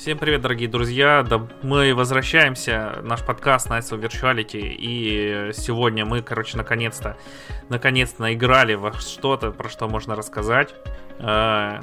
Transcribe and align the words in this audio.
Всем 0.00 0.16
привет, 0.16 0.40
дорогие 0.40 0.66
друзья! 0.66 1.22
Да, 1.28 1.46
мы 1.60 1.94
возвращаемся, 1.94 3.00
наш 3.02 3.20
подкаст 3.22 3.68
Nights 3.68 3.90
of 3.90 4.00
Virtuality, 4.00 4.74
и 4.78 5.50
сегодня 5.52 6.06
мы, 6.06 6.22
короче, 6.22 6.56
наконец-то, 6.56 7.18
наконец-то 7.68 8.22
наиграли 8.22 8.72
во 8.72 8.94
что-то, 8.94 9.50
про 9.50 9.68
что 9.68 9.88
можно 9.88 10.16
рассказать. 10.16 10.74
Э, 11.18 11.80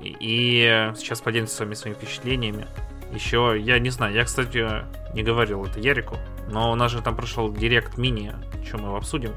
и 0.00 0.90
сейчас 0.96 1.20
поделимся 1.20 1.54
с 1.56 1.60
вами 1.60 1.74
своими 1.74 1.98
впечатлениями. 1.98 2.66
Еще, 3.12 3.56
я 3.60 3.78
не 3.78 3.90
знаю, 3.90 4.14
я, 4.14 4.24
кстати, 4.24 4.66
не 5.12 5.22
говорил 5.22 5.62
это 5.66 5.80
Ярику, 5.80 6.16
но 6.50 6.72
у 6.72 6.74
нас 6.76 6.90
же 6.90 7.02
там 7.02 7.14
прошел 7.14 7.52
директ 7.52 7.98
мини, 7.98 8.32
что 8.66 8.78
мы 8.78 8.86
его 8.86 8.96
обсудим. 8.96 9.34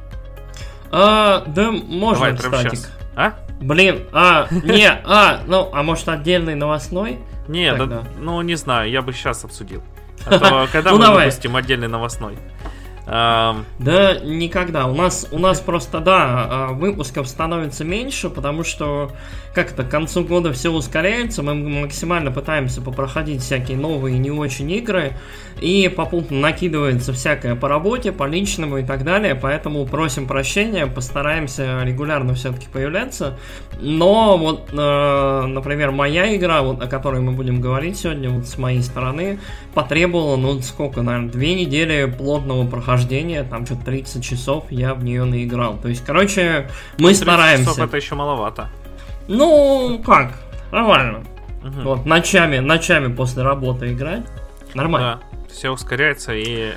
А, 0.92 1.44
да, 1.46 1.72
можно, 1.72 2.32
Давай, 2.32 2.38
кстати. 2.38 2.78
А? 3.18 3.34
Блин, 3.60 4.08
а, 4.14 4.48
не, 4.64 4.90
а, 4.90 5.42
ну, 5.46 5.70
а 5.74 5.84
может 5.84 6.08
отдельный 6.08 6.56
новостной? 6.56 7.20
Не, 7.48 7.74
да, 7.76 8.04
ну 8.20 8.42
не 8.42 8.56
знаю, 8.56 8.90
я 8.90 9.02
бы 9.02 9.14
сейчас 9.14 9.44
обсудил. 9.44 9.82
А 10.26 10.40
то, 10.40 10.70
когда 10.72 10.92
ну, 10.92 10.98
мы 10.98 11.06
давай. 11.06 11.26
выпустим 11.26 11.56
отдельный 11.56 11.90
новостной? 11.90 12.38
Да, 13.06 14.18
никогда. 14.24 14.88
У 14.88 14.96
нас, 14.96 15.28
у 15.32 15.40
нас 15.40 15.60
просто, 15.60 16.00
да, 16.00 16.48
а, 16.50 16.68
выпусков 16.72 17.28
становится 17.28 17.84
меньше, 17.84 18.30
потому 18.30 18.64
что 18.64 19.12
как-то 19.54 19.84
к 19.84 19.90
концу 19.90 20.24
года 20.24 20.52
все 20.54 20.72
ускоряется, 20.72 21.44
мы 21.44 21.54
максимально 21.54 22.32
пытаемся 22.32 22.82
попроходить 22.82 23.42
всякие 23.42 23.78
новые 23.78 24.18
не 24.18 24.32
очень 24.32 24.72
игры, 24.72 25.14
и 25.62 25.92
попутно 25.96 26.40
накидывается 26.40 27.14
всякое 27.14 27.56
по 27.56 27.68
работе, 27.68 28.12
по 28.12 28.26
личному 28.26 28.80
и 28.80 28.84
так 28.84 29.04
далее, 29.04 29.36
поэтому 29.36 29.86
просим 29.86 30.26
прощения, 30.28 30.88
постараемся 30.88 31.84
регулярно 31.84 32.34
все-таки 32.34 32.68
появляться. 32.72 33.38
Но 33.80 34.38
вот, 34.38 34.70
э, 34.72 35.46
например, 35.46 35.92
моя 35.92 36.36
игра, 36.36 36.62
вот, 36.64 36.82
о 36.82 36.88
которой 36.88 37.22
мы 37.22 37.34
будем 37.34 37.62
говорить 37.62 37.98
сегодня, 37.98 38.30
вот 38.30 38.48
с 38.48 38.58
моей 38.58 38.82
стороны, 38.82 39.40
потребовала, 39.74 40.36
ну, 40.38 40.60
сколько, 40.62 41.02
наверное, 41.02 41.30
две 41.30 41.54
недели 41.54 42.06
плотного 42.06 42.66
прохождения 42.66 42.93
прохождения, 42.94 43.44
там 43.44 43.66
что-то 43.66 43.86
30 43.86 44.24
часов 44.24 44.66
я 44.70 44.94
в 44.94 45.04
нее 45.04 45.24
наиграл. 45.24 45.78
То 45.78 45.88
есть, 45.88 46.06
короче, 46.06 46.70
мы 46.98 47.10
30 47.10 47.24
стараемся. 47.24 47.66
часов 47.66 47.80
это 47.80 47.98
еще 47.98 48.16
маловато. 48.16 48.70
Ну, 49.28 50.02
как, 50.06 50.34
нормально. 50.72 51.24
Угу. 51.64 51.82
Вот, 51.82 52.06
ночами, 52.06 52.60
ночами 52.60 53.14
после 53.14 53.44
работы 53.44 53.94
играть. 53.94 54.24
Нормально. 54.76 55.22
Да, 55.32 55.38
все 55.52 55.72
ускоряется 55.72 56.34
и 56.34 56.74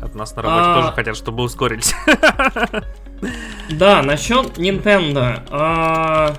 от 0.00 0.14
нас 0.14 0.34
на 0.34 0.42
работе 0.42 0.64
а... 0.64 0.74
тоже 0.80 0.92
хотят, 0.94 1.16
чтобы 1.16 1.42
ускорились. 1.42 1.94
Да, 3.70 4.02
насчет 4.02 4.58
Nintendo. 4.58 5.40
А... 5.48 6.34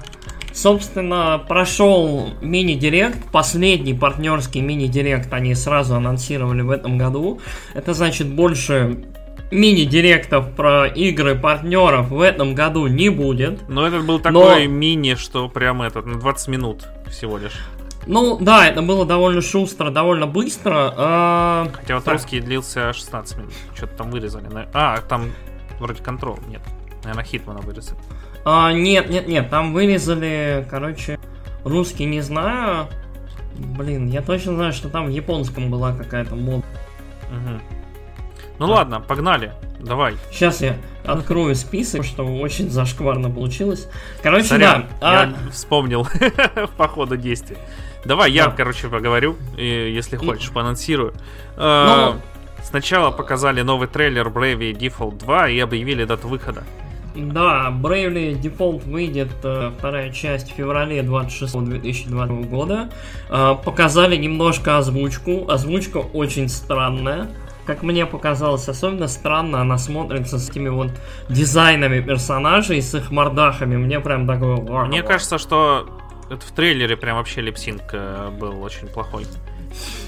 Собственно, 0.54 1.44
прошел 1.48 2.30
мини-директ, 2.42 3.32
последний 3.32 3.96
партнерский 3.96 4.62
мини-директ 4.62 5.34
они 5.34 5.56
сразу 5.56 5.96
анонсировали 5.96 6.62
в 6.62 6.70
этом 6.70 7.00
году. 7.00 7.42
Это 7.74 7.96
значит 7.96 8.28
больше 8.28 9.04
мини-директов 9.54 10.52
про 10.52 10.88
игры 10.88 11.36
партнеров 11.36 12.10
в 12.10 12.20
этом 12.20 12.56
году 12.56 12.88
не 12.88 13.10
будет. 13.10 13.68
Но 13.70 13.88
этот 13.88 14.06
был 14.06 14.20
такой 14.20 14.68
но... 14.68 14.74
мини, 14.74 15.16
что 15.16 15.48
прям 15.50 15.82
этот, 15.82 16.06
на 16.06 16.20
20 16.20 16.48
минут 16.50 16.88
всего 17.10 17.38
лишь. 17.38 17.60
Ну, 18.06 18.38
да, 18.40 18.68
это 18.68 18.82
было 18.82 19.06
довольно 19.06 19.42
шустро, 19.42 19.90
довольно 19.90 20.28
быстро. 20.28 20.94
А... 20.98 21.68
Хотя 21.74 21.96
вот 21.96 22.04
так. 22.04 22.16
русский 22.16 22.42
длился 22.42 22.94
16 22.94 23.38
минут. 23.38 23.54
Что-то 23.76 23.96
там 23.98 24.12
вырезали. 24.12 24.48
А, 24.74 24.98
там 25.08 25.32
вроде 25.80 26.04
контрол, 26.04 26.38
нет. 26.48 26.62
Наверное, 27.04 27.24
Хитмана 27.24 27.62
вырезали. 27.62 28.00
А, 28.46 28.74
нет, 28.74 29.10
нет, 29.10 29.28
нет, 29.28 29.50
там 29.50 29.74
вырезали, 29.74 30.68
короче, 30.70 31.18
русский 31.64 32.06
не 32.06 32.22
знаю. 32.22 32.88
Блин, 33.56 34.10
я 34.10 34.22
точно 34.22 34.56
знаю, 34.56 34.74
что 34.74 34.90
там 34.90 35.06
в 35.06 35.10
японском 35.10 35.70
была 35.70 35.94
какая-то 35.94 36.36
мод. 36.36 36.66
Угу. 37.30 37.83
Ну 38.68 38.72
ладно, 38.72 39.02
погнали. 39.02 39.52
Давай. 39.82 40.16
Сейчас 40.32 40.62
я 40.62 40.78
открою 41.06 41.54
список, 41.54 42.06
что 42.06 42.24
очень 42.24 42.70
зашкварно 42.70 43.30
получилось. 43.30 43.90
Короче, 44.22 44.46
Сорян, 44.46 44.86
да. 45.02 45.12
Я 45.12 45.22
а... 45.24 45.52
вспомнил 45.52 46.08
по 46.78 46.88
ходу 46.88 47.18
действия. 47.18 47.58
Давай 48.06 48.32
я, 48.32 48.46
да. 48.46 48.52
короче, 48.52 48.88
поговорю, 48.88 49.36
если 49.58 50.16
хочешь, 50.16 50.50
поанонсирую. 50.52 51.14
А, 51.58 52.14
ну... 52.14 52.22
Сначала 52.64 53.12
показали 53.12 53.62
новый 53.64 53.90
трейлер 53.90 54.30
Bravely 54.30 54.72
Default 54.72 55.20
2 55.20 55.50
и 55.50 55.60
объявили 55.60 56.06
дату 56.06 56.30
выхода. 56.30 56.64
Да, 57.14 57.70
Bravely 57.70 58.40
Default 58.42 58.90
выйдет 58.90 59.30
э, 59.44 59.72
вторая 59.78 60.10
часть 60.12 60.54
в 60.54 60.56
феврале 60.56 61.04
26 61.04 61.66
2020 61.66 62.50
года. 62.50 62.90
Э, 63.30 63.56
показали 63.64 64.16
немножко 64.16 64.78
озвучку. 64.78 65.50
Озвучка 65.50 65.98
очень 65.98 66.48
странная. 66.48 67.28
Как 67.66 67.82
мне 67.82 68.06
показалось, 68.06 68.68
особенно 68.68 69.08
странно 69.08 69.62
она 69.62 69.78
смотрится 69.78 70.38
с 70.38 70.50
этими 70.50 70.70
вот 70.70 70.92
дизайнами 71.30 72.02
персонажей, 72.02 72.82
с 72.82 72.94
их 72.94 73.12
мордахами. 73.12 73.78
Мне 73.78 74.00
прям 74.00 74.28
такое... 74.28 74.58
Мне 74.86 75.02
кажется, 75.02 75.38
что 75.38 75.88
это 76.30 76.46
в 76.46 76.52
трейлере 76.52 76.98
прям 76.98 77.18
вообще 77.18 77.42
липсинг 77.42 77.84
э, 77.94 78.30
был 78.38 78.62
очень 78.62 78.88
плохой. 78.88 79.26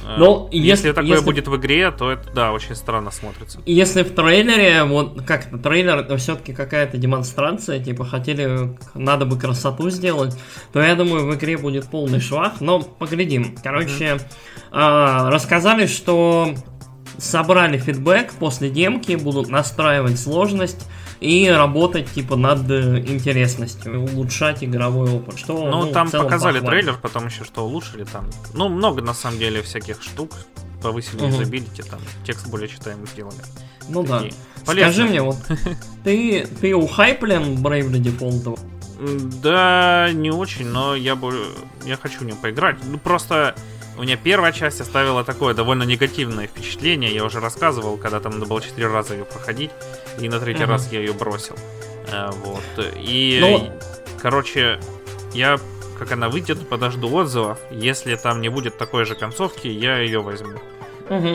Э, 0.05 0.15
ну, 0.17 0.47
если, 0.51 0.67
если 0.67 0.91
такое 0.91 1.11
если... 1.11 1.25
будет 1.25 1.47
в 1.47 1.55
игре, 1.55 1.91
то 1.91 2.11
это, 2.11 2.29
да, 2.33 2.51
очень 2.51 2.75
странно 2.75 3.11
смотрится. 3.11 3.59
Если 3.65 4.03
в 4.03 4.13
трейлере, 4.13 4.83
вот 4.83 5.21
как 5.23 5.49
то 5.49 5.57
трейлер 5.57 5.97
это 5.97 6.17
все-таки 6.17 6.53
какая-то 6.53 6.97
демонстрация, 6.97 7.79
типа 7.79 8.05
хотели, 8.05 8.77
надо 8.93 9.25
бы 9.25 9.37
красоту 9.37 9.89
сделать, 9.89 10.37
то 10.73 10.81
я 10.81 10.95
думаю, 10.95 11.25
в 11.25 11.35
игре 11.35 11.57
будет 11.57 11.87
полный 11.89 12.19
швах, 12.19 12.61
но 12.61 12.81
поглядим. 12.81 13.55
Короче, 13.63 14.05
mm-hmm. 14.05 14.21
а, 14.71 15.29
рассказали, 15.31 15.87
что 15.87 16.53
собрали 17.17 17.77
фидбэк 17.77 18.33
после 18.33 18.69
демки, 18.69 19.13
будут 19.15 19.49
настраивать 19.49 20.19
сложность 20.19 20.85
и 21.19 21.47
работать 21.49 22.11
типа 22.11 22.35
над 22.35 22.69
э, 22.69 22.99
интересностью, 22.99 24.03
улучшать 24.03 24.63
игровой 24.63 25.09
опыт. 25.09 25.37
Что, 25.37 25.69
ну, 25.69 25.85
ну 25.85 25.91
там 25.91 26.09
показали 26.09 26.59
похвально. 26.59 26.69
трейлер, 26.69 26.99
потом 27.01 27.27
еще 27.27 27.43
что 27.43 27.65
улучшили 27.65 28.03
там. 28.03 28.29
Ну, 28.53 28.69
много 28.69 29.01
на 29.01 29.13
самом 29.13 29.39
деле 29.39 29.61
всяких 29.61 30.01
штук. 30.01 30.31
Повысили 30.81 31.17
угу. 31.17 31.27
юзабилити, 31.27 31.81
там 31.81 31.99
текст 32.25 32.47
более 32.47 32.67
читаемый 32.67 33.07
сделали. 33.07 33.37
Ну 33.89 34.03
Такие. 34.03 34.31
да. 34.31 34.65
Полезные. 34.65 34.93
Скажи 34.93 35.09
мне, 35.09 35.21
вот 35.21 35.37
ты, 36.03 36.47
ты 36.61 36.75
ухайплен 36.75 37.55
Bravely 37.55 38.01
Default? 38.01 38.59
Да, 39.41 40.09
не 40.13 40.31
очень, 40.31 40.67
но 40.67 40.95
я 40.95 41.15
бы 41.15 41.47
я 41.85 41.97
хочу 41.97 42.19
в 42.19 42.23
нем 42.23 42.37
поиграть. 42.37 42.77
Ну 42.83 42.97
просто 42.97 43.55
у 43.97 44.03
меня 44.03 44.17
первая 44.17 44.51
часть 44.51 44.81
оставила 44.81 45.23
такое 45.23 45.53
довольно 45.53 45.83
негативное 45.83 46.47
впечатление. 46.47 47.13
Я 47.13 47.23
уже 47.23 47.39
рассказывал, 47.39 47.97
когда 47.97 48.19
там 48.19 48.33
надо 48.33 48.45
было 48.45 48.61
4 48.61 48.87
раза 48.87 49.13
ее 49.13 49.25
проходить, 49.25 49.71
и 50.19 50.27
на 50.27 50.39
третий 50.39 50.63
uh-huh. 50.63 50.67
раз 50.67 50.91
я 50.91 50.99
ее 50.99 51.13
бросил. 51.13 51.55
А, 52.11 52.31
вот. 52.31 52.63
И, 52.97 53.39
ну... 53.41 53.71
короче, 54.21 54.79
я, 55.33 55.59
как 55.97 56.11
она 56.11 56.29
выйдет, 56.29 56.67
подожду 56.67 57.13
отзывов. 57.13 57.59
Если 57.71 58.15
там 58.15 58.41
не 58.41 58.49
будет 58.49 58.77
такой 58.77 59.05
же 59.05 59.15
концовки, 59.15 59.67
я 59.67 59.99
ее 59.99 60.21
возьму. 60.21 60.59
Угу. 61.09 61.29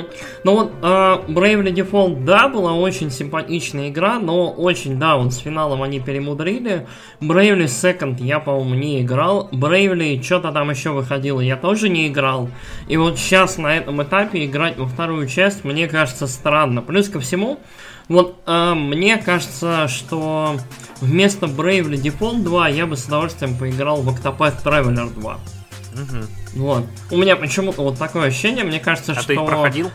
Ну 0.45 0.55
вот 0.55 0.73
э, 0.83 0.87
Bravely 1.29 1.73
Default, 1.73 2.25
да, 2.25 2.49
была 2.49 2.75
очень 2.75 3.11
симпатичная 3.11 3.89
игра, 3.89 4.19
но 4.19 4.51
очень, 4.51 4.99
да, 4.99 5.17
вот 5.17 5.33
с 5.33 5.39
финалом 5.39 5.83
они 5.83 6.01
перемудрили. 6.01 6.87
Bravely 7.21 7.65
Second 7.65 8.23
я, 8.23 8.41
по-моему, 8.41 8.75
не 8.75 9.03
играл. 9.03 9.49
Bravely 9.53 10.23
что-то 10.23 10.51
там 10.53 10.71
еще 10.71 10.91
выходило, 10.91 11.41
я 11.41 11.57
тоже 11.57 11.89
не 11.89 12.09
играл. 12.09 12.49
И 12.89 12.97
вот 12.97 13.19
сейчас 13.19 13.59
на 13.59 13.77
этом 13.77 14.03
этапе 14.03 14.45
играть 14.45 14.77
во 14.77 14.87
вторую 14.87 15.29
часть, 15.29 15.65
мне 15.65 15.87
кажется, 15.87 16.27
странно. 16.27 16.83
Плюс 16.83 17.09
ко 17.09 17.21
всему, 17.21 17.61
вот 18.09 18.43
э, 18.47 18.75
мне 18.75 19.19
кажется, 19.19 19.87
что 19.87 20.57
вместо 21.01 21.47
Bravely 21.47 21.95
Default 21.95 22.43
2 22.43 22.69
я 22.71 22.87
бы 22.87 22.97
с 22.97 23.07
удовольствием 23.07 23.57
поиграл 23.57 24.03
в 24.03 24.09
Octopath 24.09 24.65
Traveler 24.65 25.15
2. 25.15 25.35
Угу. 25.35 26.40
Вот. 26.55 26.85
У 27.11 27.17
меня 27.17 27.37
почему-то 27.37 27.83
вот 27.83 27.99
такое 27.99 28.29
ощущение, 28.29 28.65
мне 28.65 28.81
кажется, 28.81 29.13
а 29.13 29.15
что... 29.15 29.23
А 29.23 29.27
ты 29.27 29.35
их 29.35 29.47
проходил? 29.47 29.91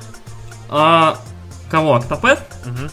А, 0.69 1.19
кого, 1.69 1.95
Октопэд? 1.95 2.39
Угу. 2.65 2.89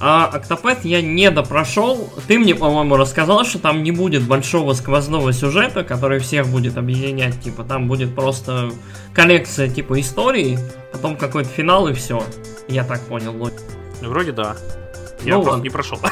А 0.00 0.26
Октопэд 0.26 0.84
я 0.84 1.02
не 1.02 1.30
допрошел. 1.30 2.12
Ты 2.28 2.38
мне, 2.38 2.54
по-моему, 2.54 2.96
рассказал, 2.96 3.44
что 3.44 3.58
там 3.58 3.82
не 3.82 3.90
будет 3.90 4.22
большого 4.22 4.74
сквозного 4.74 5.32
сюжета, 5.32 5.82
который 5.82 6.20
всех 6.20 6.46
будет 6.48 6.76
объединять. 6.76 7.40
Типа, 7.40 7.64
там 7.64 7.88
будет 7.88 8.14
просто 8.14 8.70
коллекция, 9.12 9.68
типа, 9.68 10.00
историй, 10.00 10.58
потом 10.92 11.16
какой-то 11.16 11.48
финал 11.48 11.88
и 11.88 11.94
все. 11.94 12.22
Я 12.68 12.84
так 12.84 13.00
понял. 13.02 13.34
Вроде 14.00 14.32
да. 14.32 14.56
Я 15.22 15.34
ну, 15.34 15.42
просто 15.42 15.50
ладно. 15.50 15.62
не 15.62 15.70
прошел. 15.70 15.98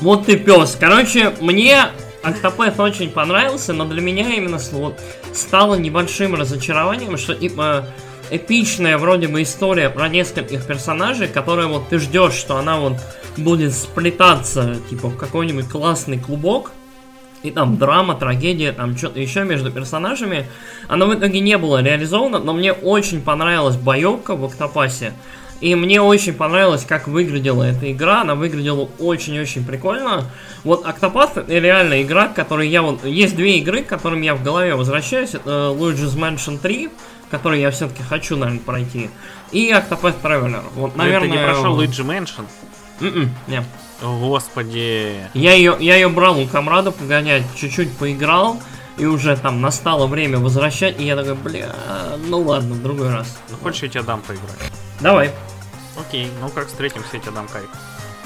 Вот 0.00 0.26
ты 0.26 0.36
пес. 0.36 0.76
Короче, 0.80 1.32
мне 1.40 1.84
Октопэд 2.22 2.78
очень 2.78 3.10
понравился, 3.10 3.72
но 3.72 3.84
для 3.84 4.00
меня 4.00 4.34
именно 4.34 4.58
вот, 4.72 5.00
стало 5.34 5.74
небольшим 5.74 6.34
разочарованием, 6.34 7.18
что 7.18 7.34
типа 7.34 7.86
эпичная 8.30 8.96
вроде 8.96 9.28
бы 9.28 9.42
история 9.42 9.90
про 9.90 10.08
нескольких 10.08 10.66
персонажей, 10.66 11.28
которая 11.28 11.66
вот 11.66 11.88
ты 11.88 11.98
ждешь, 11.98 12.34
что 12.34 12.56
она 12.56 12.78
вот 12.78 12.98
будет 13.36 13.72
сплетаться 13.72 14.76
типа 14.88 15.08
в 15.08 15.16
какой-нибудь 15.16 15.68
классный 15.68 16.18
клубок, 16.18 16.72
и 17.42 17.50
там 17.50 17.76
драма, 17.76 18.14
трагедия, 18.14 18.72
там 18.72 18.96
что-то 18.96 19.20
еще 19.20 19.42
между 19.42 19.72
персонажами. 19.72 20.46
Оно 20.88 21.06
в 21.06 21.14
итоге 21.14 21.40
не 21.40 21.58
было 21.58 21.82
реализовано, 21.82 22.38
но 22.38 22.52
мне 22.52 22.72
очень 22.72 23.20
понравилась 23.20 23.76
боевка 23.76 24.36
в 24.36 24.44
Октопасе. 24.44 25.12
И 25.60 25.74
мне 25.76 26.00
очень 26.00 26.34
понравилось, 26.34 26.84
как 26.84 27.06
выглядела 27.06 27.62
эта 27.62 27.90
игра. 27.92 28.22
Она 28.22 28.34
выглядела 28.34 28.88
очень-очень 28.98 29.64
прикольно. 29.64 30.24
Вот 30.64 30.84
Octopath 30.84 31.44
реально 31.48 32.02
игра, 32.02 32.28
которой 32.28 32.68
я 32.68 32.82
вот... 32.82 33.04
Есть 33.04 33.34
две 33.34 33.58
игры, 33.58 33.82
к 33.82 33.88
которым 33.88 34.22
я 34.22 34.34
в 34.34 34.42
голове 34.42 34.74
возвращаюсь. 34.74 35.34
Это 35.34 35.74
Luigi's 35.76 36.16
Mansion 36.16 36.58
3, 36.58 36.88
который 37.30 37.60
я 37.60 37.70
все-таки 37.70 38.02
хочу, 38.02 38.36
наверное, 38.36 38.62
пройти. 38.62 39.10
И 39.50 39.70
Octopath 39.72 40.14
Traveler. 40.22 40.62
Вот, 40.74 40.96
наверное... 40.96 41.28
ты 41.28 41.36
не 41.36 41.42
прошел 41.42 41.80
Luigi 41.80 42.04
Mansion? 42.04 42.46
Mm-mm, 43.00 43.28
нет. 43.48 43.64
Господи. 44.00 45.16
Я 45.34 45.54
ее, 45.54 45.76
я 45.80 45.96
ее 45.96 46.08
брал 46.08 46.38
у 46.38 46.46
комрада 46.46 46.90
погонять, 46.90 47.42
чуть-чуть 47.56 47.92
поиграл, 47.96 48.60
и 48.98 49.06
уже 49.06 49.36
там 49.36 49.60
настало 49.60 50.06
время 50.06 50.38
возвращать, 50.38 51.00
и 51.00 51.04
я 51.04 51.16
такой, 51.16 51.34
бля, 51.34 51.72
ну 52.28 52.40
ладно, 52.40 52.74
в 52.74 52.82
другой 52.82 53.10
раз. 53.10 53.38
Ну 53.50 53.56
хочешь, 53.62 53.82
я 53.82 53.88
тебе 53.88 54.02
дам 54.02 54.20
поиграть? 54.20 54.72
Давай. 55.00 55.30
Окей, 55.98 56.28
ну 56.40 56.48
как 56.48 56.68
встретимся, 56.68 57.08
я 57.12 57.20
тебе 57.20 57.32
дам 57.32 57.46
кайф. 57.48 57.68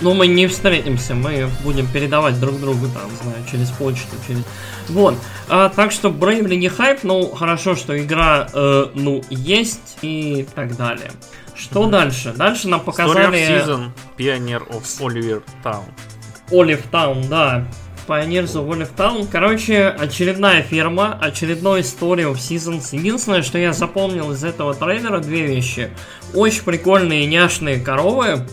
Ну, 0.01 0.13
мы 0.13 0.27
не 0.27 0.47
встретимся, 0.47 1.15
мы 1.15 1.49
будем 1.63 1.87
передавать 1.87 2.39
друг 2.39 2.61
другу, 2.61 2.87
там, 2.89 3.11
знаю, 3.23 3.43
через 3.51 3.71
почту, 3.71 4.15
через... 4.27 4.43
Вот. 4.89 5.15
А, 5.49 5.71
так 5.71 5.91
что 5.91 6.11
Bravely 6.11 6.57
не 6.57 6.69
хайп, 6.69 7.03
но 7.03 7.31
хорошо, 7.31 7.77
что 7.77 7.99
игра, 7.99 8.47
э, 8.53 8.87
ну, 8.95 9.23
есть 9.31 9.97
и 10.03 10.47
так 10.55 10.77
далее. 10.77 11.11
Что 11.55 11.85
mm-hmm. 11.85 11.91
дальше? 11.91 12.35
Дальше 12.37 12.69
нам 12.69 12.81
показали... 12.81 13.39
Story 13.39 13.49
of 13.49 13.67
Season, 13.67 13.91
Pioneer 14.19 14.69
of 14.69 14.85
Oliver 15.01 15.43
Town. 15.65 15.85
Olive 16.51 16.83
Town, 16.93 17.27
да. 17.29 17.67
Pioneers 18.07 18.53
of 18.53 18.69
Olive 18.69 18.95
Town. 18.95 19.27
Короче, 19.31 19.89
очередная 19.89 20.63
ферма, 20.63 21.19
очередной 21.21 21.81
Story 21.81 22.31
of 22.31 22.35
Seasons. 22.35 22.89
Единственное, 22.93 23.43
что 23.43 23.59
я 23.59 23.73
запомнил 23.73 24.31
из 24.33 24.45
этого 24.45 24.75
трейлера, 24.75 25.21
две 25.21 25.47
вещи. 25.47 25.91
Очень 26.35 26.63
прикольные 26.63 27.27
няшные 27.27 27.81
коровы. 27.81 28.47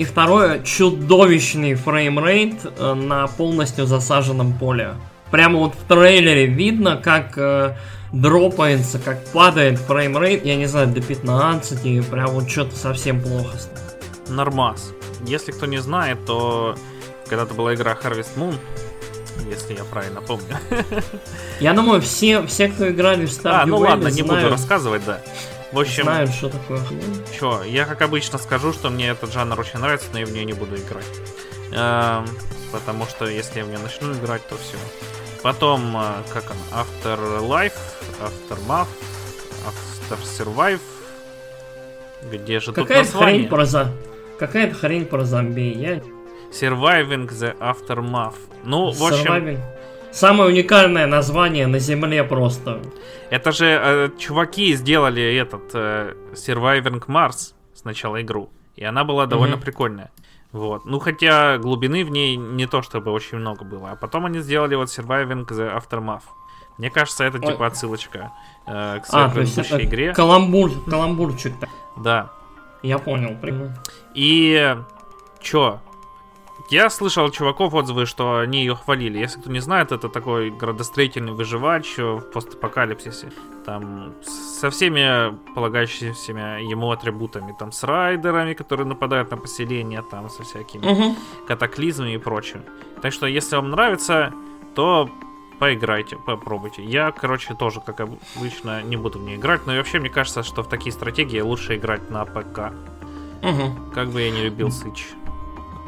И 0.00 0.04
второе, 0.04 0.62
чудовищный 0.62 1.74
framerate 1.74 2.54
э, 2.64 2.94
на 2.94 3.26
полностью 3.26 3.84
засаженном 3.84 4.54
поле. 4.54 4.94
Прямо 5.30 5.58
вот 5.58 5.74
в 5.74 5.86
трейлере 5.86 6.46
видно, 6.46 6.96
как 6.96 7.36
э, 7.36 7.76
дропается, 8.10 8.98
как 8.98 9.22
падает 9.26 9.78
фреймрейт, 9.78 10.46
я 10.46 10.56
не 10.56 10.64
знаю, 10.64 10.86
до 10.86 11.02
15, 11.02 11.84
и 11.84 12.00
прям 12.00 12.28
вот 12.28 12.48
что-то 12.48 12.74
совсем 12.76 13.20
плохо. 13.20 13.58
Нормас. 14.30 14.90
Если 15.26 15.52
кто 15.52 15.66
не 15.66 15.82
знает, 15.82 16.24
то 16.24 16.76
когда-то 17.28 17.52
была 17.52 17.74
игра 17.74 17.94
Harvest 18.02 18.38
Moon, 18.38 18.54
если 19.50 19.74
я 19.74 19.84
правильно 19.84 20.22
помню. 20.22 20.56
Я 21.60 21.74
думаю, 21.74 22.00
все, 22.00 22.46
все 22.46 22.68
кто 22.68 22.88
играли 22.88 23.26
в 23.26 23.28
Stardew 23.28 23.50
А, 23.50 23.66
ну 23.66 23.76
ладно, 23.76 24.08
не 24.08 24.22
буду 24.22 24.48
рассказывать, 24.48 25.04
да. 25.04 25.20
В 25.72 25.78
общем, 25.78 26.02
знают, 26.04 26.30
что 26.30 26.48
такое 26.48 26.80
Чё, 27.38 27.62
я 27.62 27.84
как 27.84 28.02
обычно 28.02 28.38
скажу, 28.38 28.72
что 28.72 28.90
мне 28.90 29.08
этот 29.08 29.32
жанр 29.32 29.58
очень 29.58 29.78
нравится, 29.78 30.08
но 30.12 30.18
я 30.18 30.26
в 30.26 30.32
нее 30.32 30.44
не 30.44 30.52
буду 30.52 30.76
играть. 30.76 31.06
Эм, 31.72 32.26
потому 32.72 33.06
что 33.06 33.26
если 33.26 33.60
я 33.60 33.64
в 33.64 33.68
нее 33.68 33.78
начну 33.78 34.12
играть, 34.12 34.46
то 34.48 34.56
все. 34.56 34.76
Потом, 35.42 35.96
э, 35.96 36.22
как 36.32 36.44
он, 36.50 36.56
Afterlife, 36.72 37.72
Aftermath, 38.20 38.88
After 39.64 40.18
Survive. 40.22 40.80
Где 42.30 42.60
же 42.60 42.72
Какая 42.72 43.04
тут 43.04 43.14
название? 43.14 43.38
Хрень 43.38 43.48
про 43.48 43.64
за... 43.64 43.92
Какая-то 44.38 44.74
хрень 44.74 45.06
про 45.06 45.24
зомби, 45.24 45.72
я... 45.72 46.02
Surviving 46.50 47.28
the 47.28 47.56
Aftermath. 47.58 48.34
Ну, 48.64 48.90
в 48.90 49.02
общем... 49.04 49.32
Surviving. 49.32 49.60
Самое 50.12 50.50
уникальное 50.50 51.06
название 51.06 51.66
на 51.66 51.78
Земле 51.78 52.24
просто. 52.24 52.80
Это 53.30 53.52
же 53.52 53.66
э, 53.66 54.10
чуваки 54.18 54.74
сделали 54.74 55.22
этот 55.36 55.70
э, 55.74 56.14
Surviving 56.32 57.06
Mars 57.06 57.54
сначала 57.74 58.20
игру. 58.20 58.50
И 58.74 58.84
она 58.84 59.04
была 59.04 59.26
довольно 59.26 59.54
mm-hmm. 59.54 59.62
прикольная. 59.62 60.10
Вот. 60.52 60.84
Ну, 60.84 60.98
хотя 60.98 61.58
глубины 61.58 62.04
в 62.04 62.10
ней 62.10 62.36
не 62.36 62.66
то 62.66 62.82
чтобы 62.82 63.12
очень 63.12 63.38
много 63.38 63.64
было. 63.64 63.92
А 63.92 63.96
потом 63.96 64.26
они 64.26 64.40
сделали 64.40 64.74
вот 64.74 64.88
Surviving 64.88 65.46
the 65.46 65.78
Aftermath. 65.78 66.24
Мне 66.76 66.90
кажется, 66.90 67.24
это 67.24 67.38
типа 67.38 67.66
отсылочка 67.66 68.32
э, 68.66 69.00
к 69.00 69.06
своей 69.06 69.26
а, 69.26 69.28
предыдущей 69.28 69.84
игре. 69.84 70.12
Каламбур, 70.12 70.70
каламбурчик. 70.88 71.52
Да. 71.98 72.30
Я 72.82 72.98
понял, 72.98 73.36
прикольно. 73.40 73.76
И 74.14 74.76
чё? 75.40 75.80
Я 76.70 76.88
слышал 76.88 77.24
от 77.24 77.34
чуваков 77.34 77.74
отзывы, 77.74 78.06
что 78.06 78.38
они 78.38 78.60
ее 78.60 78.76
хвалили. 78.76 79.18
Если 79.18 79.40
кто 79.40 79.50
не 79.50 79.58
знает, 79.58 79.90
это 79.90 80.08
такой 80.08 80.50
градостроительный 80.50 81.32
выживач 81.32 81.98
в 81.98 82.20
постапокалипсисе. 82.32 83.32
Там 83.66 84.14
со 84.22 84.70
всеми 84.70 85.36
полагающимися 85.54 86.32
ему 86.32 86.92
атрибутами. 86.92 87.56
Там 87.58 87.72
с 87.72 87.82
райдерами, 87.82 88.54
которые 88.54 88.86
нападают 88.86 89.32
на 89.32 89.36
поселение, 89.36 90.02
там 90.02 90.30
со 90.30 90.44
всякими 90.44 90.86
угу. 90.86 91.16
катаклизмами 91.48 92.14
и 92.14 92.18
прочим. 92.18 92.62
Так 93.02 93.12
что, 93.12 93.26
если 93.26 93.56
вам 93.56 93.70
нравится, 93.70 94.32
то 94.76 95.10
поиграйте, 95.58 96.16
попробуйте. 96.24 96.84
Я, 96.84 97.10
короче, 97.10 97.54
тоже, 97.54 97.80
как 97.84 98.00
обычно, 98.00 98.80
не 98.82 98.96
буду 98.96 99.18
в 99.18 99.22
нее 99.22 99.36
играть, 99.36 99.66
но 99.66 99.74
и 99.74 99.76
вообще 99.76 99.98
мне 99.98 100.08
кажется, 100.08 100.44
что 100.44 100.62
в 100.62 100.68
такие 100.68 100.92
стратегии 100.92 101.40
лучше 101.40 101.76
играть 101.76 102.10
на 102.10 102.24
ПК. 102.24 102.72
Угу. 103.42 103.92
Как 103.92 104.10
бы 104.10 104.20
я 104.22 104.30
не 104.30 104.44
любил 104.44 104.68
Switch. 104.68 105.19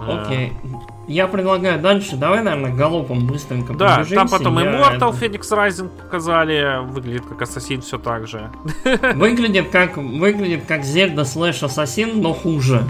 Окей. 0.09 0.53
Я 1.09 1.27
предлагаю 1.27 1.81
дальше, 1.81 2.17
давай, 2.17 2.43
наверное, 2.43 2.73
галопом 2.73 3.27
быстренько 3.27 3.75
Да, 3.75 4.05
там 4.05 4.29
потом 4.29 4.59
Immortal 4.59 4.97
это... 4.97 5.07
Phoenix 5.07 5.41
Rising 5.51 5.89
показали, 5.89 6.85
выглядит 6.91 7.27
как 7.27 7.43
Ассасин 7.43 7.83
все 7.83 7.99
так 7.99 8.29
же. 8.29 8.51
Выглядит 9.15 9.71
как, 9.71 9.97
выглядит 9.97 10.65
как 10.67 10.85
Зельда 10.85 11.25
слэш 11.25 11.63
Ассасин, 11.63 12.23
но 12.23 12.33
хуже. 12.33 12.83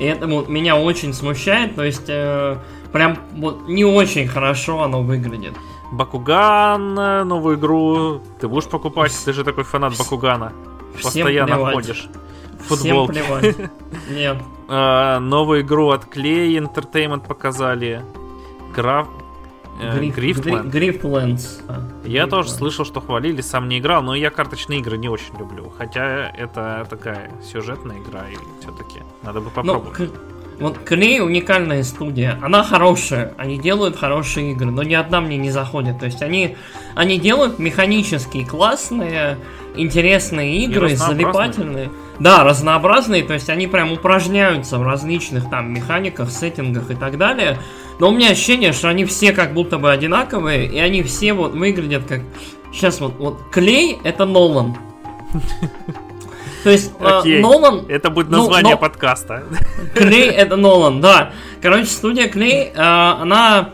И 0.00 0.04
это 0.04 0.26
вот 0.26 0.48
меня 0.48 0.76
очень 0.76 1.12
смущает, 1.12 1.74
то 1.74 1.84
есть 1.84 2.08
э, 2.08 2.56
прям 2.92 3.18
вот 3.32 3.68
не 3.68 3.84
очень 3.84 4.26
хорошо 4.26 4.82
оно 4.82 5.02
выглядит. 5.02 5.52
Бакуган, 5.92 6.94
новую 6.94 7.56
игру, 7.56 8.20
ты 8.40 8.48
будешь 8.48 8.68
покупать, 8.68 9.12
ты 9.24 9.32
же 9.32 9.44
такой 9.44 9.64
фанат 9.64 9.96
Бакугана. 9.98 10.52
Постоянно 11.02 11.56
плевать. 11.56 11.74
ходишь 11.74 12.08
футболки. 12.60 13.12
Всем 13.12 13.24
плевать. 13.24 13.56
Нет. 14.10 14.36
А, 14.68 15.18
новую 15.20 15.62
игру 15.62 15.90
от 15.90 16.04
Clay 16.04 16.58
Entertainment 16.58 17.26
показали. 17.26 18.02
Граф... 18.74 19.08
Грифлендс. 19.80 21.60
Э, 21.68 21.80
я 22.04 22.26
тоже 22.26 22.50
слышал, 22.50 22.84
что 22.84 23.00
хвалили, 23.00 23.40
сам 23.40 23.68
не 23.68 23.78
играл, 23.78 24.02
но 24.02 24.14
я 24.14 24.30
карточные 24.30 24.80
игры 24.80 24.98
не 24.98 25.08
очень 25.08 25.38
люблю. 25.38 25.72
Хотя 25.76 26.30
это 26.30 26.84
такая 26.90 27.30
сюжетная 27.42 27.98
игра, 27.98 28.24
и 28.28 28.36
все-таки 28.60 29.02
надо 29.22 29.40
бы 29.40 29.46
ну, 29.46 29.50
попробовать. 29.52 30.10
Вот 30.58 30.78
Клей 30.78 31.20
уникальная 31.20 31.84
студия. 31.84 32.36
Она 32.42 32.64
хорошая. 32.64 33.32
Они 33.38 33.58
делают 33.58 33.96
хорошие 33.96 34.52
игры, 34.52 34.70
но 34.70 34.82
ни 34.82 34.94
одна 34.94 35.20
мне 35.20 35.36
не 35.36 35.52
заходит. 35.52 36.00
То 36.00 36.06
есть 36.06 36.20
они, 36.20 36.56
они 36.96 37.20
делают 37.20 37.60
механические, 37.60 38.44
классные, 38.44 39.38
интересные 39.76 40.64
игры, 40.64 40.96
залипательные. 40.96 41.90
Да, 42.20 42.44
разнообразные. 42.44 43.22
То 43.22 43.34
есть 43.34 43.48
они 43.48 43.66
прям 43.66 43.92
упражняются 43.92 44.78
в 44.78 44.82
различных 44.82 45.48
там 45.48 45.72
механиках, 45.72 46.30
сеттингах 46.30 46.90
и 46.90 46.94
так 46.94 47.18
далее. 47.18 47.58
Но 47.98 48.08
у 48.08 48.12
меня 48.12 48.30
ощущение, 48.30 48.72
что 48.72 48.88
они 48.88 49.04
все 49.04 49.32
как 49.32 49.54
будто 49.54 49.78
бы 49.78 49.90
одинаковые, 49.90 50.66
и 50.66 50.78
они 50.78 51.02
все 51.02 51.32
вот 51.32 51.52
выглядят 51.52 52.04
как... 52.06 52.22
Сейчас 52.72 53.00
вот, 53.00 53.14
вот 53.18 53.50
Клей 53.50 53.98
это 54.04 54.24
Нолан. 54.24 54.76
То 56.64 56.70
есть 56.70 56.92
э, 57.00 57.40
Нолан... 57.40 57.86
Это 57.88 58.10
будет 58.10 58.28
ну, 58.30 58.38
название 58.38 58.74
ну, 58.74 58.80
подкаста. 58.80 59.44
Клей 59.94 60.28
это 60.28 60.56
Нолан, 60.56 61.00
да. 61.00 61.32
Короче, 61.62 61.86
студия 61.86 62.28
Клей, 62.28 62.72
э, 62.74 62.76
она... 62.76 63.70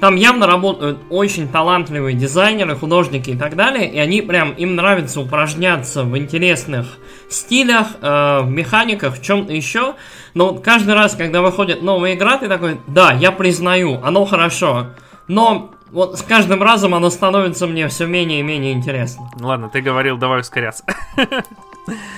Там 0.00 0.16
явно 0.16 0.46
работают 0.46 0.98
очень 1.08 1.48
талантливые 1.48 2.14
дизайнеры, 2.14 2.76
художники 2.76 3.30
и 3.30 3.36
так 3.36 3.56
далее, 3.56 3.90
и 3.90 3.98
они 3.98 4.20
прям, 4.20 4.52
им 4.52 4.76
нравится 4.76 5.20
упражняться 5.20 6.04
в 6.04 6.16
интересных 6.18 6.98
стилях, 7.30 7.88
э, 8.02 8.40
в 8.42 8.50
механиках, 8.50 9.16
в 9.16 9.22
чем-то 9.22 9.52
еще. 9.52 9.94
Но 10.34 10.52
вот 10.52 10.62
каждый 10.62 10.94
раз, 10.94 11.14
когда 11.14 11.40
выходит 11.40 11.82
новая 11.82 12.14
игра, 12.14 12.36
ты 12.36 12.48
такой, 12.48 12.78
да, 12.86 13.12
я 13.12 13.32
признаю, 13.32 14.00
оно 14.02 14.26
хорошо. 14.26 14.88
Но 15.28 15.70
вот 15.90 16.18
с 16.18 16.22
каждым 16.22 16.62
разом 16.62 16.94
оно 16.94 17.08
становится 17.08 17.66
мне 17.66 17.88
все 17.88 18.06
менее 18.06 18.40
и 18.40 18.42
менее 18.42 18.72
интересно. 18.72 19.30
Ну 19.38 19.48
ладно, 19.48 19.70
ты 19.70 19.80
говорил, 19.80 20.18
давай 20.18 20.40
ускоряться. 20.40 20.84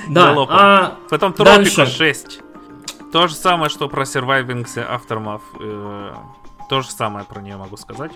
Да, 0.08 0.34
а 0.48 0.96
Потом 1.10 1.34
Тропика 1.34 1.84
6. 1.84 2.40
То 3.12 3.28
же 3.28 3.34
самое, 3.34 3.68
что 3.68 3.86
про 3.90 4.04
Surviving 4.04 4.64
Aftermath. 4.64 5.42
То 6.68 6.82
же 6.82 6.90
самое 6.90 7.24
про 7.24 7.40
нее 7.40 7.56
могу 7.56 7.76
сказать. 7.76 8.12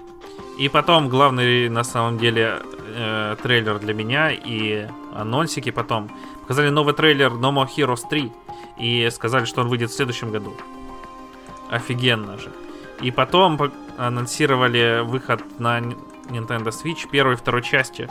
И 0.59 0.69
потом 0.69 1.09
главный, 1.09 1.69
на 1.71 1.85
самом 1.85 2.19
деле, 2.19 2.61
э, 2.95 3.37
трейлер 3.43 3.79
для 3.79 3.95
меня 3.95 4.31
и 4.31 4.87
анонсики 5.15 5.71
потом. 5.71 6.11
Показали 6.43 6.69
новый 6.69 6.93
трейлер 6.95 7.31
No 7.31 7.51
More 7.53 7.69
Heroes 7.75 8.09
3. 8.11 8.33
И 8.79 9.09
сказали, 9.11 9.47
что 9.47 9.63
он 9.63 9.69
выйдет 9.69 9.91
в 9.91 9.95
следующем 9.95 10.31
году. 10.31 10.55
Офигенно 11.71 12.39
же. 12.39 12.53
И 13.01 13.11
потом 13.11 13.59
анонсировали 13.97 15.03
выход 15.03 15.43
на 15.59 15.81
Nintendo 15.81 16.69
Switch 16.69 17.09
первой 17.11 17.35
и 17.35 17.37
второй 17.37 17.63
части. 17.63 18.09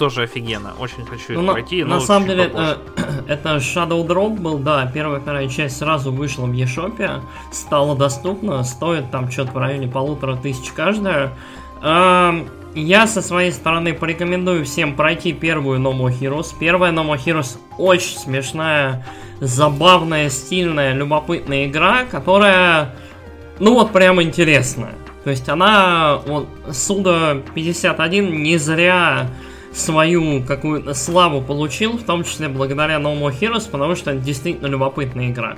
Тоже 0.00 0.22
офигенно. 0.22 0.72
Очень 0.78 1.04
хочу 1.04 1.38
ну, 1.38 1.52
пройти. 1.52 1.84
На, 1.84 1.96
на 1.96 2.00
самом 2.00 2.26
деле, 2.26 2.44
это, 2.44 2.78
это 3.28 3.56
Shadow 3.56 4.02
Drop 4.06 4.40
был, 4.40 4.56
да, 4.56 4.86
первая 4.86 5.20
вторая 5.20 5.46
часть 5.46 5.76
сразу 5.76 6.10
вышла 6.10 6.46
в 6.46 6.52
eShop, 6.52 7.20
стала 7.52 7.94
доступна, 7.94 8.64
стоит 8.64 9.10
там 9.10 9.30
что-то 9.30 9.50
в 9.52 9.58
районе 9.58 9.88
полутора 9.88 10.36
тысяч 10.36 10.72
каждая. 10.72 11.34
Я 11.82 13.06
со 13.06 13.20
своей 13.20 13.52
стороны 13.52 13.92
порекомендую 13.92 14.64
всем 14.64 14.96
пройти 14.96 15.34
первую 15.34 15.78
No 15.80 15.92
More 15.92 16.18
Heroes. 16.18 16.54
Первая 16.58 16.92
No 16.92 17.06
More 17.06 17.22
Heroes 17.22 17.58
очень 17.76 18.16
смешная, 18.16 19.04
забавная, 19.40 20.30
стильная, 20.30 20.94
любопытная 20.94 21.66
игра, 21.66 22.04
которая, 22.10 22.94
ну 23.58 23.74
вот 23.74 23.92
прям 23.92 24.22
интересная. 24.22 24.94
То 25.24 25.30
есть 25.30 25.46
она, 25.50 26.22
вот, 26.26 26.48
Суда 26.72 27.36
51 27.54 28.42
не 28.42 28.56
зря 28.56 29.26
свою 29.72 30.42
какую-то 30.42 30.94
славу 30.94 31.40
получил, 31.40 31.92
в 31.92 32.04
том 32.04 32.24
числе 32.24 32.48
благодаря 32.48 32.96
No 32.96 33.18
More 33.18 33.38
Heroes, 33.38 33.70
потому 33.70 33.94
что 33.94 34.12
это 34.12 34.20
действительно 34.20 34.66
любопытная 34.66 35.30
игра. 35.30 35.56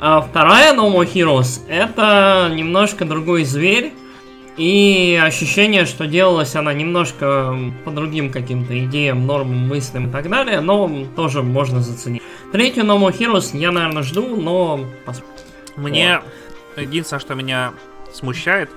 А 0.00 0.20
вторая 0.20 0.74
No 0.74 0.92
More 0.92 1.10
Heroes 1.10 1.60
это 1.68 2.50
немножко 2.54 3.04
другой 3.04 3.44
зверь, 3.44 3.92
и 4.56 5.18
ощущение, 5.22 5.86
что 5.86 6.06
делалась 6.06 6.54
она 6.54 6.74
немножко 6.74 7.56
по 7.84 7.90
другим 7.90 8.30
каким-то 8.30 8.78
идеям, 8.84 9.26
нормам, 9.26 9.68
мыслям 9.68 10.08
и 10.08 10.10
так 10.10 10.28
далее, 10.28 10.60
но 10.60 10.90
тоже 11.16 11.42
можно 11.42 11.80
заценить. 11.80 12.22
Третью 12.52 12.84
No 12.84 12.98
More 12.98 13.16
Heroes 13.16 13.56
я, 13.56 13.72
наверное, 13.72 14.02
жду, 14.02 14.36
но 14.36 14.84
посмотрим. 15.06 15.46
Мне 15.76 16.20
вот. 16.76 16.82
единственное, 16.82 17.20
что 17.20 17.34
меня 17.34 17.72
смущает, 18.12 18.70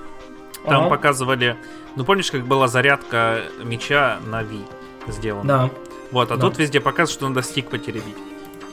там 0.64 0.82
ага. 0.82 0.90
показывали, 0.90 1.56
ну 1.96 2.04
помнишь, 2.04 2.30
как 2.30 2.46
была 2.46 2.68
зарядка 2.68 3.42
меча 3.62 4.18
на 4.26 4.42
Wii 4.42 4.64
сделана? 5.08 5.44
Да. 5.44 5.70
Вот, 6.10 6.30
а 6.30 6.36
да. 6.36 6.42
тут 6.42 6.58
везде 6.58 6.80
показывают, 6.80 7.10
что 7.10 7.28
надо 7.28 7.42
стик 7.42 7.70
потеребить. 7.70 8.16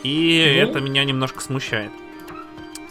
И 0.03 0.43
ну? 0.55 0.69
это 0.69 0.79
меня 0.81 1.03
немножко 1.03 1.41
смущает. 1.41 1.91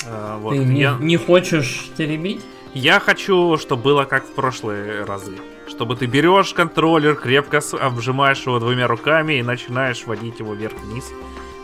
А, 0.06 0.38
вот, 0.38 0.52
Ты 0.52 0.58
не, 0.58 0.80
я... 0.80 0.96
не 0.98 1.16
хочешь 1.16 1.90
теребить? 1.96 2.40
Я 2.74 3.00
хочу, 3.00 3.56
чтобы 3.58 3.82
было 3.82 4.04
как 4.04 4.24
в 4.24 4.32
прошлые 4.32 5.04
разы. 5.04 5.36
Чтобы 5.68 5.96
ты 5.96 6.06
берешь 6.06 6.52
контроллер, 6.52 7.16
крепко 7.16 7.60
обжимаешь 7.80 8.42
его 8.46 8.58
двумя 8.58 8.86
руками 8.86 9.34
и 9.34 9.42
начинаешь 9.42 10.04
водить 10.06 10.38
его 10.38 10.54
вверх-вниз. 10.54 11.04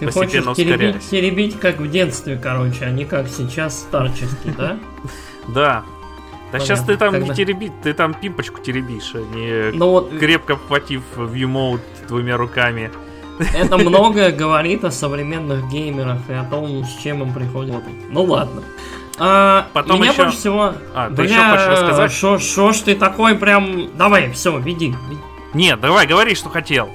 Ты 0.00 0.11
хочешь 0.11 0.44
теребить, 0.56 1.08
теребить 1.08 1.58
как 1.58 1.78
в 1.78 1.90
детстве, 1.90 2.38
короче, 2.40 2.85
а 2.85 2.90
не 2.90 3.04
как 3.04 3.28
сейчас 3.28 3.78
старческий, 3.80 4.52
да? 4.56 4.78
Да. 5.49 5.85
Да 6.53 6.61
сейчас 6.61 6.83
ты 6.83 6.97
там 6.97 7.21
не 7.21 7.35
теребить, 7.35 7.73
ты 7.83 7.93
там 7.93 8.15
пимпочку 8.15 8.61
теребишь, 8.61 9.12
а 9.15 9.19
не 9.19 9.76
ну 9.76 10.09
крепко 10.19 10.55
обхватив 10.55 11.03
View 11.17 11.81
двумя 12.09 12.37
руками. 12.37 12.91
Это 13.55 13.76
многое 13.79 14.33
говорит 14.33 14.85
о 14.85 14.91
современных 14.91 15.69
геймерах 15.69 16.19
и 16.29 16.33
о 16.33 16.45
том, 16.45 16.85
с 16.85 17.03
чем 17.03 17.23
им 17.23 17.33
приходят. 17.33 17.83
Ну 18.11 18.23
ладно. 18.23 18.62
А, 19.19 19.69
Потом 19.73 20.00
меня 20.00 20.12
еще... 20.12 20.25
больше 20.25 20.38
всего... 20.38 20.75
А, 20.95 21.09
ты 21.09 21.15
Бля, 21.15 21.25
еще 21.25 21.50
хочешь 21.50 21.67
рассказать? 21.69 22.12
Шо, 22.12 22.38
шо 22.38 22.73
ж 22.73 22.81
ты 22.81 22.95
такой 22.95 23.35
прям... 23.35 23.97
Давай, 23.97 24.31
все, 24.33 24.59
веди. 24.59 24.95
Нет, 25.55 25.81
давай, 25.81 26.07
говори, 26.07 26.35
что 26.35 26.50
хотел. 26.50 26.91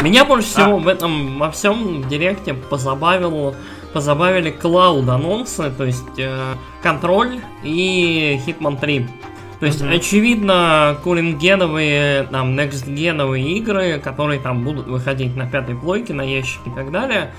Меня 0.00 0.24
больше 0.24 0.48
а. 0.56 0.62
всего 0.62 0.78
в 0.78 0.88
этом 0.88 1.38
во 1.38 1.50
всем 1.50 2.08
директе 2.08 2.52
позабавило, 2.52 3.54
позабавили 3.96 4.50
клауд 4.50 5.08
анонсы, 5.08 5.70
то 5.70 5.84
есть 5.84 6.18
э, 6.18 6.54
контроль 6.82 7.40
и 7.62 8.38
Hitman 8.46 8.78
3. 8.78 9.08
То 9.58 9.64
есть, 9.64 9.80
mm-hmm. 9.80 9.96
очевидно, 9.96 10.98
курингеновые, 11.02 12.24
там, 12.24 12.54
некстгеновые 12.54 13.56
игры, 13.56 13.98
которые 13.98 14.38
там 14.38 14.64
будут 14.64 14.86
выходить 14.86 15.34
на 15.34 15.48
пятой 15.48 15.76
плойке, 15.76 16.12
на 16.12 16.20
ящике 16.20 16.68
и 16.68 16.74
так 16.74 16.90
далее, 16.90 17.32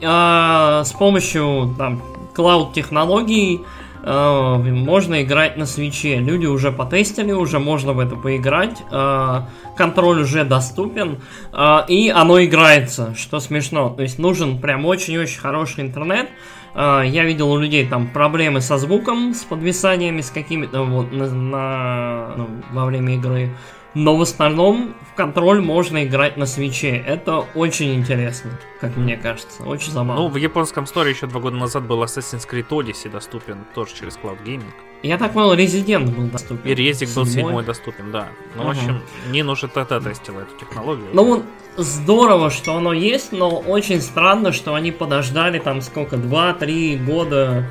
э, 0.00 0.82
с 0.82 0.92
помощью 0.92 1.74
там 1.76 2.00
клауд-технологий 2.34 3.66
можно 4.04 5.22
играть 5.22 5.56
на 5.56 5.66
свече. 5.66 6.16
Люди 6.16 6.46
уже 6.46 6.72
потестили, 6.72 7.32
уже 7.32 7.58
можно 7.58 7.92
в 7.92 7.98
это 7.98 8.16
поиграть. 8.16 8.82
Э, 8.90 9.42
контроль 9.76 10.22
уже 10.22 10.44
доступен. 10.44 11.20
Э, 11.52 11.80
и 11.88 12.08
оно 12.08 12.42
играется, 12.42 13.14
что 13.16 13.40
смешно. 13.40 13.90
То 13.90 14.02
есть 14.02 14.18
нужен 14.18 14.60
прям 14.60 14.86
очень-очень 14.86 15.40
хороший 15.40 15.84
интернет. 15.84 16.28
Э, 16.74 17.02
я 17.04 17.24
видел 17.24 17.50
у 17.50 17.58
людей 17.58 17.86
там 17.86 18.08
проблемы 18.08 18.60
со 18.60 18.78
звуком, 18.78 19.34
с 19.34 19.44
подвисаниями, 19.44 20.20
с 20.20 20.30
какими-то 20.30 20.84
вот 20.84 21.12
на, 21.12 21.26
на, 21.30 22.34
ну, 22.36 22.48
во 22.72 22.86
время 22.86 23.14
игры. 23.16 23.50
Но 23.94 24.16
в 24.16 24.20
основном 24.20 24.94
в 25.10 25.14
контроль 25.14 25.60
можно 25.60 26.04
играть 26.04 26.36
на 26.36 26.46
свече. 26.46 26.96
Это 26.96 27.38
очень 27.54 27.94
интересно, 27.94 28.50
как 28.80 28.96
мне 28.96 29.16
кажется. 29.16 29.62
Очень 29.64 29.92
забавно. 29.92 30.22
Ну, 30.22 30.28
в 30.28 30.36
японском 30.36 30.86
сторе 30.86 31.10
еще 31.10 31.26
два 31.26 31.40
года 31.40 31.56
назад 31.56 31.86
был 31.86 32.02
Assassin's 32.02 32.48
Creed 32.48 32.68
Odyssey 32.68 33.10
доступен 33.10 33.64
тоже 33.74 33.94
через 33.94 34.16
Cloud 34.16 34.44
Gaming. 34.44 34.72
Я 35.02 35.16
так 35.16 35.32
понял, 35.32 35.54
Resident 35.54 36.10
был 36.14 36.26
доступен. 36.26 36.68
И 36.68 36.74
Резик 36.74 37.10
был 37.14 37.24
седьмой 37.24 37.64
доступен, 37.64 38.10
да. 38.10 38.28
Ну, 38.56 38.62
угу. 38.62 38.68
в 38.68 38.70
общем, 38.72 39.02
Нин 39.30 39.48
уже 39.48 39.68
тогда 39.68 40.00
тестил 40.00 40.38
эту 40.40 40.56
технологию. 40.58 41.08
Ну, 41.12 41.44
здорово, 41.76 42.50
что 42.50 42.76
оно 42.76 42.92
есть, 42.92 43.32
но 43.32 43.48
очень 43.48 44.00
странно, 44.00 44.52
что 44.52 44.74
они 44.74 44.90
подождали 44.90 45.60
там 45.60 45.80
сколько, 45.82 46.16
2-3 46.16 47.04
года 47.04 47.64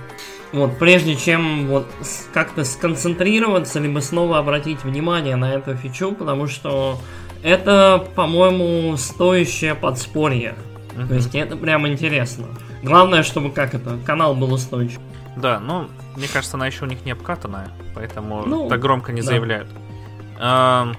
вот, 0.54 0.78
прежде 0.78 1.16
чем 1.16 1.68
вот 1.68 1.88
как-то 2.34 2.64
сконцентрироваться, 2.64 3.80
либо 3.80 4.00
снова 4.00 4.40
обратить 4.40 4.84
внимание 4.84 5.36
на 5.36 5.54
эту 5.54 5.76
фичу, 5.76 6.14
потому 6.14 6.48
что 6.48 7.00
это, 7.44 8.06
по-моему, 8.16 8.96
стоящее 8.98 9.76
подспорье. 9.76 10.56
Uh-huh. 10.96 11.08
То 11.08 11.14
есть 11.16 11.36
это 11.36 11.56
прям 11.58 11.88
интересно. 11.88 12.48
Главное, 12.82 13.24
чтобы 13.24 13.52
как 13.52 13.74
это, 13.74 13.98
канал 14.06 14.36
был 14.36 14.54
устойчив. 14.54 15.00
Да, 15.36 15.60
ну, 15.60 15.88
мне 16.16 16.28
кажется, 16.28 16.58
она 16.58 16.66
еще 16.68 16.86
у 16.86 16.88
них 16.88 17.06
не 17.06 17.12
обкатанная, 17.12 17.70
поэтому 17.94 18.44
ну, 18.46 18.68
так 18.68 18.80
громко 18.80 19.12
не 19.12 19.22
да. 19.22 19.28
заявляют. 19.28 19.70
А, 20.40 20.92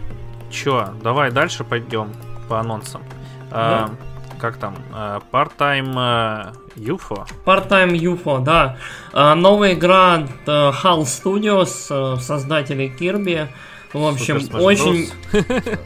чё, 0.50 0.90
давай 1.02 1.30
дальше 1.30 1.64
пойдем 1.64 2.12
по 2.48 2.60
анонсам. 2.60 3.02
А, 3.50 3.90
как 4.38 4.56
там, 4.56 4.76
э, 4.94 5.20
Part-Time 5.32 6.52
э, 6.76 6.80
UFO? 6.80 7.26
Part-Time 7.44 7.94
UFO, 7.98 8.42
да. 8.42 8.78
Э, 9.12 9.34
новая 9.34 9.74
игра 9.74 10.14
от 10.14 10.48
HAL 10.48 11.02
Studios, 11.02 12.18
создателей 12.20 12.92
Kirby. 12.98 13.48
В 13.92 14.06
общем, 14.06 14.40
очень... 14.54 15.10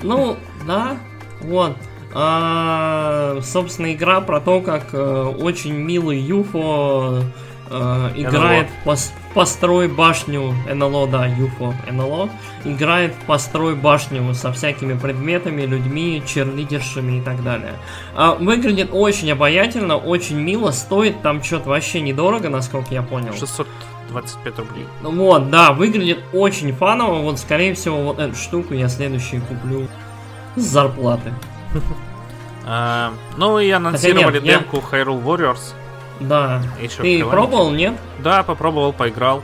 Ну, 0.00 0.36
да, 0.64 0.96
вот. 1.40 1.76
А, 2.14 3.40
собственно, 3.42 3.92
игра 3.92 4.20
про 4.20 4.40
то, 4.40 4.60
как 4.60 4.94
очень 4.94 5.72
милый 5.72 6.20
UFO 6.20 7.24
э, 7.70 8.10
играет 8.16 8.68
в, 8.68 8.84
пос 8.84 9.12
построй 9.34 9.88
башню 9.88 10.54
НЛО, 10.72 11.06
да, 11.06 11.26
ЮФО 11.26 11.74
НЛО, 11.90 12.28
играет 12.64 13.14
построй 13.26 13.74
башню 13.74 14.34
со 14.34 14.52
всякими 14.52 14.98
предметами, 14.98 15.62
людьми, 15.62 16.22
черлидершами 16.26 17.18
и 17.18 17.20
так 17.20 17.42
далее. 17.44 17.74
А, 18.16 18.34
выглядит 18.34 18.90
очень 18.92 19.30
обаятельно, 19.30 19.96
очень 19.96 20.40
мило, 20.40 20.70
стоит 20.70 21.22
там 21.22 21.42
что-то 21.42 21.68
вообще 21.68 22.00
недорого, 22.00 22.48
насколько 22.48 22.92
я 22.92 23.02
понял. 23.02 23.32
625 23.32 24.58
рублей. 24.58 24.86
Ну 25.02 25.12
вот, 25.12 25.50
да, 25.50 25.72
выглядит 25.72 26.18
очень 26.32 26.72
фаново, 26.72 27.20
вот 27.20 27.38
скорее 27.38 27.74
всего 27.74 27.98
вот 27.98 28.18
эту 28.18 28.34
штуку 28.34 28.74
я 28.74 28.88
следующий 28.88 29.40
куплю 29.40 29.86
с 30.56 30.62
зарплаты. 30.62 31.32
А, 32.70 33.14
ну 33.38 33.58
и 33.58 33.70
анонсировали 33.70 34.40
демку 34.40 34.84
Hyrule 34.92 35.24
Warriors. 35.24 35.72
Да. 36.20 36.62
Еще 36.80 37.02
Ты 37.02 37.24
пробовал, 37.24 37.70
нет? 37.70 37.94
Да, 38.18 38.42
попробовал, 38.42 38.92
поиграл. 38.92 39.42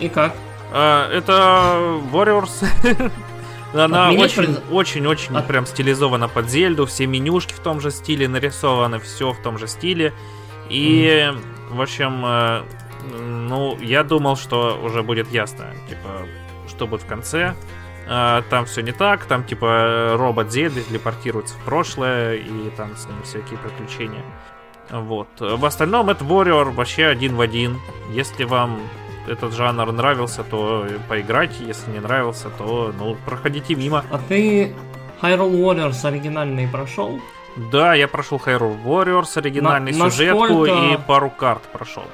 И 0.00 0.08
как? 0.08 0.34
А, 0.72 1.10
это 1.10 2.00
Warriors. 2.12 2.66
Она 3.72 4.10
очень, 4.10 4.56
очень, 4.70 5.06
очень 5.06 5.36
От... 5.36 5.46
прям 5.46 5.66
стилизована 5.66 6.28
под 6.28 6.48
Зельду, 6.48 6.86
все 6.86 7.06
менюшки 7.06 7.52
в 7.52 7.60
том 7.60 7.80
же 7.80 7.90
стиле 7.90 8.28
нарисованы, 8.28 8.98
все 9.00 9.32
в 9.32 9.42
том 9.42 9.58
же 9.58 9.66
стиле. 9.66 10.12
И, 10.68 11.28
mm. 11.30 11.74
в 11.74 11.80
общем, 11.80 12.24
э, 12.24 12.62
ну, 13.18 13.76
я 13.80 14.02
думал, 14.02 14.36
что 14.36 14.80
уже 14.82 15.02
будет 15.02 15.30
ясно, 15.30 15.66
типа, 15.88 16.26
что 16.68 16.86
будет 16.86 17.02
в 17.02 17.06
конце. 17.06 17.54
А, 18.08 18.42
там 18.50 18.66
все 18.66 18.82
не 18.82 18.92
так, 18.92 19.24
там, 19.24 19.44
типа, 19.44 20.14
робот 20.16 20.52
Зельды 20.52 20.82
телепортируется 20.82 21.54
в 21.54 21.64
прошлое, 21.64 22.36
и 22.36 22.70
там 22.76 22.96
с 22.96 23.06
ним 23.06 23.22
всякие 23.24 23.58
приключения. 23.58 24.22
Вот. 24.90 25.28
В 25.38 25.64
остальном 25.64 26.10
это 26.10 26.24
Warrior 26.24 26.70
вообще 26.72 27.06
один 27.06 27.36
в 27.36 27.40
один. 27.40 27.78
Если 28.10 28.44
вам 28.44 28.80
этот 29.26 29.54
жанр 29.54 29.90
нравился, 29.92 30.44
то 30.44 30.86
поиграйте. 31.08 31.64
Если 31.64 31.90
не 31.90 32.00
нравился, 32.00 32.48
то 32.50 32.94
ну, 32.98 33.16
проходите 33.24 33.74
мимо. 33.74 34.04
А 34.10 34.18
ты 34.18 34.74
Hyrule 35.20 35.52
Warriors 35.52 36.06
оригинальный 36.06 36.68
прошел? 36.68 37.20
Да, 37.72 37.94
я 37.94 38.06
прошел 38.06 38.40
Hyrule 38.44 38.82
Warriors, 38.84 39.36
оригинальный 39.36 39.92
на, 39.92 40.10
сюжетку 40.10 40.40
насколько... 40.40 40.72
и 40.72 40.96
пару 41.06 41.30
карт 41.30 41.62
прошел. 41.72 42.04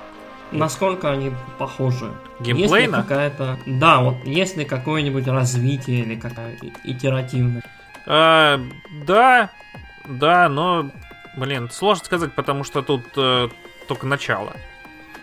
насколько 0.53 1.11
они 1.11 1.33
похожи. 1.59 2.11
Геймплейно? 2.41 2.97
Есть 2.97 3.09
какая-то... 3.09 3.59
Да, 3.67 4.01
вот 4.01 4.25
есть 4.25 4.57
ли 4.57 4.65
какое-нибудь 4.65 5.27
развитие 5.27 6.01
или 6.01 6.15
какая 6.15 6.57
итеративность? 6.85 7.67
А, 8.07 8.61
да, 9.07 9.51
да, 10.07 10.49
но, 10.49 10.91
блин, 11.37 11.71
сложно 11.71 12.05
сказать, 12.05 12.33
потому 12.33 12.65
что 12.65 12.83
тут 12.83 13.05
э, 13.17 13.49
только 13.89 14.07
начало. 14.07 14.55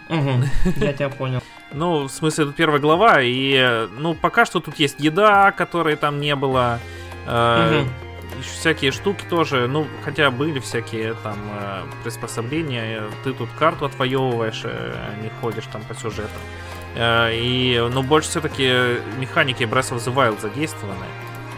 Угу, 0.10 0.44
я 0.78 0.94
тебя 0.94 1.10
понял. 1.10 1.42
Ну, 1.72 2.04
в 2.04 2.10
смысле, 2.10 2.46
это 2.46 2.54
первая 2.54 2.80
глава, 2.80 3.22
и, 3.22 3.88
ну, 3.98 4.16
пока 4.16 4.46
что 4.46 4.60
тут 4.60 4.80
есть 4.80 5.00
еда, 5.00 5.52
которой 5.52 5.96
там 5.96 6.20
не 6.20 6.36
было, 6.36 6.80
э, 7.28 7.86
еще 8.40 8.50
всякие 8.50 8.92
штуки 8.92 9.24
тоже, 9.30 9.68
ну, 9.68 9.88
хотя 10.04 10.32
были 10.32 10.60
всякие 10.60 11.14
там 11.16 11.38
э, 11.60 11.84
приспособления, 12.04 13.04
ты 13.24 13.34
тут 13.34 13.50
карту 13.58 13.86
отвоевываешь, 13.86 14.62
э, 14.64 15.16
не 15.22 15.30
ходишь 15.42 15.66
там 15.72 15.84
по 15.84 15.94
сюжету. 15.94 16.30
Э, 16.96 17.30
и, 17.34 17.80
ну, 17.92 18.02
больше 18.02 18.30
все-таки 18.30 19.00
механики 19.20 19.64
Breath 19.64 19.92
of 19.92 19.98
the 19.98 20.14
Wild 20.14 20.42
задействованы. 20.42 21.06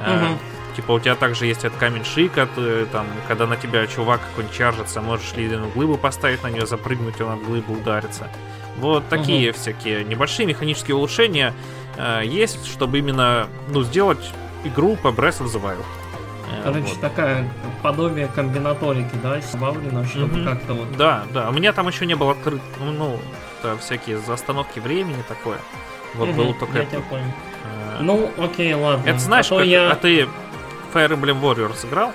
Э, 0.06 0.26
угу. 0.26 0.40
Типа 0.76 0.94
у 0.94 1.00
тебя 1.00 1.16
также 1.16 1.46
есть 1.46 1.66
этот 1.66 1.78
камень 1.78 2.06
шика, 2.06 2.48
ты, 2.56 2.86
там, 2.86 3.06
когда 3.28 3.46
на 3.46 3.58
тебя 3.58 3.86
чувак 3.88 4.22
какой-нибудь 4.22 4.56
чаржится, 4.56 5.02
можешь 5.02 5.34
ледяную 5.36 5.72
глыбу 5.72 5.98
поставить 5.98 6.44
на 6.44 6.48
нее, 6.48 6.66
запрыгнуть, 6.66 7.20
он 7.20 7.34
от 7.34 7.44
глыбы 7.44 7.74
ударится. 7.74 8.30
Вот 8.78 9.08
такие 9.10 9.52
угу. 9.52 9.60
всякие 9.60 10.04
небольшие 10.04 10.46
механические 10.46 10.96
улучшения 10.96 11.54
э, 11.98 12.22
есть, 12.24 12.66
чтобы 12.68 13.00
именно 13.00 13.48
ну, 13.68 13.84
сделать 13.84 14.32
игру 14.64 14.96
по 14.96 15.10
Breath 15.10 15.42
of 15.42 15.48
the 15.48 15.62
Wild. 15.62 15.84
Э, 16.52 16.64
Короче, 16.64 16.88
вот. 16.88 17.02
такая 17.02 17.50
подобие 17.82 18.28
комбинаторики, 18.28 19.16
да, 19.22 19.40
добавлено, 19.52 20.06
чтобы 20.06 20.38
mm-hmm. 20.38 20.46
как-то 20.46 20.74
вот... 20.74 20.98
Да, 20.98 21.24
да. 21.34 21.50
У 21.50 21.54
меня 21.54 21.74
там 21.74 21.88
еще 21.88 22.06
не 22.06 22.16
было 22.16 22.32
открыт, 22.32 22.62
ну, 22.80 23.20
это 23.60 23.78
всякие 23.78 24.20
остановки 24.28 24.80
времени 24.80 25.22
такое. 25.28 25.58
Вот 26.16 26.30
mm-hmm. 26.30 26.36
было 26.36 26.54
только... 26.54 26.80
Я 26.80 26.86
тебя 26.86 27.02
понял. 27.02 27.26
Э... 27.66 28.02
Ну, 28.02 28.32
окей, 28.38 28.74
ладно. 28.74 29.08
Это 29.08 29.20
знаешь, 29.20 29.52
а, 29.52 29.58
как... 29.58 29.66
я... 29.66 29.92
а 29.92 29.96
ты 29.96 30.28
Fire 30.94 31.10
Emblem 31.10 31.42
Warriors 31.42 31.88
играл? 31.88 32.14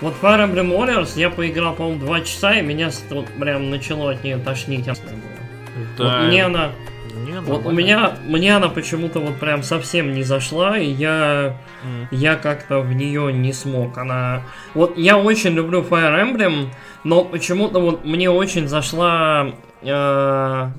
Вот 0.00 0.14
Fire 0.20 0.44
Emblem 0.44 0.76
Warriors 0.76 1.18
я 1.18 1.30
поиграл, 1.30 1.74
по-моему, 1.74 2.00
два 2.00 2.20
часа, 2.20 2.54
и 2.54 2.62
меня 2.62 2.90
вот 3.10 3.26
прям 3.38 3.70
начало 3.70 4.12
от 4.12 4.24
нее 4.24 4.38
тошнить. 4.38 4.84
Да. 4.84 6.18
Вот 6.18 6.28
мне 6.28 6.44
она... 6.44 6.72
Не, 7.14 7.40
вот 7.40 7.64
у 7.64 7.70
меня, 7.70 8.16
мне 8.26 8.56
она 8.56 8.68
почему-то 8.68 9.20
вот 9.20 9.36
прям 9.36 9.62
совсем 9.62 10.12
не 10.12 10.24
зашла, 10.24 10.76
и 10.76 10.90
я, 10.90 11.56
mm. 11.84 12.08
я 12.10 12.34
как-то 12.34 12.80
в 12.80 12.92
нее 12.92 13.32
не 13.32 13.52
смог. 13.52 13.96
Она, 13.96 14.42
вот 14.74 14.98
я 14.98 15.16
очень 15.16 15.52
люблю 15.52 15.82
Fire 15.82 16.20
Emblem, 16.20 16.70
но 17.04 17.24
почему-то 17.24 17.78
вот 17.80 18.04
мне 18.04 18.30
очень 18.30 18.66
зашла 18.66 19.52
э, 19.82 20.70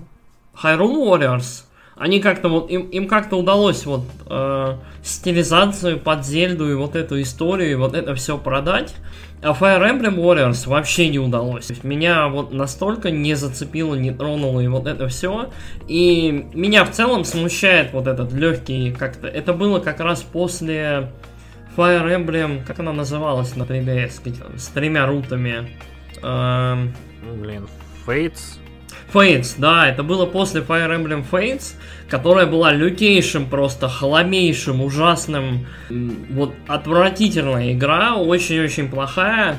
Hyrule 0.62 1.08
Warriors. 1.08 1.65
Они 1.96 2.20
как-то 2.20 2.50
вот 2.50 2.70
им, 2.70 2.88
им 2.90 3.08
как-то 3.08 3.38
удалось 3.38 3.86
вот 3.86 4.04
э, 4.30 4.76
стилизацию 5.02 5.98
под 5.98 6.26
Зельду 6.26 6.70
и 6.70 6.74
вот 6.74 6.96
эту 6.96 7.22
историю 7.22 7.72
и 7.72 7.76
вот 7.76 7.96
это 7.96 8.16
все 8.16 8.38
продать. 8.38 8.96
А 9.42 9.52
Fire 9.52 9.82
Emblem 9.82 10.16
Warriors 10.16 10.68
вообще 10.68 11.08
не 11.08 11.20
удалось. 11.20 11.72
Меня 11.84 12.28
вот 12.28 12.52
настолько 12.52 13.12
не 13.12 13.36
зацепило, 13.36 13.96
не 13.96 14.12
тронуло 14.12 14.60
и 14.60 14.68
вот 14.68 14.88
это 14.88 15.08
все. 15.08 15.52
И 15.88 16.48
меня 16.54 16.84
в 16.84 16.92
целом 16.92 17.24
смущает 17.24 17.94
вот 17.94 18.08
этот 18.08 18.34
легкий 18.34 18.92
как-то. 18.92 19.28
Это 19.28 19.54
было 19.54 19.80
как 19.80 20.00
раз 20.02 20.22
после 20.22 21.12
Fire 21.78 22.08
Emblem, 22.08 22.66
как 22.66 22.80
она 22.80 22.92
называлась 22.92 23.56
на 23.56 23.64
3DS, 23.64 24.58
с 24.58 24.68
тремя 24.68 25.06
рутами. 25.06 25.70
Эм... 26.22 26.94
Блин, 27.42 27.68
Fates? 28.06 28.60
Fates, 29.16 29.56
да, 29.58 29.88
это 29.88 30.04
было 30.04 30.26
после 30.26 30.60
Fire 30.60 30.94
Emblem 30.94 31.24
Fates, 31.32 31.76
которая 32.10 32.46
была 32.46 32.74
лютейшим, 32.74 33.46
просто 33.50 33.88
хламейшим, 33.88 34.82
ужасным, 34.82 35.68
вот 35.90 36.54
отвратительная 36.68 37.72
игра, 37.72 38.16
очень-очень 38.16 38.90
плохая. 38.90 39.56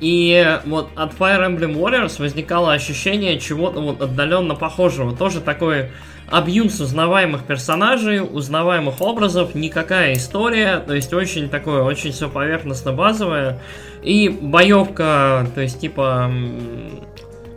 И 0.00 0.60
вот 0.66 0.90
от 0.94 1.14
Fire 1.14 1.48
Emblem 1.48 1.74
Warriors 1.74 2.20
возникало 2.20 2.74
ощущение 2.74 3.40
чего-то 3.40 3.80
вот 3.80 4.02
отдаленно 4.02 4.54
похожего. 4.54 5.16
Тоже 5.16 5.40
такой 5.40 5.90
абьюз 6.30 6.78
узнаваемых 6.78 7.44
персонажей, 7.44 8.20
узнаваемых 8.20 9.00
образов, 9.00 9.54
никакая 9.54 10.12
история, 10.12 10.78
то 10.86 10.94
есть 10.94 11.12
очень 11.14 11.48
такое, 11.48 11.82
очень 11.82 12.12
все 12.12 12.28
поверхностно-базовое. 12.28 13.58
И 14.02 14.28
боевка, 14.28 15.46
то 15.54 15.62
есть 15.62 15.80
типа 15.80 16.30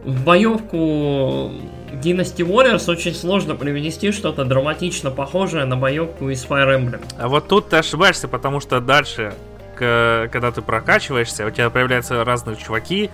в 0.03 0.23
боевку 0.23 1.51
Dynasty 1.91 2.45
Warriors 2.45 2.89
очень 2.89 3.13
сложно 3.13 3.55
привнести 3.55 4.11
что-то 4.11 4.45
драматично 4.45 5.11
похожее 5.11 5.65
на 5.65 5.77
боевку 5.77 6.29
из 6.29 6.45
Fire 6.45 6.77
Emblem. 6.77 7.03
А 7.19 7.27
вот 7.27 7.47
тут 7.47 7.69
ты 7.69 7.77
ошибаешься, 7.77 8.27
потому 8.27 8.59
что 8.59 8.79
дальше, 8.79 9.33
когда 9.75 10.51
ты 10.53 10.61
прокачиваешься, 10.61 11.45
у 11.45 11.51
тебя 11.51 11.69
появляются 11.69 12.23
разные 12.23 12.55
чуваки, 12.55 13.09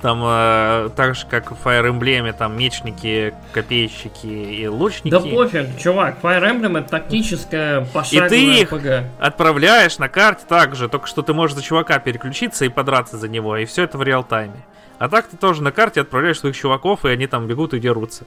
там 0.00 0.20
э, 0.24 0.90
так 0.96 1.14
же, 1.14 1.26
как 1.30 1.52
в 1.52 1.64
Fire 1.64 1.88
Emblem, 1.88 2.34
там 2.36 2.58
мечники, 2.58 3.32
копейщики 3.52 4.26
и 4.26 4.66
лучники. 4.66 5.12
Да 5.12 5.20
пофиг, 5.20 5.78
чувак, 5.78 6.16
Fire 6.20 6.42
Emblem 6.42 6.80
это 6.80 6.88
тактическая 6.90 7.86
пошаговая 7.92 8.26
И 8.26 8.30
ты 8.30 8.60
их 8.62 8.72
RPG. 8.72 9.04
отправляешь 9.20 9.98
на 9.98 10.08
карте 10.08 10.44
также, 10.48 10.88
только 10.88 11.06
что 11.06 11.22
ты 11.22 11.32
можешь 11.34 11.54
за 11.54 11.62
чувака 11.62 12.00
переключиться 12.00 12.64
и 12.64 12.68
подраться 12.68 13.16
за 13.16 13.28
него, 13.28 13.56
и 13.56 13.64
все 13.64 13.84
это 13.84 13.96
в 13.96 14.02
реал-тайме. 14.02 14.56
А 15.02 15.08
так 15.08 15.26
ты 15.26 15.36
тоже 15.36 15.64
на 15.64 15.72
карте 15.72 16.00
отправляешь 16.00 16.38
своих 16.38 16.56
чуваков, 16.56 17.04
и 17.04 17.08
они 17.08 17.26
там 17.26 17.48
бегут 17.48 17.74
и 17.74 17.80
дерутся. 17.80 18.24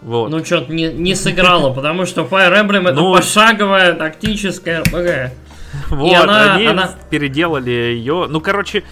Вот. 0.00 0.30
Ну, 0.30 0.44
что-то 0.44 0.72
не, 0.72 0.92
не 0.92 1.16
сыграло, 1.16 1.74
потому 1.74 2.06
что 2.06 2.22
Fire 2.22 2.54
Emblem 2.54 2.84
это 2.84 2.92
ну, 2.92 3.12
пошаговая 3.12 3.94
тактическая 3.94 4.82
RPG. 4.84 5.30
Вот, 5.90 6.14
она, 6.14 6.54
они 6.54 6.66
она... 6.66 6.94
переделали 7.10 7.70
ее. 7.70 8.26
Ну, 8.28 8.40
короче, 8.40 8.84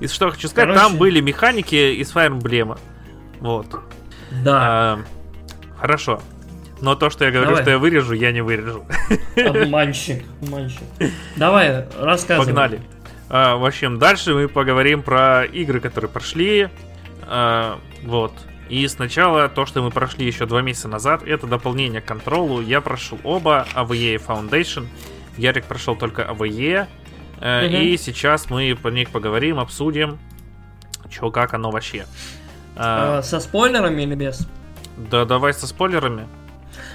из 0.00 0.10
что 0.10 0.30
хочу 0.30 0.48
сказать, 0.48 0.70
короче... 0.70 0.88
там 0.88 0.96
были 0.96 1.20
механики 1.20 2.00
из 2.00 2.14
Fire 2.14 2.30
Emblem. 2.30 2.78
Вот. 3.40 3.66
Да. 4.42 4.58
А, 4.62 4.98
хорошо. 5.78 6.22
Но 6.80 6.94
то, 6.94 7.10
что 7.10 7.26
я 7.26 7.30
говорю, 7.30 7.50
Давай. 7.50 7.62
что 7.62 7.72
я 7.72 7.78
вырежу, 7.78 8.14
я 8.14 8.32
не 8.32 8.40
вырежу. 8.40 8.86
Обманщик, 9.36 10.24
обманщик. 10.40 10.80
Давай, 11.36 11.84
рассказывай. 12.00 12.46
Погнали. 12.46 12.80
А, 13.28 13.56
в 13.56 13.64
общем, 13.64 13.98
дальше 13.98 14.34
мы 14.34 14.48
поговорим 14.48 15.02
про 15.02 15.44
игры, 15.44 15.80
которые 15.80 16.10
прошли. 16.10 16.68
А, 17.22 17.78
вот. 18.02 18.32
И 18.68 18.86
сначала 18.88 19.48
то, 19.48 19.66
что 19.66 19.82
мы 19.82 19.90
прошли 19.90 20.26
еще 20.26 20.46
два 20.46 20.62
месяца 20.62 20.88
назад, 20.88 21.22
это 21.26 21.46
дополнение 21.46 22.00
к 22.00 22.06
контролу. 22.06 22.60
Я 22.60 22.80
прошел 22.80 23.18
оба, 23.24 23.66
AVE 23.74 24.14
и 24.14 24.16
Foundation. 24.16 24.86
Ярик 25.36 25.64
прошел 25.64 25.96
только 25.96 26.22
AVE. 26.22 26.86
Э, 27.40 27.66
угу. 27.66 27.76
И 27.76 27.96
сейчас 27.96 28.48
мы 28.48 28.76
по 28.80 28.88
них 28.88 29.10
поговорим, 29.10 29.58
обсудим, 29.58 30.18
что 31.10 31.30
как 31.30 31.52
оно 31.54 31.70
вообще. 31.70 32.06
А, 32.76 33.22
со 33.22 33.40
спойлерами 33.40 34.02
или 34.02 34.14
без? 34.14 34.46
Да, 34.96 35.24
давай 35.24 35.52
со 35.52 35.66
спойлерами. 35.66 36.26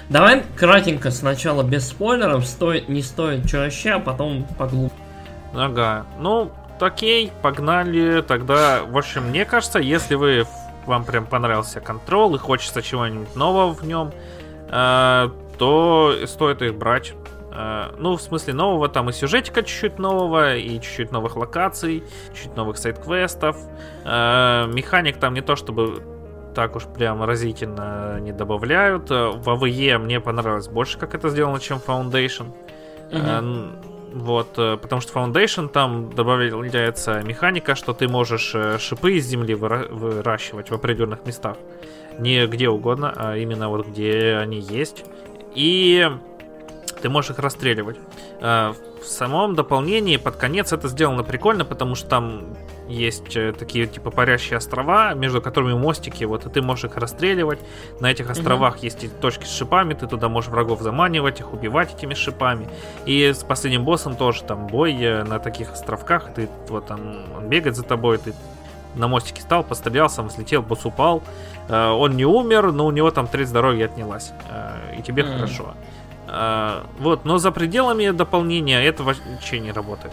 Давай 0.08 0.42
кратенько 0.56 1.10
сначала 1.10 1.62
без 1.62 1.88
спойлеров, 1.88 2.44
стоит, 2.46 2.88
не 2.88 3.02
стоит, 3.02 3.46
что 3.46 3.58
вообще, 3.58 3.90
а 3.90 4.00
потом 4.00 4.44
поглубже. 4.58 4.94
Ага. 5.54 6.06
Ну, 6.18 6.50
окей, 6.80 7.32
погнали. 7.42 8.22
Тогда, 8.22 8.82
в 8.84 8.96
общем, 8.96 9.24
мне 9.28 9.44
кажется, 9.44 9.78
если 9.78 10.14
вы 10.14 10.46
вам 10.86 11.04
прям 11.04 11.26
понравился 11.26 11.80
контрол 11.80 12.34
и 12.34 12.38
хочется 12.38 12.82
чего-нибудь 12.82 13.34
нового 13.36 13.72
в 13.72 13.86
нем, 13.86 14.12
э, 14.68 15.28
то 15.58 16.14
стоит 16.26 16.62
их 16.62 16.74
брать. 16.76 17.14
Э, 17.52 17.92
ну, 17.98 18.16
в 18.16 18.22
смысле 18.22 18.54
нового, 18.54 18.88
там 18.88 19.10
и 19.10 19.12
сюжетика 19.12 19.62
чуть-чуть 19.62 19.98
нового, 19.98 20.56
и 20.56 20.80
чуть-чуть 20.80 21.12
новых 21.12 21.36
локаций, 21.36 22.04
чуть 22.34 22.56
новых 22.56 22.78
сайт-квестов. 22.78 23.56
Э, 24.04 24.66
механик 24.66 25.18
там 25.18 25.34
не 25.34 25.42
то 25.42 25.56
чтобы 25.56 26.02
так 26.54 26.74
уж 26.74 26.84
прям 26.84 27.22
разительно 27.22 28.18
не 28.20 28.32
добавляют. 28.32 29.10
В 29.10 29.48
AVE 29.48 29.98
мне 29.98 30.20
понравилось 30.20 30.68
больше, 30.68 30.98
как 30.98 31.14
это 31.14 31.28
сделано, 31.28 31.60
чем 31.60 31.78
Foundation. 31.78 32.52
Mm-hmm. 33.10 33.99
Вот, 34.12 34.58
э, 34.58 34.76
потому 34.76 35.00
что 35.00 35.12
Foundation 35.18 35.68
там 35.68 36.12
добавляется 36.12 37.22
механика, 37.22 37.74
что 37.74 37.92
ты 37.92 38.08
можешь 38.08 38.52
э, 38.54 38.78
шипы 38.78 39.12
из 39.12 39.26
земли 39.26 39.54
выра- 39.54 39.88
выращивать 39.92 40.70
в 40.70 40.74
определенных 40.74 41.24
местах. 41.26 41.56
Не 42.18 42.46
где 42.46 42.68
угодно, 42.68 43.12
а 43.14 43.36
именно 43.36 43.68
вот 43.68 43.86
где 43.86 44.36
они 44.40 44.58
есть. 44.58 45.04
И 45.54 46.10
ты 47.00 47.08
можешь 47.08 47.30
их 47.30 47.38
расстреливать. 47.38 47.98
Э, 48.40 48.74
в 49.00 49.06
самом 49.06 49.54
дополнении 49.54 50.16
под 50.16 50.36
конец 50.36 50.72
это 50.72 50.88
сделано 50.88 51.22
прикольно, 51.22 51.64
потому 51.64 51.94
что 51.94 52.08
там 52.08 52.56
есть 52.88 53.36
э, 53.36 53.52
такие 53.52 53.86
типа 53.86 54.10
парящие 54.10 54.58
острова, 54.58 55.14
между 55.14 55.40
которыми 55.40 55.74
мостики, 55.74 56.24
вот, 56.24 56.46
и 56.46 56.50
ты 56.50 56.60
можешь 56.60 56.84
их 56.84 56.96
расстреливать. 56.96 57.60
На 58.00 58.10
этих 58.10 58.30
островах 58.30 58.76
mm-hmm. 58.76 58.84
есть 58.84 59.20
точки 59.20 59.44
с 59.44 59.56
шипами, 59.56 59.94
ты 59.94 60.06
туда 60.06 60.28
можешь 60.28 60.50
врагов 60.50 60.82
заманивать, 60.82 61.40
их 61.40 61.52
убивать 61.52 61.94
этими 61.94 62.14
шипами. 62.14 62.68
И 63.06 63.32
с 63.32 63.42
последним 63.42 63.84
боссом 63.84 64.16
тоже 64.16 64.42
там 64.44 64.66
бой 64.66 64.94
э, 65.00 65.24
на 65.24 65.38
таких 65.38 65.72
островках, 65.72 66.34
ты 66.34 66.48
вот 66.68 66.86
там 66.86 67.00
он 67.36 67.48
бегает 67.48 67.76
за 67.76 67.84
тобой, 67.84 68.18
ты 68.18 68.34
на 68.96 69.06
мостике 69.06 69.40
стал, 69.40 69.62
пострелял, 69.62 70.10
сам 70.10 70.26
взлетел, 70.26 70.62
босс 70.62 70.84
упал. 70.84 71.22
Э, 71.68 71.90
он 71.90 72.16
не 72.16 72.24
умер, 72.24 72.72
но 72.72 72.86
у 72.86 72.90
него 72.90 73.10
там 73.10 73.28
треть 73.28 73.48
здоровья 73.48 73.86
отнялась. 73.86 74.32
И 74.98 75.02
тебе 75.02 75.22
mm. 75.22 75.36
хорошо. 75.36 75.74
Э, 76.30 76.82
вот, 76.98 77.24
но 77.24 77.38
за 77.38 77.50
пределами 77.50 78.10
дополнения 78.10 78.82
это 78.82 79.02
вообще 79.02 79.58
не 79.58 79.72
работает. 79.72 80.12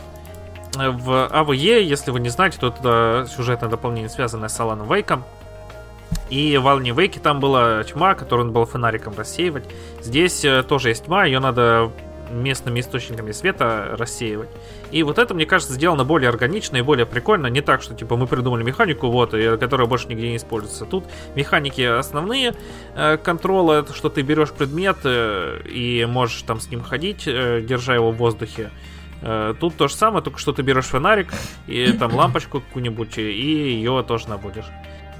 В 0.75 1.27
АВЕ, 1.27 1.84
если 1.84 2.12
вы 2.12 2.19
не 2.19 2.30
знаете, 2.30 2.58
то 2.60 2.67
это 2.67 3.27
сюжетное 3.30 3.69
дополнение, 3.69 4.10
связанное 4.10 4.49
с 4.49 4.60
Аланом 4.60 4.91
Вейком. 4.93 5.23
И 6.30 6.58
в 6.58 6.67
Алане 6.67 6.91
Вейке 6.91 7.19
там 7.19 7.39
была 7.39 7.84
тьма, 7.84 8.13
которую 8.15 8.47
он 8.47 8.53
был 8.53 8.65
фонариком 8.65 9.13
рассеивать. 9.17 9.65
Здесь 10.01 10.45
тоже 10.67 10.89
есть 10.89 11.06
тьма, 11.06 11.25
ее 11.25 11.39
надо 11.39 11.91
местными 12.31 12.79
источниками 12.79 13.31
света 13.31 13.95
рассеивать. 13.97 14.49
И 14.91 15.03
вот 15.03 15.17
это, 15.17 15.33
мне 15.33 15.45
кажется, 15.45 15.73
сделано 15.73 16.03
более 16.03 16.29
органично 16.29 16.77
и 16.77 16.81
более 16.81 17.05
прикольно. 17.05 17.47
Не 17.47 17.61
так, 17.61 17.81
что 17.81 17.93
типа 17.93 18.15
мы 18.15 18.27
придумали 18.27 18.63
механику, 18.63 19.09
вот, 19.09 19.33
и, 19.33 19.57
которая 19.57 19.87
больше 19.87 20.07
нигде 20.07 20.29
не 20.29 20.37
используется. 20.37 20.85
Тут 20.85 21.05
механики 21.35 21.81
основные 21.81 22.55
э, 22.95 23.17
контрола, 23.17 23.79
это 23.79 23.93
что 23.93 24.09
ты 24.09 24.21
берешь 24.21 24.51
предмет 24.51 24.97
э, 25.03 25.61
и 25.67 26.05
можешь 26.05 26.41
там 26.43 26.59
с 26.59 26.69
ним 26.69 26.83
ходить, 26.83 27.23
э, 27.27 27.61
держа 27.61 27.95
его 27.95 28.11
в 28.11 28.17
воздухе. 28.17 28.71
Тут 29.59 29.75
то 29.77 29.87
же 29.87 29.95
самое, 29.95 30.23
только 30.23 30.37
что 30.37 30.51
ты 30.53 30.61
берешь 30.61 30.85
фонарик 30.85 31.33
и 31.65 31.91
там 31.91 32.13
лампочку 32.15 32.61
какую-нибудь, 32.61 33.17
и 33.17 33.71
ее 33.73 34.05
тоже. 34.07 34.27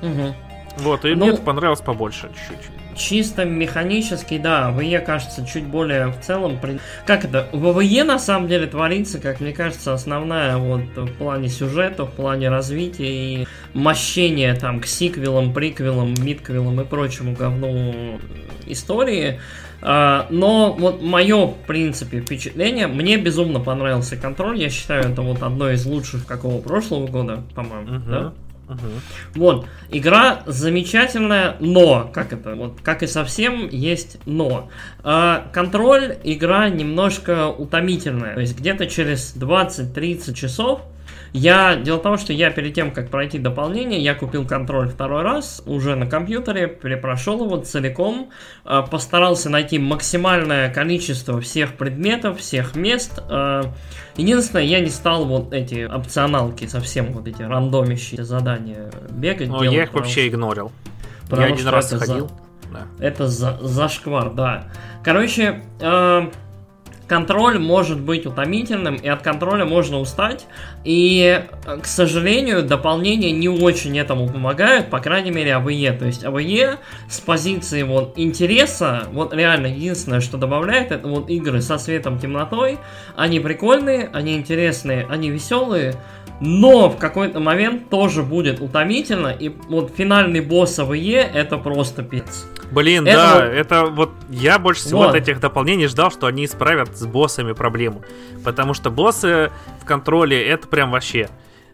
Угу. 0.04 0.36
Вот, 0.80 1.06
и 1.06 1.16
ну, 1.16 1.26
мне 1.26 1.34
это 1.34 1.42
понравилось 1.42 1.82
побольше 1.82 2.30
чуть-чуть. 2.30 2.72
Чисто 2.96 3.46
механически, 3.46 4.38
да, 4.38 4.72
ВЕ 4.72 5.00
кажется 5.00 5.46
чуть 5.46 5.66
более 5.66 6.08
в 6.08 6.20
целом... 6.22 6.60
Как 7.06 7.26
это? 7.26 7.48
В 7.52 7.80
ВЕ 7.80 8.04
на 8.04 8.18
самом 8.18 8.48
деле 8.48 8.66
творится, 8.66 9.20
как 9.20 9.40
мне 9.40 9.54
кажется, 9.54 9.94
основная 9.94 10.58
вот 10.58 10.82
в 10.96 11.14
плане 11.14 11.48
сюжета, 11.48 12.06
в 12.06 12.12
плане 12.12 12.50
развития 12.50 13.42
и 13.42 13.48
мощения 13.74 14.56
там 14.56 14.80
к 14.80 14.88
сиквелам, 14.88 15.54
приквелам, 15.54 16.16
мидквелам 16.20 16.82
и 16.82 16.86
прочему 16.86 17.34
говну 17.34 18.20
истории. 18.66 19.40
Uh, 19.80 20.26
но 20.32 20.74
вот 20.74 21.04
мое, 21.04 21.46
в 21.46 21.54
принципе, 21.68 22.22
впечатление, 22.22 22.88
мне 22.88 23.16
безумно 23.18 23.60
понравился 23.60 24.18
контроль. 24.18 24.58
Я 24.58 24.72
считаю, 24.72 25.12
это 25.12 25.22
вот 25.22 25.44
одно 25.44 25.70
из 25.70 25.86
лучших 25.86 26.26
какого 26.26 26.60
прошлого 26.60 27.06
года, 27.06 27.44
по-моему, 27.54 27.88
uh-huh. 27.88 28.10
да? 28.10 28.34
Угу. 28.70 29.36
Вот, 29.36 29.68
игра 29.90 30.44
замечательная, 30.46 31.56
но, 31.60 32.10
как 32.14 32.34
это, 32.34 32.56
вот, 32.56 32.80
как 32.84 33.02
и 33.02 33.08
совсем, 33.08 33.70
есть 33.70 34.18
но. 34.26 34.70
А, 35.04 35.48
контроль, 35.54 36.18
игра 36.24 36.70
немножко 36.70 37.48
утомительная, 37.48 38.34
то 38.34 38.42
есть 38.42 38.58
где-то 38.58 38.88
через 38.88 39.36
20-30 39.36 40.34
часов 40.34 40.82
я, 41.34 41.76
дело 41.76 41.98
в 41.98 42.02
том, 42.02 42.18
что 42.18 42.34
я 42.34 42.52
перед 42.52 42.74
тем, 42.74 42.92
как 42.92 43.10
пройти 43.10 43.40
дополнение, 43.40 44.00
я 44.00 44.16
купил 44.16 44.46
контроль 44.46 44.90
второй 44.90 45.24
раз, 45.24 45.62
уже 45.66 45.96
на 45.96 46.08
компьютере, 46.08 46.68
перепрошел 46.68 47.44
его 47.44 47.58
целиком, 47.58 48.30
э, 48.66 48.84
постарался 48.90 49.50
найти 49.50 49.80
максимальное 49.80 50.74
количество 50.74 51.40
всех 51.42 51.74
предметов, 51.74 52.40
всех 52.40 52.76
мест. 52.76 53.22
Э, 53.30 53.64
единственное, 54.16 54.64
я 54.64 54.80
не 54.80 54.90
стал 54.90 55.26
вот 55.26 55.54
эти 55.54 55.86
опционалки, 55.86 56.66
совсем 56.66 57.12
вот 57.14 57.28
эти 57.28 57.42
рандомящие 57.42 58.24
задания 58.24 58.92
бегать. 59.10 59.50
Ну, 59.50 59.64
я 59.64 59.84
их 59.84 59.94
вообще 59.94 60.28
игнорил. 60.28 60.72
Я 61.32 61.46
один 61.46 61.68
раз 61.68 61.92
ходил. 61.92 62.28
За... 62.28 62.48
Да. 62.72 62.88
Это 63.00 63.28
за... 63.28 63.58
зашквар, 63.62 64.32
да. 64.32 64.66
Короче, 65.04 65.62
э, 65.80 66.30
контроль 67.08 67.58
может 67.58 68.00
быть 68.00 68.26
утомительным, 68.26 68.96
и 68.96 69.08
от 69.08 69.22
контроля 69.22 69.66
можно 69.66 70.00
устать. 70.00 70.46
И, 70.84 71.44
к 71.82 71.86
сожалению, 71.86 72.64
дополнения 72.64 73.32
не 73.32 73.50
очень 73.50 73.98
этому 73.98 74.28
помогают, 74.28 74.90
по 74.90 75.00
крайней 75.00 75.32
мере, 75.32 75.56
АВЕ. 75.56 75.94
То 75.94 76.06
есть 76.06 76.24
АВЕ 76.24 76.78
с 77.10 77.20
позиции 77.20 77.84
вот 77.84 78.14
интереса, 78.18 79.08
вот 79.12 79.34
реально 79.34 79.68
единственное, 79.68 80.22
что 80.22 80.38
добавляет, 80.38 80.92
это 80.92 81.08
вот 81.08 81.30
игры 81.30 81.62
со 81.62 81.78
светом 81.78 82.20
темнотой. 82.20 82.78
Они 83.16 83.40
прикольные, 83.40 84.10
они 84.14 84.36
интересные, 84.36 85.08
они 85.10 85.30
веселые, 85.30 85.96
но 86.40 86.90
в 86.90 86.98
какой-то 86.98 87.40
момент 87.40 87.90
тоже 87.90 88.22
будет 88.22 88.62
утомительно, 88.62 89.30
и 89.30 89.50
вот 89.70 89.92
финальный 89.96 90.42
босс 90.42 90.78
АВЕ 90.78 91.30
это 91.34 91.58
просто 91.58 92.04
пец. 92.04 92.48
Блин, 92.72 93.08
это 93.08 93.40
да, 93.40 93.46
это 93.46 93.86
вот 93.86 94.12
я 94.30 94.60
больше 94.60 94.82
всего 94.82 95.00
вот. 95.00 95.10
от 95.10 95.16
этих 95.16 95.40
дополнений 95.40 95.88
ждал, 95.88 96.12
что 96.12 96.28
они 96.28 96.46
исправят 96.46 96.98
с 96.98 97.06
боссами 97.06 97.54
проблему. 97.54 98.04
Потому 98.44 98.74
что 98.74 98.90
боссы 98.90 99.52
в 99.82 99.86
контроле 99.86 100.46
это 100.46 100.68
прям 100.68 100.92
вообще. 100.92 101.30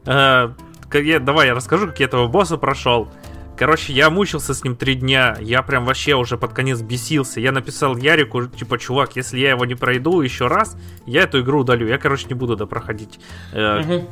Э, 0.06 0.54
я, 0.94 1.20
давай 1.20 1.48
я 1.48 1.56
расскажу, 1.56 1.88
как 1.88 2.00
я 2.00 2.06
этого 2.06 2.28
босса 2.28 2.58
прошел. 2.58 3.10
Короче, 3.58 3.94
я 3.94 4.10
мучился 4.10 4.54
с 4.54 4.64
ним 4.64 4.76
три 4.76 4.96
дня. 4.96 5.38
Я 5.40 5.62
прям 5.62 5.86
вообще 5.86 6.16
уже 6.16 6.38
под 6.38 6.54
конец 6.54 6.82
бесился. 6.82 7.40
Я 7.40 7.52
написал 7.52 7.96
Ярику, 7.96 8.48
типа, 8.48 8.80
чувак, 8.80 9.16
если 9.16 9.40
я 9.40 9.52
его 9.52 9.66
не 9.66 9.76
пройду 9.76 10.22
еще 10.22 10.48
раз, 10.48 10.76
я 11.06 11.24
эту 11.24 11.42
игру 11.42 11.62
удалю. 11.62 11.88
Я, 11.88 11.98
короче, 11.98 12.28
не 12.28 12.34
буду 12.34 12.56
допроходить. 12.56 13.20
Э, 13.52 13.82
угу 13.82 14.10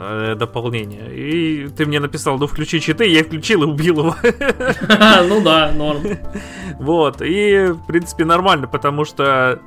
э, 0.00 0.34
дополнение. 0.34 1.14
И 1.14 1.68
ты 1.68 1.86
мне 1.86 2.00
написал, 2.00 2.38
ну 2.38 2.46
включи 2.46 2.80
читы, 2.80 3.06
я 3.06 3.22
включил 3.22 3.62
и 3.62 3.66
убил 3.66 3.98
его. 4.00 4.16
Ну 5.28 5.42
да, 5.42 5.72
норм. 5.72 6.02
Вот, 6.78 7.20
и 7.20 7.66
в 7.66 7.86
принципе 7.86 8.24
нормально, 8.24 8.66
потому 8.66 9.04
что 9.04 9.60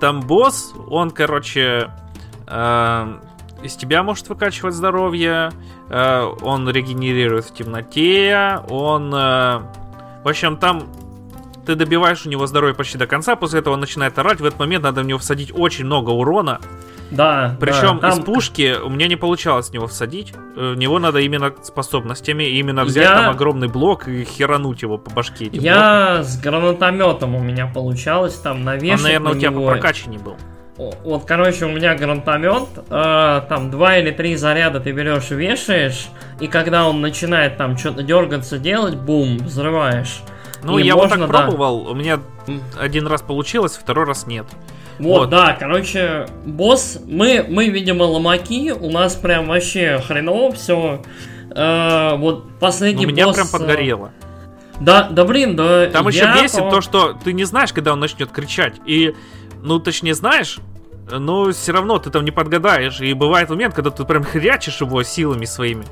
там 0.00 0.20
босс, 0.20 0.72
он, 0.88 1.10
короче, 1.10 1.90
э, 2.46 3.18
из 3.62 3.74
тебя 3.74 4.02
может 4.02 4.28
выкачивать 4.28 4.74
здоровье, 4.74 5.50
э, 5.88 6.22
он 6.42 6.70
регенерирует 6.70 7.46
в 7.46 7.54
темноте, 7.54 8.60
он... 8.68 9.10
В 9.10 10.28
общем, 10.28 10.58
там 10.58 10.86
ты 11.64 11.74
добиваешь 11.76 12.26
у 12.26 12.28
него 12.28 12.46
здоровье 12.46 12.74
почти 12.74 12.98
до 12.98 13.06
конца, 13.06 13.36
после 13.36 13.60
этого 13.60 13.74
он 13.74 13.80
начинает 13.80 14.18
орать, 14.18 14.40
в 14.40 14.44
этот 14.44 14.58
момент 14.58 14.84
надо 14.84 15.02
в 15.02 15.06
него 15.06 15.18
всадить 15.18 15.52
очень 15.54 15.84
много 15.84 16.10
урона, 16.10 16.60
да. 17.10 17.56
Причем 17.60 17.98
да, 18.00 18.10
там... 18.10 18.20
из 18.20 18.24
пушки 18.24 18.76
у 18.82 18.88
меня 18.88 19.08
не 19.08 19.16
получалось 19.16 19.70
в 19.70 19.72
него 19.72 19.86
всадить. 19.86 20.32
В 20.56 20.74
него 20.74 20.98
надо 20.98 21.20
именно 21.20 21.52
способностями, 21.62 22.44
именно 22.44 22.84
взять 22.84 23.04
я... 23.04 23.16
там 23.16 23.30
огромный 23.30 23.68
блок 23.68 24.08
и 24.08 24.24
херануть 24.24 24.82
его 24.82 24.98
по 24.98 25.10
башке. 25.10 25.48
Я 25.52 26.08
блоком. 26.08 26.24
с 26.24 26.40
гранатометом 26.40 27.34
у 27.34 27.40
меня 27.40 27.66
получалось 27.66 28.34
там 28.34 28.64
навешать. 28.64 28.98
Он, 28.98 29.04
наверное, 29.04 29.30
на 29.30 29.36
у 29.36 29.40
тебя 29.40 29.50
него... 29.50 29.66
по 29.66 29.72
прокачанию 29.72 30.20
был. 30.20 30.36
Вот, 31.04 31.26
короче, 31.26 31.66
у 31.66 31.68
меня 31.68 31.94
гранатомет, 31.94 32.68
э, 32.88 33.42
там 33.50 33.70
два 33.70 33.98
или 33.98 34.12
три 34.12 34.34
заряда 34.36 34.80
ты 34.80 34.92
берешь, 34.92 35.28
вешаешь, 35.28 36.08
и 36.40 36.46
когда 36.46 36.88
он 36.88 37.02
начинает 37.02 37.58
там 37.58 37.76
что-то 37.76 38.02
дергаться 38.02 38.58
делать, 38.58 38.94
бум, 38.94 39.36
взрываешь. 39.36 40.22
Ну, 40.62 40.78
и 40.78 40.84
я 40.84 40.96
можно, 40.96 41.18
вот 41.18 41.26
так 41.26 41.32
да... 41.32 41.42
пробовал, 41.42 41.86
у 41.86 41.94
меня 41.94 42.20
один 42.78 43.06
раз 43.06 43.20
получилось, 43.20 43.76
второй 43.76 44.06
раз 44.06 44.26
нет. 44.26 44.46
Вот, 45.00 45.20
вот, 45.20 45.30
да, 45.30 45.56
короче, 45.58 46.26
босс, 46.44 47.00
мы, 47.06 47.44
мы, 47.48 47.70
видимо, 47.70 48.02
ломаки, 48.02 48.70
у 48.70 48.90
нас 48.90 49.14
прям 49.14 49.46
вообще 49.48 49.98
хреново 50.06 50.52
все. 50.52 51.00
Э, 51.54 52.16
вот 52.16 52.58
последний 52.58 53.06
ну, 53.06 53.12
меня 53.12 53.24
босс... 53.24 53.36
прям 53.36 53.46
э, 53.46 53.50
подгорело. 53.50 54.12
Да, 54.78 55.08
да 55.08 55.24
блин, 55.24 55.56
да. 55.56 55.86
Там 55.86 56.06
еще 56.06 56.30
бесит 56.42 56.58
по... 56.58 56.70
то, 56.70 56.80
что 56.82 57.14
ты 57.14 57.32
не 57.32 57.44
знаешь, 57.44 57.72
когда 57.72 57.94
он 57.94 58.00
начнет 58.00 58.30
кричать. 58.30 58.74
И, 58.84 59.14
ну, 59.62 59.78
точнее, 59.78 60.12
знаешь, 60.12 60.58
но 61.10 61.50
все 61.50 61.72
равно 61.72 61.98
ты 61.98 62.10
там 62.10 62.24
не 62.26 62.30
подгадаешь. 62.30 63.00
И 63.00 63.14
бывает 63.14 63.48
момент, 63.48 63.74
когда 63.74 63.90
ты 63.90 64.04
прям 64.04 64.22
хрячишь 64.22 64.82
его 64.82 65.02
силами 65.02 65.46
своими 65.46 65.84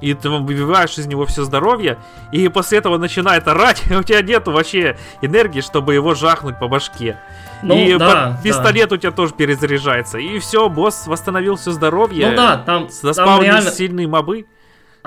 и 0.00 0.14
ты 0.14 0.28
выбиваешь 0.28 0.98
из 0.98 1.06
него 1.06 1.26
все 1.26 1.44
здоровье, 1.44 1.98
и 2.32 2.48
после 2.48 2.78
этого 2.78 2.98
начинает 2.98 3.48
орать, 3.48 3.82
и 3.88 3.94
у 3.96 4.02
тебя 4.02 4.22
нету 4.22 4.52
вообще 4.52 4.96
энергии, 5.22 5.60
чтобы 5.60 5.94
его 5.94 6.14
жахнуть 6.14 6.58
по 6.58 6.68
башке. 6.68 7.18
Ну, 7.62 7.74
и 7.76 7.96
да, 7.96 8.38
пистолет 8.44 8.90
да. 8.90 8.96
у 8.96 8.98
тебя 8.98 9.12
тоже 9.12 9.32
перезаряжается. 9.32 10.18
И 10.18 10.38
все, 10.38 10.68
босс 10.68 11.06
восстановил 11.06 11.56
все 11.56 11.70
здоровье. 11.70 12.30
Ну 12.30 12.36
да, 12.36 12.58
там, 12.58 12.88
там 13.14 13.42
реально... 13.42 13.70
сильные 13.70 14.06
мобы. 14.06 14.46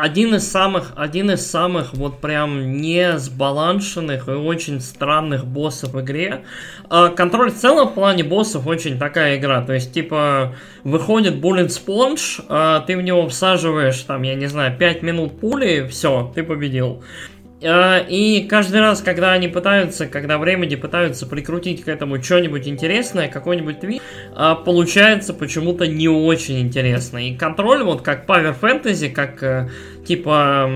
Один 0.02 0.34
из 0.34 0.50
самых, 0.50 0.94
один 0.96 1.30
из 1.30 1.46
самых 1.46 1.94
вот 1.94 2.22
прям 2.22 2.78
не 2.78 3.18
сбаланшенных 3.18 4.30
и 4.30 4.32
очень 4.32 4.80
странных 4.80 5.46
боссов 5.46 5.92
в 5.92 6.00
игре. 6.00 6.46
А, 6.90 7.10
контроль 7.10 7.52
в 7.52 7.56
целом 7.56 7.90
в 7.90 7.96
плане 7.96 8.24
боссов 8.24 8.66
очень 8.66 8.98
такая 8.98 9.36
игра. 9.36 9.62
То 9.62 9.74
есть, 9.74 9.92
типа, 9.92 10.56
выходит 10.86 11.44
Bullet 11.44 11.68
Sponge, 11.68 12.46
а, 12.48 12.80
ты 12.80 12.96
в 12.96 13.02
него 13.02 13.28
всаживаешь, 13.28 14.00
там, 14.04 14.22
я 14.22 14.36
не 14.36 14.46
знаю, 14.46 14.78
5 14.78 15.02
минут 15.02 15.38
пули, 15.42 15.86
все, 15.90 16.32
ты 16.34 16.44
победил. 16.44 17.04
Э, 17.62 18.06
и 18.08 18.48
каждый 18.48 18.80
раз, 18.80 19.02
когда 19.02 19.34
они 19.34 19.48
пытаются, 19.48 20.08
когда 20.08 20.38
в 20.38 20.44
Remedy 20.44 20.78
пытаются 20.78 21.26
прикрутить 21.26 21.84
к 21.84 21.88
этому 21.88 22.22
что-нибудь 22.24 22.68
интересное, 22.68 23.28
какой-нибудь 23.28 23.82
твит, 23.82 24.02
получается 24.66 25.34
почему-то 25.34 25.86
не 25.88 26.08
очень 26.08 26.62
интересно. 26.62 27.18
И 27.18 27.36
контроль, 27.36 27.84
вот 27.84 28.02
как 28.02 28.26
Power 28.26 28.56
Fantasy, 28.60 29.10
как 29.10 29.44
э, 29.44 29.70
типа 30.10 30.68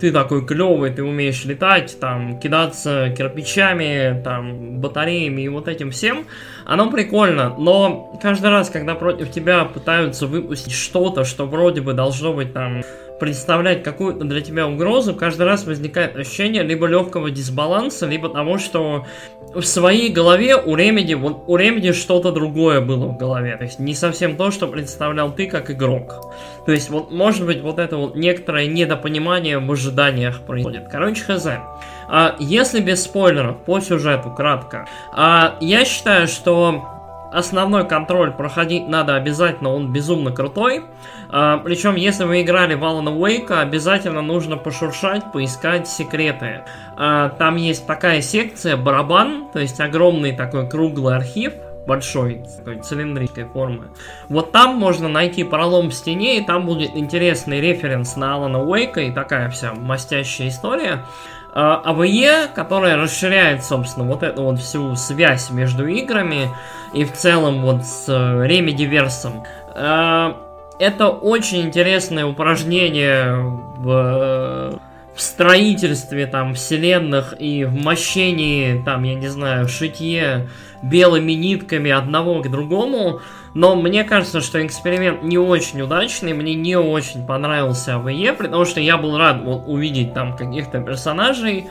ты 0.00 0.10
такой 0.12 0.46
клевый, 0.46 0.90
ты 0.90 1.04
умеешь 1.04 1.44
летать, 1.44 1.98
там, 2.00 2.40
кидаться 2.40 3.14
кирпичами, 3.16 4.22
там, 4.24 4.80
батареями 4.80 5.42
и 5.42 5.48
вот 5.48 5.68
этим 5.68 5.90
всем, 5.90 6.24
оно 6.64 6.90
прикольно, 6.90 7.54
но 7.58 8.18
каждый 8.22 8.48
раз, 8.48 8.70
когда 8.70 8.94
против 8.94 9.30
тебя 9.30 9.66
пытаются 9.66 10.26
выпустить 10.26 10.72
что-то, 10.72 11.24
что 11.24 11.44
вроде 11.44 11.82
бы 11.82 11.92
должно 11.92 12.32
быть 12.32 12.54
там 12.54 12.82
представлять 13.22 13.84
какую-то 13.84 14.24
для 14.24 14.40
тебя 14.40 14.66
угрозу, 14.66 15.14
каждый 15.14 15.46
раз 15.46 15.64
возникает 15.64 16.16
ощущение 16.16 16.64
либо 16.64 16.88
легкого 16.88 17.30
дисбаланса, 17.30 18.04
либо 18.04 18.28
того, 18.28 18.58
что 18.58 19.06
в 19.54 19.62
своей 19.62 20.10
голове 20.10 20.56
у 20.56 20.74
Remedy, 20.74 21.14
вот 21.14 21.44
у 21.46 21.54
Remedy 21.54 21.92
что-то 21.92 22.32
другое 22.32 22.80
было 22.80 23.06
в 23.06 23.16
голове. 23.16 23.56
То 23.56 23.62
есть 23.62 23.78
не 23.78 23.94
совсем 23.94 24.36
то, 24.36 24.50
что 24.50 24.66
представлял 24.66 25.30
ты 25.30 25.46
как 25.46 25.70
игрок. 25.70 26.34
То 26.66 26.72
есть 26.72 26.90
вот 26.90 27.12
может 27.12 27.46
быть 27.46 27.60
вот 27.60 27.78
это 27.78 27.96
вот 27.96 28.16
некоторое 28.16 28.66
недопонимание 28.66 29.60
в 29.60 29.70
ожиданиях 29.70 30.40
происходит. 30.40 30.88
Короче, 30.90 31.22
хз. 31.22 31.46
А, 32.08 32.34
если 32.40 32.80
без 32.80 33.04
спойлеров, 33.04 33.58
по 33.58 33.78
сюжету, 33.78 34.32
кратко. 34.36 34.88
А, 35.12 35.58
я 35.60 35.84
считаю, 35.84 36.26
что 36.26 36.88
основной 37.32 37.86
контроль 37.86 38.32
проходить 38.32 38.88
надо 38.88 39.16
обязательно, 39.16 39.70
он 39.70 39.92
безумно 39.92 40.32
крутой. 40.32 40.84
А, 41.30 41.58
причем, 41.58 41.96
если 41.96 42.24
вы 42.24 42.42
играли 42.42 42.74
в 42.74 42.84
Alan 42.84 43.18
Wake, 43.18 43.52
обязательно 43.52 44.22
нужно 44.22 44.56
пошуршать, 44.56 45.32
поискать 45.32 45.88
секреты. 45.88 46.62
А, 46.96 47.30
там 47.30 47.56
есть 47.56 47.86
такая 47.86 48.20
секция 48.20 48.76
барабан, 48.76 49.48
то 49.52 49.58
есть 49.58 49.80
огромный 49.80 50.36
такой 50.36 50.68
круглый 50.68 51.16
архив, 51.16 51.54
большой, 51.86 52.44
такой 52.58 52.80
цилиндрической 52.80 53.44
формы. 53.44 53.88
Вот 54.28 54.52
там 54.52 54.76
можно 54.76 55.08
найти 55.08 55.42
пролом 55.42 55.90
в 55.90 55.94
стене, 55.94 56.38
и 56.38 56.44
там 56.44 56.66
будет 56.66 56.90
интересный 56.94 57.60
референс 57.60 58.16
на 58.16 58.34
Алана 58.34 58.62
Уэйка 58.62 59.00
и 59.00 59.10
такая 59.10 59.50
вся 59.50 59.74
мастящая 59.74 60.48
история. 60.48 61.04
АВЕ, 61.54 62.48
которая 62.54 62.96
расширяет, 62.96 63.62
собственно, 63.62 64.06
вот 64.06 64.22
эту 64.22 64.42
вот 64.42 64.58
всю 64.58 64.96
связь 64.96 65.50
между 65.50 65.86
играми 65.86 66.48
и 66.92 67.04
в 67.04 67.12
целом 67.12 67.62
вот 67.62 67.84
с 67.84 68.08
Ремедиверсом. 68.08 69.44
А, 69.74 70.36
это 70.78 71.08
очень 71.08 71.62
интересное 71.62 72.26
упражнение 72.26 73.34
в, 73.78 74.80
в 75.14 75.20
строительстве 75.20 76.26
там 76.26 76.54
вселенных 76.54 77.34
и 77.38 77.64
в 77.64 77.74
мощении 77.74 78.82
там, 78.82 79.04
я 79.04 79.14
не 79.14 79.28
знаю, 79.28 79.68
шитье 79.68 80.48
белыми 80.82 81.32
нитками 81.32 81.90
одного 81.90 82.42
к 82.42 82.50
другому. 82.50 83.20
Но 83.54 83.76
мне 83.76 84.02
кажется, 84.02 84.40
что 84.40 84.64
эксперимент 84.64 85.22
не 85.22 85.36
очень 85.36 85.82
удачный, 85.82 86.32
мне 86.32 86.54
не 86.54 86.76
очень 86.76 87.26
понравился 87.26 87.96
АВЕ, 87.96 88.32
потому 88.32 88.64
что 88.64 88.80
я 88.80 88.96
был 88.96 89.18
рад 89.18 89.42
вот, 89.44 89.64
увидеть 89.66 90.14
там 90.14 90.36
каких-то 90.36 90.80
персонажей, 90.80 91.66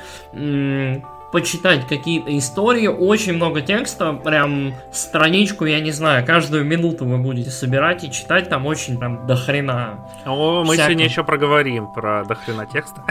почитать 1.31 1.87
какие-то 1.87 2.37
истории, 2.37 2.87
очень 2.87 3.33
много 3.33 3.61
текста, 3.61 4.13
прям 4.13 4.73
страничку, 4.91 5.65
я 5.65 5.79
не 5.79 5.91
знаю, 5.91 6.25
каждую 6.25 6.65
минуту 6.65 7.05
вы 7.05 7.17
будете 7.17 7.49
собирать 7.49 8.03
и 8.03 8.11
читать, 8.11 8.49
там 8.49 8.65
очень 8.65 8.97
прям 8.97 9.25
дохрена. 9.25 10.05
О, 10.25 10.63
мы 10.63 10.73
всякого. 10.73 10.85
сегодня 10.87 11.05
еще 11.05 11.23
проговорим 11.23 11.87
про 11.87 12.25
дохрена 12.25 12.65
текста. 12.65 13.01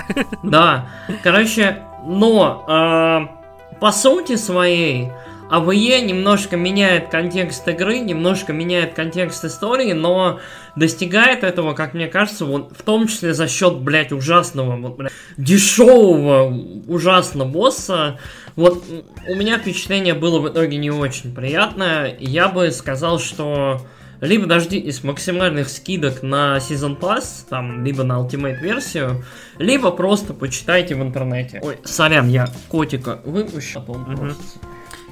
Да, 0.43 0.87
короче, 1.23 1.83
но 2.05 2.65
э, 2.69 3.77
по 3.79 3.93
сути 3.93 4.37
своей 4.37 5.11
АВЕ 5.51 6.01
немножко 6.03 6.57
меняет 6.57 7.09
контекст 7.09 7.67
игры, 7.67 7.99
немножко 7.99 8.53
меняет 8.53 8.95
контекст 8.95 9.45
истории, 9.45 9.93
но 9.93 10.39
достигает 10.77 11.43
этого, 11.43 11.75
как 11.75 11.93
мне 11.93 12.07
кажется, 12.07 12.45
вот 12.45 12.73
в 12.79 12.83
том 12.83 13.09
числе 13.09 13.35
за 13.35 13.49
счет, 13.49 13.79
блядь, 13.79 14.13
ужасного, 14.13 14.77
вот, 14.77 14.97
блядь, 14.97 15.13
дешевого, 15.37 16.57
ужасного 16.87 17.49
босса. 17.49 18.21
Вот 18.55 18.85
у 19.29 19.35
меня 19.35 19.59
впечатление 19.59 20.15
было 20.15 20.39
в 20.39 20.49
итоге 20.49 20.77
не 20.77 20.93
очень 20.93 21.35
приятное. 21.35 22.17
Я 22.21 22.49
бы 22.49 22.71
сказал, 22.71 23.19
что 23.19 23.85
либо 24.21 24.47
дождитесь 24.47 25.03
максимальных 25.03 25.69
скидок 25.69 26.23
на 26.23 26.59
Season 26.59 26.97
Pass, 26.97 27.49
там, 27.49 27.85
либо 27.85 28.05
на 28.05 28.21
Ultimate 28.21 28.61
версию, 28.61 29.25
либо 29.59 29.91
просто 29.91 30.33
почитайте 30.33 30.95
в 30.95 31.03
интернете. 31.03 31.61
Ой, 31.63 31.79
сорян, 31.83 32.29
я 32.29 32.49
котика 32.69 33.21
выпущу, 33.25 33.83
а 33.87 33.91
угу. 33.91 34.33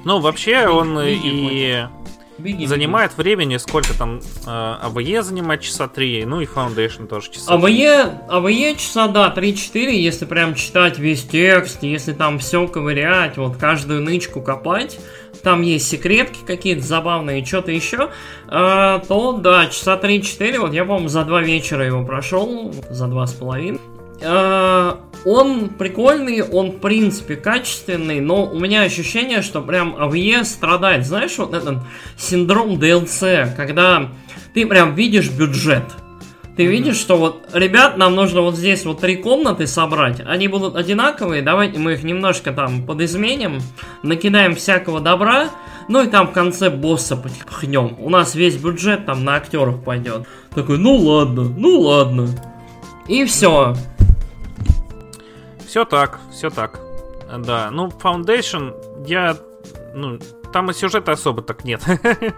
Ну, 0.05 0.19
вообще 0.19 0.67
он 0.67 0.99
и 0.99 1.85
Беги, 2.39 2.65
занимает 2.67 3.11
беги. 3.11 3.21
времени, 3.21 3.57
сколько 3.57 3.93
там 3.97 4.21
э, 4.47 4.75
АВЕ 4.81 5.23
занимает 5.23 5.61
часа 5.61 5.87
3, 5.87 6.25
ну 6.25 6.39
и 6.41 6.45
Foundation 6.45 7.07
тоже 7.07 7.31
часа 7.31 7.53
АВЕ, 7.53 8.21
АВЕ 8.29 8.75
часа, 8.75 9.07
да, 9.07 9.33
3-4, 9.35 9.91
если 9.91 10.25
прям 10.25 10.55
читать 10.55 10.99
весь 10.99 11.23
текст, 11.23 11.83
если 11.83 12.13
там 12.13 12.39
все 12.39 12.67
ковырять, 12.67 13.37
вот 13.37 13.57
каждую 13.57 14.01
нычку 14.01 14.41
копать, 14.41 14.99
там 15.43 15.61
есть 15.61 15.87
секретки 15.87 16.39
какие-то 16.45 16.81
забавные, 16.81 17.45
что-то 17.45 17.71
еще, 17.71 18.09
э, 18.47 18.99
то 19.07 19.31
да, 19.33 19.67
часа 19.67 19.99
3-4, 20.01 20.59
вот 20.59 20.73
я, 20.73 20.85
по-моему, 20.85 21.09
за 21.09 21.25
два 21.25 21.41
вечера 21.41 21.85
его 21.85 22.05
прошел, 22.05 22.73
за 22.89 23.07
два 23.07 23.27
с 23.27 23.33
половиной. 23.33 23.81
Э, 24.21 24.95
он 25.25 25.69
прикольный, 25.69 26.41
он 26.43 26.71
в 26.71 26.79
принципе 26.79 27.35
качественный, 27.35 28.19
но 28.21 28.45
у 28.45 28.59
меня 28.59 28.83
ощущение, 28.83 29.41
что 29.41 29.61
прям 29.61 29.95
АВЕ 29.97 30.43
страдает. 30.43 31.05
Знаешь, 31.05 31.37
вот 31.37 31.53
этот 31.53 31.79
синдром 32.17 32.75
DLC, 32.75 33.55
когда 33.55 34.09
ты 34.53 34.65
прям 34.65 34.95
видишь 34.95 35.29
бюджет. 35.29 35.83
Ты 36.55 36.65
видишь, 36.65 36.97
что 36.97 37.17
вот, 37.17 37.49
ребят, 37.53 37.95
нам 37.95 38.15
нужно 38.15 38.41
вот 38.41 38.57
здесь 38.57 38.83
вот 38.83 38.99
три 38.99 39.15
комнаты 39.15 39.65
собрать. 39.65 40.21
Они 40.25 40.49
будут 40.49 40.75
одинаковые, 40.75 41.41
давайте 41.41 41.79
мы 41.79 41.93
их 41.93 42.03
немножко 42.03 42.51
там 42.51 42.83
подизменим, 42.83 43.61
накидаем 44.03 44.55
всякого 44.55 44.99
добра, 44.99 45.51
ну 45.87 46.03
и 46.03 46.07
там 46.07 46.27
в 46.27 46.31
конце 46.31 46.69
босса 46.69 47.15
пхнем. 47.15 47.95
У 47.97 48.09
нас 48.09 48.35
весь 48.35 48.57
бюджет 48.57 49.05
там 49.05 49.23
на 49.23 49.35
актеров 49.35 49.81
пойдет. 49.83 50.27
Такой, 50.53 50.77
ну 50.77 50.97
ладно, 50.97 51.43
ну 51.43 51.79
ладно. 51.79 52.27
И 53.07 53.23
все. 53.23 53.75
Все 55.69 55.85
так, 55.85 56.19
все 56.31 56.49
так. 56.49 56.79
Да, 57.37 57.69
ну, 57.69 57.89
Foundation, 57.89 58.73
я... 59.05 59.37
Ну, 59.93 60.17
там 60.51 60.71
и 60.71 60.73
сюжета 60.73 61.11
особо 61.11 61.43
так 61.43 61.63
нет. 61.63 61.83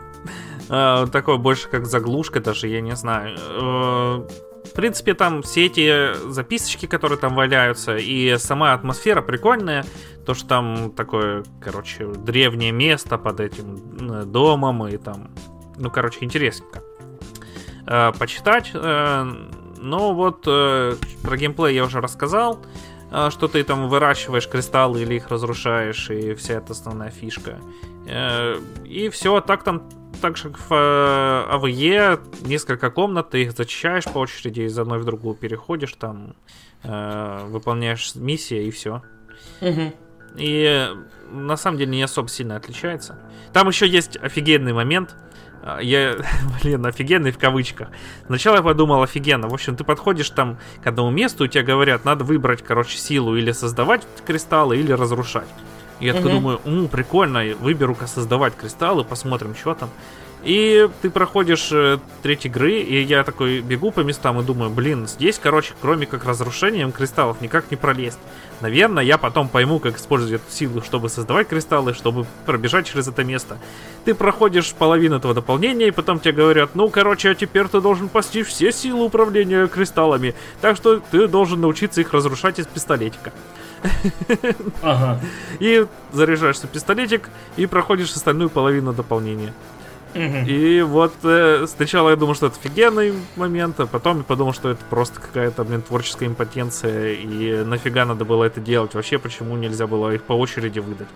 А, 0.74 1.06
такое 1.08 1.36
больше 1.36 1.68
как 1.68 1.86
заглушка 1.86 2.40
даже, 2.40 2.68
я 2.68 2.80
не 2.80 2.96
знаю. 2.96 3.36
Э, 3.38 4.28
в 4.64 4.74
принципе, 4.74 5.14
там 5.16 5.42
все 5.42 5.66
эти 5.66 6.14
записочки, 6.30 6.86
которые 6.86 7.18
там 7.18 7.36
валяются, 7.36 7.98
и 7.98 8.38
сама 8.38 8.74
атмосфера 8.74 9.22
прикольная. 9.22 9.84
То, 10.26 10.34
что 10.34 10.48
там 10.48 10.92
такое, 10.92 11.44
короче, 11.62 12.06
древнее 12.08 12.72
место 12.72 13.18
под 13.18 13.42
этим 13.42 14.32
домом, 14.32 14.88
и 14.88 14.96
там, 14.96 15.32
ну, 15.76 15.90
короче, 15.90 16.20
интересненько. 16.22 16.82
Э, 17.86 18.14
почитать. 18.18 18.72
Э, 18.74 19.30
ну, 19.78 20.14
вот 20.14 20.44
про 20.44 21.38
геймплей 21.38 21.76
я 21.76 21.84
уже 21.84 22.00
рассказал. 22.00 22.62
А, 23.12 23.30
что 23.30 23.50
ты 23.50 23.64
там 23.64 23.90
выращиваешь 23.90 24.48
кристаллы 24.48 25.02
или 25.02 25.16
их 25.16 25.28
разрушаешь, 25.28 26.10
и 26.10 26.34
вся 26.34 26.56
эта 26.56 26.72
основная 26.72 27.12
фишка. 27.12 27.60
Э, 28.08 28.58
и 28.86 29.10
все, 29.10 29.42
так 29.42 29.64
там 29.64 29.90
так 30.22 30.38
же 30.38 30.50
в 30.50 30.72
э, 30.72 31.46
АВЕ 31.50 32.20
несколько 32.44 32.90
комнат, 32.90 33.32
ты 33.32 33.44
их 33.44 33.52
зачищаешь 33.52 34.06
по 34.06 34.20
очереди, 34.20 34.62
из 34.62 34.78
одной 34.80 35.00
в 35.00 35.06
другую 35.06 35.36
переходишь, 35.36 35.94
там 35.94 36.36
э, 36.84 37.46
выполняешь 37.48 38.16
миссии 38.16 38.68
и 38.68 38.72
все. 38.72 39.02
Угу. 39.60 39.94
И 40.38 40.90
на 41.32 41.58
самом 41.58 41.78
деле 41.78 41.92
не 41.92 42.04
особо 42.04 42.30
сильно 42.30 42.56
отличается. 42.56 43.20
Там 43.52 43.68
еще 43.68 43.88
есть 43.88 44.16
офигенный 44.16 44.72
момент. 44.74 45.16
А, 45.64 45.80
я, 45.80 46.18
блин, 46.64 46.86
офигенный 46.86 47.32
в 47.32 47.38
кавычках. 47.38 47.90
Сначала 48.26 48.58
я 48.58 48.62
подумал, 48.62 49.02
офигенно. 49.04 49.48
В 49.48 49.54
общем, 49.54 49.76
ты 49.76 49.84
подходишь 49.84 50.30
там 50.30 50.58
к 50.84 50.88
одному 50.88 51.12
месту, 51.12 51.46
и 51.46 51.50
тебе 51.50 51.64
говорят, 51.64 52.06
надо 52.06 52.24
выбрать, 52.24 52.64
короче, 52.64 52.98
силу 52.98 53.36
или 53.36 53.52
создавать 53.52 54.08
кристаллы, 54.26 54.78
или 54.78 54.92
разрушать. 54.92 55.48
И 56.00 56.06
я 56.06 56.14
угу. 56.14 56.20
такой 56.20 56.32
думаю, 56.34 56.62
м, 56.66 56.88
прикольно, 56.88 57.44
выберу-ка 57.60 58.08
создавать 58.08 58.56
кристаллы, 58.56 59.04
посмотрим, 59.04 59.56
что 59.56 59.76
там. 59.76 59.90
И 60.44 60.90
ты 61.04 61.12
проходишь 61.12 61.72
э, 61.72 62.00
треть 62.24 62.48
игры, 62.48 62.80
и 62.80 63.04
я 63.04 63.24
такой 63.24 63.62
бегу 63.62 63.92
по 63.92 64.00
местам 64.00 64.40
и 64.40 64.44
думаю, 64.44 64.72
блин, 64.72 65.08
здесь, 65.08 65.40
короче, 65.42 65.76
кроме 65.82 66.08
как 66.08 66.26
разрушением 66.26 66.92
кристаллов, 66.92 67.42
никак 67.42 67.70
не 67.70 67.78
пролезть. 67.78 68.18
Наверное, 68.62 69.04
я 69.04 69.18
потом 69.18 69.50
пойму, 69.50 69.80
как 69.80 69.98
использовать 69.98 70.42
эту 70.42 70.52
силу, 70.52 70.82
чтобы 70.82 71.10
создавать 71.10 71.48
кристаллы, 71.48 71.94
чтобы 71.94 72.26
пробежать 72.46 72.88
через 72.88 73.08
это 73.08 73.24
место. 73.24 73.58
Ты 74.06 74.14
проходишь 74.14 74.74
половину 74.74 75.18
этого 75.18 75.34
дополнения, 75.34 75.88
и 75.88 75.92
потом 75.92 76.20
тебе 76.20 76.34
говорят, 76.34 76.76
ну, 76.76 76.90
короче, 76.90 77.32
а 77.32 77.36
теперь 77.36 77.68
ты 77.68 77.82
должен 77.82 78.08
постичь 78.08 78.48
все 78.48 78.72
силы 78.72 79.06
управления 79.06 79.68
кристаллами, 79.68 80.36
так 80.62 80.76
что 80.78 81.00
ты 81.00 81.28
должен 81.28 81.62
научиться 81.62 82.02
их 82.02 82.14
разрушать 82.14 82.60
из 82.60 82.68
пистолетика. 82.68 83.34
Ага. 84.84 85.20
И 85.60 85.88
заряжаешься 86.12 86.68
пистолетик 86.68 87.30
и 87.58 87.66
проходишь 87.66 88.14
остальную 88.14 88.50
половину 88.50 88.94
дополнения. 88.94 89.54
И 90.14 90.82
вот 90.82 91.14
э, 91.24 91.66
сначала 91.68 92.10
я 92.10 92.16
думал, 92.16 92.36
что 92.36 92.48
это 92.48 92.58
офигенный 92.60 93.14
момент, 93.36 93.80
а 93.80 93.88
потом 93.88 94.20
я 94.20 94.24
подумал, 94.24 94.54
что 94.54 94.70
это 94.70 94.84
просто 94.90 95.20
какая-то, 95.20 95.64
блин, 95.64 95.82
творческая 95.82 96.28
импотенция, 96.28 97.14
и 97.14 97.64
нафига 97.64 98.06
надо 98.06 98.26
было 98.26 98.44
это 98.44 98.60
делать? 98.60 98.94
Вообще, 98.94 99.20
почему 99.20 99.56
нельзя 99.56 99.88
было 99.88 100.14
их 100.14 100.24
по 100.24 100.34
очереди 100.34 100.80
выдать? 100.80 101.08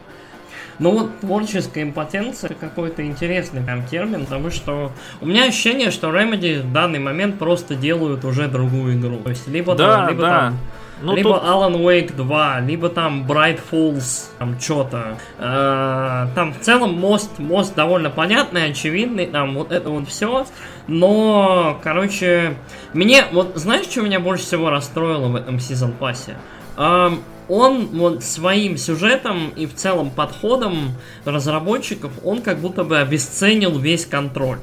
Ну 0.77 0.91
вот 0.91 1.19
творческая 1.21 1.84
импотенция 1.84 2.55
какой-то 2.60 3.05
интересный 3.05 3.62
прям 3.62 3.86
термин, 3.86 4.25
потому 4.25 4.51
что 4.51 4.91
у 5.21 5.25
меня 5.25 5.45
ощущение, 5.45 5.89
что 5.89 6.10
Remedy 6.10 6.62
в 6.62 6.73
данный 6.73 6.99
момент 6.99 7.39
просто 7.39 7.75
делают 7.75 8.25
уже 8.25 8.47
другую 8.47 8.99
игру. 8.99 9.17
То 9.17 9.29
есть 9.29 9.47
либо, 9.47 9.75
да, 9.75 9.95
там, 9.95 10.10
либо 10.10 10.21
да. 10.21 10.39
там 10.39 10.58
Ну, 11.01 11.15
либо 11.15 11.34
тут- 11.34 11.43
Alan 11.43 11.75
Wake 11.81 12.15
2, 12.15 12.60
либо 12.62 12.89
там 12.89 13.25
Bright 13.27 13.60
Falls, 13.69 14.29
там 14.39 14.60
что-то. 14.60 15.17
там 15.38 16.53
в 16.53 16.60
целом 16.62 16.97
мост, 16.97 17.38
мост 17.38 17.75
довольно 17.75 18.10
понятный, 18.10 18.71
очевидный, 18.71 19.25
там 19.27 19.55
вот 19.55 19.71
это 19.71 19.89
вот 19.89 20.08
все. 20.08 20.45
Но, 20.88 21.79
короче, 21.84 22.55
мне, 22.93 23.25
вот 23.31 23.51
знаешь, 23.55 23.86
что 23.88 24.01
меня 24.01 24.19
больше 24.19 24.45
всего 24.45 24.69
расстроило 24.69 25.27
в 25.27 25.36
этом 25.36 25.60
сезон 25.60 25.91
пассе? 25.91 26.36
Ам, 26.77 27.19
он 27.47 27.88
вот 27.88 28.23
своим 28.23 28.77
сюжетом 28.77 29.49
и 29.55 29.65
в 29.65 29.75
целом 29.75 30.10
подходом 30.10 30.95
разработчиков, 31.25 32.12
он 32.23 32.41
как 32.41 32.60
будто 32.60 32.84
бы 32.84 32.99
обесценил 32.99 33.77
весь 33.77 34.05
контроль. 34.05 34.60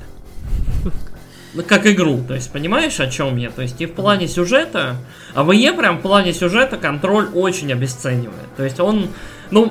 Ну, 1.55 1.63
как 1.63 1.87
игру, 1.87 2.25
то 2.27 2.35
есть 2.35 2.51
понимаешь, 2.51 2.99
о 2.99 3.09
чем 3.09 3.37
я? 3.37 3.51
То 3.51 3.61
есть 3.61 3.81
и 3.81 3.87
в 3.87 3.93
плане 3.93 4.27
сюжета, 4.27 4.97
а 5.35 5.45
в 5.45 5.53
AWE 5.53 5.75
прям 5.75 5.99
в 5.99 6.01
плане 6.01 6.33
сюжета 6.33 6.79
контроль 6.79 7.29
очень 7.35 7.71
обесценивает. 7.73 8.55
То 8.57 8.65
есть 8.65 8.81
он, 8.81 9.09
ну, 9.51 9.71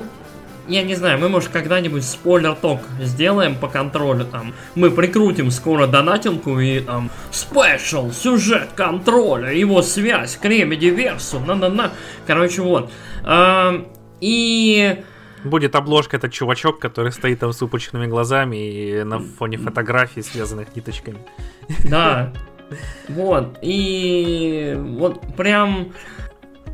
я 0.68 0.82
не 0.82 0.94
знаю, 0.94 1.18
мы, 1.18 1.28
может, 1.28 1.50
когда-нибудь 1.50 2.04
spoiler 2.04 2.54
talk 2.54 2.82
сделаем 3.00 3.56
по 3.56 3.68
контролю, 3.68 4.24
там, 4.24 4.54
мы 4.74 4.90
прикрутим 4.90 5.50
скоро 5.50 5.86
донатилку 5.86 6.60
и, 6.60 6.80
там, 6.80 7.10
special, 7.30 8.12
сюжет 8.12 8.68
контроля, 8.76 9.52
его 9.52 9.82
связь 9.82 10.36
к 10.36 10.44
Remedy 10.44 10.86
Verse 10.86 11.25
у, 11.25 11.40
на-на-на, 11.40 11.90
короче, 12.26 12.62
вот. 12.62 12.92
А, 13.24 13.84
и... 14.20 15.02
Будет 15.44 15.74
обложка 15.74 16.16
этот 16.16 16.32
чувачок, 16.32 16.78
который 16.78 17.10
стоит 17.10 17.40
там 17.40 17.52
с 17.52 17.60
выпученными 17.60 18.06
глазами 18.06 18.56
и 18.56 19.02
на 19.02 19.18
фоне 19.18 19.58
фотографий, 19.58 20.22
связанных 20.22 20.76
ниточками. 20.76 21.18
Да. 21.84 22.32
Вот. 23.08 23.58
И 23.62 24.74
вот 24.78 25.20
прям 25.36 25.92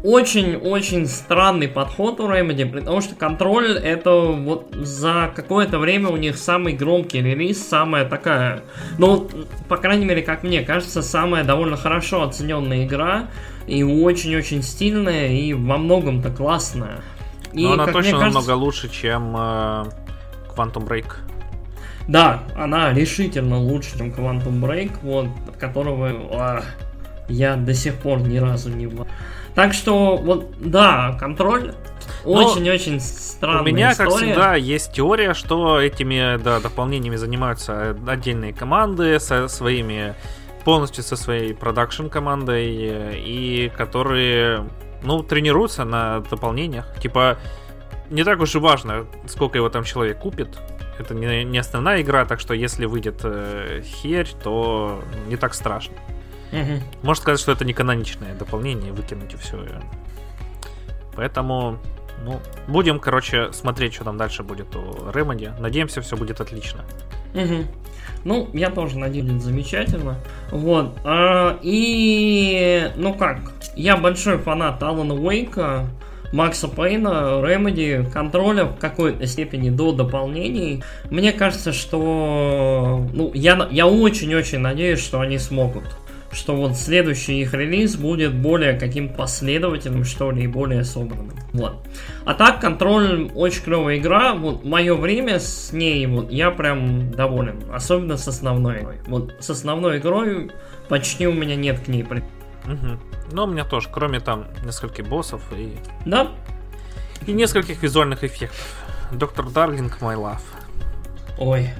очень-очень 0.05 1.07
странный 1.09 1.67
подход 1.67 2.21
у 2.21 2.29
Remedy, 2.29 2.71
потому 2.71 3.01
что 3.01 3.17
контроль 3.17 3.77
это 3.77 4.13
вот 4.13 4.69
за 4.73 5.33
какое-то 5.35 5.79
время 5.79 6.09
у 6.09 6.17
них 6.17 6.37
самый 6.39 6.75
громкий 6.75 7.21
релиз, 7.21 7.67
самая 7.67 8.09
такая, 8.09 8.63
ну, 8.99 9.29
по 9.69 9.77
крайней 9.77 10.05
мере, 10.05 10.23
как 10.23 10.45
мне 10.45 10.63
кажется, 10.63 11.03
самая 11.03 11.43
довольно 11.43 11.77
хорошо 11.77 12.23
оцененная 12.23 12.87
игра, 12.87 13.29
и 13.67 13.83
очень-очень 13.83 14.63
стильная, 14.63 15.29
и 15.29 15.53
во 15.53 15.79
многом-то 15.79 16.31
классная. 16.31 17.03
И, 17.53 17.65
Но 17.65 17.73
она 17.73 17.87
точно 17.87 18.19
кажется- 18.19 18.27
намного 18.27 18.53
лучше, 18.53 18.89
чем 18.89 19.35
э, 19.37 19.85
Quantum 20.55 20.87
Break. 20.87 21.07
Да, 22.09 22.43
она 22.57 22.93
решительно 22.93 23.59
лучше, 23.59 23.99
чем 23.99 24.09
Quantum 24.09 24.61
Break, 24.61 24.93
вот, 25.03 25.27
от 25.47 25.57
которого 25.57 26.11
а, 26.33 26.63
я 27.29 27.57
до 27.57 27.75
сих 27.75 27.95
пор 27.97 28.21
ни 28.21 28.39
разу 28.39 28.71
не 28.71 28.87
в... 28.87 29.07
Так 29.55 29.75
что, 29.75 30.17
вот, 30.17 30.55
да, 30.59 31.17
контроль 31.21 31.75
очень-очень 32.25 33.01
странная 33.01 33.63
У 33.63 33.65
меня, 33.67 33.95
как 33.95 34.09
история. 34.09 34.27
всегда, 34.27 34.55
есть 34.55 34.93
теория, 34.93 35.35
что 35.35 35.81
этими 35.81 36.43
да, 36.43 36.61
дополнениями 36.61 37.17
занимаются 37.17 37.97
отдельные 38.07 38.53
команды 38.53 39.21
со 39.21 39.47
своими 39.49 40.15
полностью 40.65 41.05
со 41.05 41.17
своей 41.17 41.55
продакшн 41.55 42.09
командой 42.09 42.77
э, 42.81 43.15
и 43.17 43.71
которые 43.77 44.67
ну 45.03 45.23
тренируются 45.23 45.85
на 45.85 46.21
дополнениях. 46.21 46.87
Типа 47.01 47.39
не 48.11 48.25
так 48.25 48.41
уж 48.41 48.55
и 48.55 48.59
важно, 48.59 49.07
сколько 49.27 49.59
его 49.59 49.69
там 49.69 49.85
человек 49.85 50.19
купит. 50.19 50.59
Это 50.99 51.15
не, 51.15 51.45
не 51.45 51.59
основная 51.59 52.03
игра, 52.03 52.25
так 52.25 52.41
что 52.41 52.55
если 52.55 52.87
выйдет 52.87 53.21
э, 53.23 53.83
херь, 53.85 54.29
то 54.43 55.03
не 55.29 55.37
так 55.37 55.55
страшно. 55.55 55.95
Мгм. 56.53 56.81
Можно 57.03 57.23
сказать, 57.23 57.41
что 57.41 57.53
это 57.53 57.65
не 57.65 57.73
каноничное 57.73 58.35
дополнение, 58.35 58.93
выкинуть 58.93 59.35
и 59.35 59.37
все. 59.37 59.59
Поэтому, 61.15 61.79
ну, 62.25 62.41
будем, 62.67 63.01
короче, 63.01 63.53
смотреть, 63.53 63.95
что 63.95 64.05
там 64.05 64.17
дальше 64.17 64.43
будет 64.43 64.75
у 64.75 65.11
Ремоди. 65.13 65.53
Надеемся, 65.59 66.01
все 66.01 66.17
будет 66.17 66.41
отлично. 66.41 66.85
Мгм. 67.35 67.67
Ну, 68.25 68.49
я 68.53 68.71
тоже 68.71 68.99
надеюсь, 68.99 69.43
замечательно. 69.43 70.17
Вот. 70.51 70.99
а, 71.05 71.59
и, 71.63 72.91
ну 72.97 73.15
как, 73.15 73.53
я 73.77 73.97
большой 73.97 74.39
фанат 74.39 74.83
Алана 74.83 75.15
Уэйка, 75.15 75.87
Макса 76.33 76.69
Пейна, 76.69 77.43
Ремеди, 77.43 78.05
контроля 78.13 78.65
в 78.65 78.77
какой-то 78.79 79.27
степени 79.27 79.71
до 79.71 79.93
дополнений. 79.93 80.83
Мне 81.11 81.33
кажется, 81.33 81.73
что... 81.73 83.07
Ну, 83.13 83.31
я, 83.35 83.69
я 83.71 83.87
очень-очень 83.87 84.59
надеюсь, 84.59 85.01
что 85.01 85.21
они 85.21 85.39
смогут. 85.39 85.85
Что 86.31 86.55
вот 86.55 86.77
следующий 86.77 87.41
их 87.41 87.55
релиз 87.55 87.97
будет 87.97 88.35
более 88.35 88.75
каким 88.75 89.09
последовательным, 89.09 90.05
что 90.05 90.31
ли, 90.31 90.45
и 90.45 90.47
более 90.47 90.85
собранным. 90.85 91.31
Вот. 91.55 91.79
А 92.27 92.35
так, 92.35 92.61
контроль 92.61 93.31
очень 93.35 93.63
клевая 93.63 93.97
игра. 93.97 94.35
Вот 94.35 94.63
мое 94.63 94.95
время 94.95 95.41
с 95.41 95.73
ней, 95.73 96.07
вот 96.07 96.31
я 96.31 96.51
прям 96.51 97.11
доволен. 97.13 97.63
Особенно 97.73 98.19
с 98.19 98.29
основной 98.29 98.81
игрой. 98.81 98.97
Вот 99.07 99.37
с 99.41 99.49
основной 99.49 99.99
игрой 99.99 100.51
почти 100.91 101.27
у 101.27 101.33
меня 101.33 101.57
нет 101.57 101.81
к 101.81 101.89
ней. 101.89 102.05
Мгм. 102.67 103.01
Но 103.33 103.45
у 103.45 103.47
меня 103.47 103.65
тоже, 103.65 103.89
кроме 103.93 104.21
там 104.21 104.47
нескольких 104.65 105.07
боссов 105.07 105.43
и, 105.53 105.77
Да, 106.05 106.29
и 107.27 107.33
нескольких 107.33 107.83
визуальных 107.83 108.25
эффектов. 108.25 108.59
Доктор 109.13 109.49
Дарлинг, 109.49 109.99
my 110.01 110.17
love. 110.17 110.41
ой. 111.39 111.71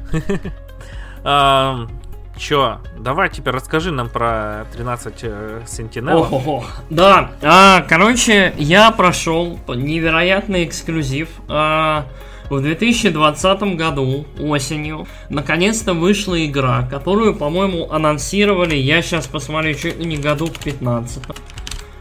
Чё, 2.39 2.79
давай 2.97 3.31
теперь 3.31 3.53
расскажи 3.53 3.91
нам 3.91 4.09
про 4.09 4.65
13 4.73 5.15
э, 5.23 5.63
Сентинелов. 5.67 6.33
Ого, 6.33 6.65
да, 6.89 7.33
а, 7.43 7.81
короче, 7.89 8.55
я 8.57 8.93
прошел 8.93 9.59
невероятный 9.67 10.65
эксклюзив. 10.65 11.29
А, 11.49 12.07
в 12.51 12.61
2020 12.61 13.77
году, 13.77 14.27
осенью, 14.41 15.07
наконец-то 15.29 15.95
вышла 15.95 16.45
игра, 16.45 16.87
которую, 16.91 17.35
по-моему, 17.35 17.91
анонсировали, 17.91 18.75
я 18.75 19.03
сейчас 19.03 19.27
посмотрю, 19.27 19.75
чуть 19.75 19.99
ли 19.99 20.07
не 20.07 20.17
году 20.17 20.47
в 20.47 20.59
15 20.59 21.23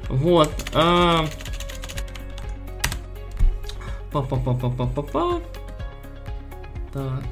Вот. 0.09 0.51
а, 0.73 1.25
Па-па-па-па-па-па-па. 4.11 5.41
Так. 6.93 7.23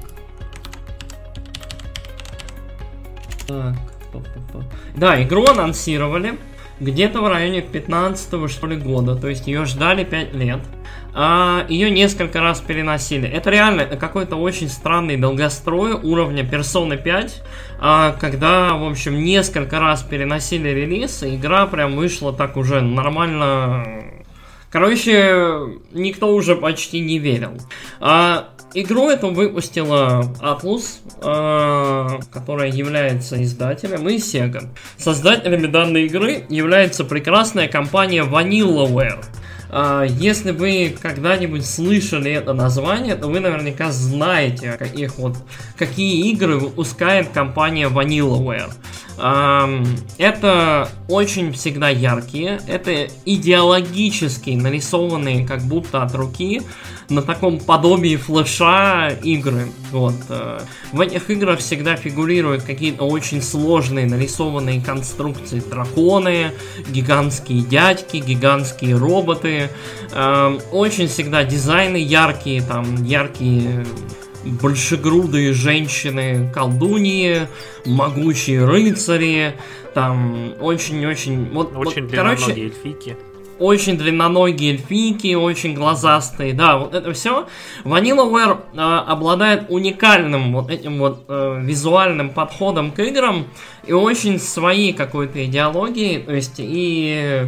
Так, 3.46 3.76
па-па-па. 4.12 4.64
Да, 4.94 5.22
игру 5.22 5.46
анонсировали 5.46 6.38
где-то 6.80 7.20
в 7.20 7.28
районе 7.28 7.62
15 7.62 8.50
что 8.50 8.66
ли 8.66 8.76
года, 8.76 9.16
то 9.16 9.28
есть 9.28 9.46
ее 9.46 9.64
ждали 9.64 10.04
5 10.04 10.34
лет. 10.34 10.60
А, 11.18 11.64
ее 11.70 11.90
несколько 11.90 12.42
раз 12.42 12.60
переносили. 12.60 13.26
Это 13.26 13.48
реально 13.48 13.86
какой-то 13.86 14.36
очень 14.36 14.68
странный 14.68 15.16
долгострой 15.16 15.92
уровня 15.94 16.42
Persona 16.42 17.02
5, 17.02 17.42
а, 17.80 18.12
когда, 18.20 18.74
в 18.74 18.84
общем, 18.84 19.24
несколько 19.24 19.80
раз 19.80 20.02
переносили 20.02 20.68
релиз, 20.68 21.22
и 21.22 21.36
игра 21.36 21.66
прям 21.66 21.96
вышла 21.96 22.34
так 22.34 22.58
уже 22.58 22.82
нормально 22.82 24.12
Короче, 24.70 25.78
никто 25.92 26.34
уже 26.34 26.54
почти 26.54 27.00
не 27.00 27.18
верил. 27.18 27.52
А, 27.98 28.48
игру 28.74 29.08
эту 29.08 29.30
выпустила 29.30 30.34
Atlus, 30.42 30.98
а, 31.22 32.18
которая 32.30 32.70
является 32.70 33.42
издателем, 33.42 34.06
и 34.06 34.16
Sega. 34.16 34.68
Создателями 34.98 35.66
данной 35.66 36.04
игры 36.04 36.44
является 36.50 37.04
прекрасная 37.04 37.68
компания 37.68 38.22
Vanillaware. 38.22 39.24
А, 39.70 40.04
Если 40.04 40.52
вы 40.52 40.96
когда-нибудь 41.00 41.66
слышали 41.66 42.30
это 42.30 42.52
название, 42.52 43.16
то 43.16 43.28
вы 43.28 43.40
наверняка 43.40 43.90
знаете, 43.92 44.72
каких 44.72 45.16
вот, 45.16 45.36
какие 45.76 46.30
игры 46.30 46.58
выпускает 46.58 47.30
компания 47.30 47.88
Vanillaware. 47.88 48.72
Ам, 49.18 49.86
Это 50.18 50.88
очень 51.08 51.52
всегда 51.52 51.88
яркие, 51.88 52.60
это 52.66 53.08
идеологически 53.24 54.50
нарисованные 54.50 55.46
как 55.46 55.62
будто 55.62 56.02
от 56.02 56.14
руки 56.14 56.62
на 57.08 57.22
таком 57.22 57.60
подобии 57.60 58.16
флеша 58.16 59.08
игры. 59.22 59.66
Вот. 59.92 60.14
э, 60.28 60.60
В 60.92 61.00
этих 61.00 61.30
играх 61.30 61.60
всегда 61.60 61.96
фигурируют 61.96 62.62
какие-то 62.62 63.04
очень 63.04 63.42
сложные 63.42 64.06
нарисованные 64.06 64.80
конструкции. 64.80 65.60
Драконы, 65.60 66.52
гигантские 66.88 67.62
дядьки, 67.62 68.16
гигантские 68.16 68.96
роботы. 68.96 69.70
Эм, 70.12 70.60
Очень 70.72 71.08
всегда 71.08 71.44
дизайны 71.44 71.96
яркие, 71.96 72.62
там 72.62 73.04
яркие 73.04 73.86
большегрудые 74.44 75.52
женщины, 75.52 76.50
колдуньи, 76.54 77.48
могучие 77.84 78.64
рыцари, 78.64 79.54
там 79.94 80.54
очень-очень... 80.60 81.50
Вот, 81.50 81.72
вот, 81.72 81.88
Очень 81.88 82.08
короче, 82.08 82.46
длинноногие 82.46 82.66
эльфики. 82.66 83.16
Очень 83.58 83.96
длинноногие 83.96 84.72
эльфийки, 84.72 85.34
очень 85.34 85.74
глазастые, 85.74 86.52
да, 86.52 86.78
вот 86.78 86.94
это 86.94 87.12
все. 87.12 87.46
VanillaWare 87.84 88.58
э, 88.74 88.78
обладает 88.78 89.66
уникальным 89.68 90.52
вот 90.52 90.70
этим 90.70 90.98
вот 90.98 91.24
э, 91.28 91.60
визуальным 91.62 92.30
подходом 92.30 92.90
к 92.92 93.00
играм 93.00 93.46
и 93.86 93.92
очень 93.92 94.38
своей 94.38 94.92
какой-то 94.92 95.44
идеологией, 95.44 96.22
то 96.22 96.34
есть 96.34 96.56
и 96.58 97.46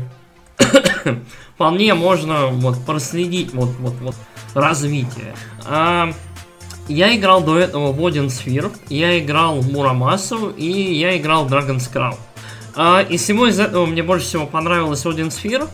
вполне 1.55 1.95
можно 1.95 2.47
вот 2.49 2.85
проследить 2.85 3.53
вот 3.53 3.71
вот 3.81 3.95
вот 4.01 4.15
развитие. 4.55 5.35
А, 5.67 6.13
я 6.89 7.15
играл 7.15 7.43
до 7.43 7.59
этого 7.59 7.93
в 7.93 8.07
Один 8.07 8.27
Sphere, 8.27 8.73
я 8.89 9.19
играл 9.19 9.61
в 9.61 9.71
Мурамасу 9.71 10.51
и 10.51 10.95
я 10.95 11.17
играл 11.17 11.45
в 11.45 11.53
Dragon's 11.53 11.93
Crown. 11.93 12.17
А, 12.75 13.03
из 13.03 13.23
всего 13.23 13.47
из 13.47 13.59
этого 13.59 13.87
мне 13.87 14.03
больше 14.03 14.27
всего 14.27 14.47
понравилось 14.47 15.05
Один 15.05 15.29
Sphere. 15.29 15.69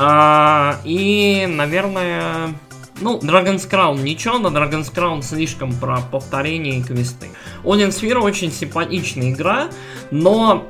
А, 0.00 0.78
и, 0.84 1.46
наверное, 1.48 2.54
ну, 3.00 3.18
Dragon's 3.18 3.68
Crown 3.68 4.00
ничего, 4.00 4.38
но 4.38 4.48
Dragon's 4.48 4.92
Crown 4.94 5.22
слишком 5.22 5.72
про 5.74 6.00
повторение 6.00 6.78
и 6.78 6.82
квесты. 6.82 7.28
Один 7.64 7.88
Sphere 7.88 8.18
очень 8.18 8.52
симпатичная 8.52 9.30
игра, 9.30 9.68
но 10.10 10.68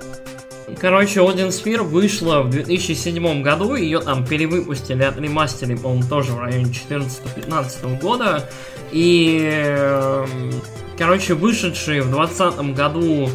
Короче, 0.81 1.27
Один 1.27 1.49
Sphere 1.49 1.83
вышла 1.83 2.43
в 2.43 2.51
2007 2.51 3.43
году, 3.43 3.75
ее 3.75 4.01
там 4.01 4.27
перевыпустили, 4.27 5.03
отремастерили, 5.03 5.77
по-моему, 5.77 6.05
тоже 6.07 6.33
в 6.33 6.41
районе 6.41 6.67
14-15 6.67 8.01
года. 8.01 8.49
И, 8.93 9.87
короче, 10.99 11.35
вышедшие 11.35 12.03
в 12.03 12.11
2020 12.11 12.75
году 12.75 13.31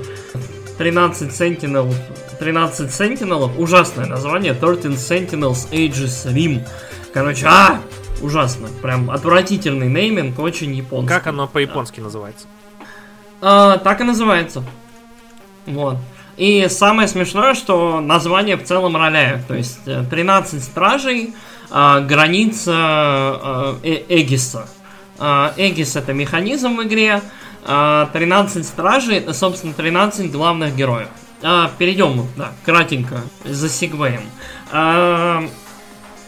13 0.77 1.31
Sentinel 1.31 1.93
13 2.39 2.89
Sentinel, 2.89 3.57
ужасное 3.57 4.05
название, 4.05 4.53
13 4.53 4.91
Sentinels 4.91 5.69
Ages 5.71 6.31
Rim. 6.33 6.67
Короче, 7.13 7.45
а, 7.47 7.79
ужасно, 8.21 8.67
прям 8.81 9.11
отвратительный 9.11 9.87
нейминг, 9.87 10.39
очень 10.39 10.73
японский. 10.73 11.13
Как 11.13 11.27
оно 11.27 11.47
по-японски 11.47 11.97
да. 11.97 12.03
называется? 12.03 12.47
А, 13.41 13.77
так 13.77 14.01
и 14.01 14.03
называется. 14.03 14.63
Вот. 15.65 15.97
И 16.37 16.67
самое 16.69 17.07
смешное, 17.07 17.53
что 17.53 17.99
название 17.99 18.57
в 18.57 18.63
целом 18.63 18.97
роляет. 18.97 19.45
То 19.47 19.53
есть 19.53 19.79
13 19.83 20.53
э, 20.53 20.59
стражей, 20.59 21.33
а, 21.69 22.01
граница 22.01 22.71
а, 22.75 23.79
э, 23.83 24.03
Эгиса. 24.09 24.67
А, 25.19 25.53
Эгис 25.57 25.95
это 25.95 26.13
механизм 26.13 26.77
в 26.77 26.83
игре, 26.83 27.21
а 27.63 28.09
13 28.13 28.65
стражей 28.65 29.17
это, 29.17 29.33
собственно, 29.33 29.73
13 29.73 30.31
главных 30.31 30.75
героев. 30.75 31.07
А, 31.45 31.69
перейдем, 31.77 32.25
да, 32.37 32.53
кратенько, 32.65 33.21
за. 33.43 33.69
А, 34.71 35.43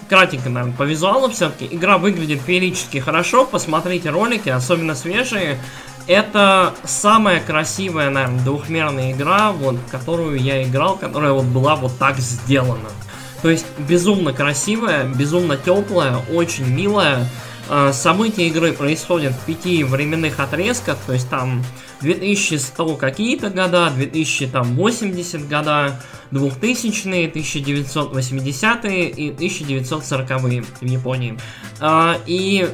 кратенько, 0.09 0.49
наверное, 0.49 0.75
по 0.75 0.83
визуалу 0.83 1.29
все-таки. 1.29 1.73
Игра 1.73 1.97
выглядит 1.97 2.41
феерически 2.41 2.97
хорошо, 2.97 3.45
посмотрите 3.45 4.09
ролики, 4.09 4.49
особенно 4.49 4.93
свежие. 4.93 5.57
Это 6.07 6.75
самая 6.83 7.39
красивая, 7.39 8.09
наверное, 8.09 8.43
двухмерная 8.43 9.13
игра, 9.13 9.51
вот, 9.51 9.77
которую 9.89 10.39
я 10.39 10.61
играл, 10.63 10.97
которая 10.97 11.31
вот 11.31 11.45
была 11.45 11.77
вот 11.77 11.97
так 11.97 12.19
сделана. 12.19 12.89
То 13.41 13.49
есть 13.49 13.65
безумно 13.77 14.33
красивая, 14.33 15.05
безумно 15.05 15.55
теплая, 15.55 16.17
очень 16.33 16.67
милая. 16.67 17.27
А, 17.69 17.93
события 17.93 18.47
игры 18.47 18.73
происходят 18.73 19.33
в 19.33 19.45
пяти 19.45 19.83
временных 19.83 20.39
отрезках, 20.39 20.97
то 21.05 21.13
есть 21.13 21.29
там 21.29 21.63
2100 22.01 22.95
какие-то 22.95 23.49
года, 23.49 23.91
2080 23.95 25.47
года, 25.47 25.99
2000-е, 26.31 27.29
1980-е 27.29 29.09
и 29.09 29.31
1940-е 29.31 30.63
в 30.81 30.85
Японии. 30.85 31.37
А, 31.79 32.17
и 32.25 32.69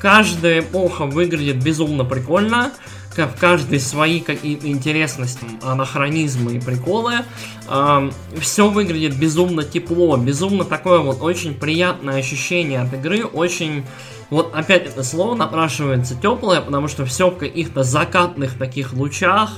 каждая 0.00 0.60
эпоха 0.60 1.06
выглядит 1.06 1.62
безумно 1.62 2.04
прикольно, 2.04 2.72
в 3.16 3.40
каждой 3.40 3.80
свои 3.80 4.20
какие-то 4.20 4.68
интересности, 4.68 5.44
анахронизмы 5.62 6.54
и 6.54 6.60
приколы. 6.60 7.14
Все 8.40 8.68
выглядит 8.68 9.16
безумно 9.16 9.64
тепло, 9.64 10.16
безумно 10.16 10.64
такое 10.64 11.00
вот 11.00 11.20
очень 11.20 11.54
приятное 11.54 12.18
ощущение 12.18 12.80
от 12.80 12.92
игры, 12.94 13.24
очень 13.24 13.84
вот 14.30 14.54
опять 14.54 14.86
это 14.86 15.02
слово 15.02 15.34
напрашивается 15.34 16.14
теплое, 16.14 16.60
потому 16.60 16.88
что 16.88 17.06
все 17.06 17.30
в 17.30 17.38
каких-то 17.38 17.82
закатных 17.82 18.58
таких 18.58 18.92
лучах, 18.92 19.50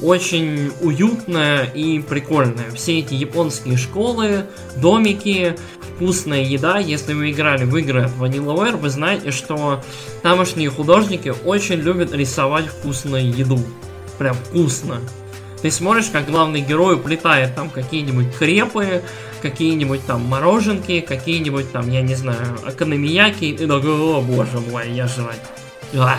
очень 0.00 0.72
уютное 0.80 1.64
и 1.64 2.00
прикольное. 2.00 2.70
Все 2.74 3.00
эти 3.00 3.14
японские 3.14 3.76
школы, 3.76 4.46
домики, 4.76 5.56
вкусная 5.94 6.42
еда. 6.42 6.78
Если 6.78 7.12
вы 7.12 7.32
играли 7.32 7.64
в 7.64 7.76
игры 7.76 8.10
Vanillaware, 8.18 8.76
вы 8.76 8.88
знаете, 8.88 9.30
что 9.30 9.82
тамошние 10.22 10.70
художники 10.70 11.34
очень 11.44 11.76
любят 11.76 12.14
рисовать 12.14 12.66
вкусную 12.66 13.30
еду. 13.30 13.60
Прям 14.18 14.36
вкусно. 14.36 15.00
Ты 15.60 15.70
смотришь, 15.70 16.10
как 16.10 16.26
главный 16.26 16.60
герой 16.60 16.96
уплетает 16.96 17.54
там 17.54 17.70
какие-нибудь 17.70 18.34
крепы, 18.36 19.02
какие-нибудь 19.44 20.06
там 20.06 20.22
мороженки, 20.24 21.00
какие-нибудь 21.00 21.70
там, 21.70 21.90
я 21.90 22.00
не 22.00 22.14
знаю, 22.14 22.56
экономияки, 22.66 23.44
и 23.44 23.66
такой, 23.66 23.90
о 23.90 24.22
боже 24.22 24.58
мой, 24.70 24.90
я 24.90 25.06
жрать. 25.06 25.42
А. 25.94 26.16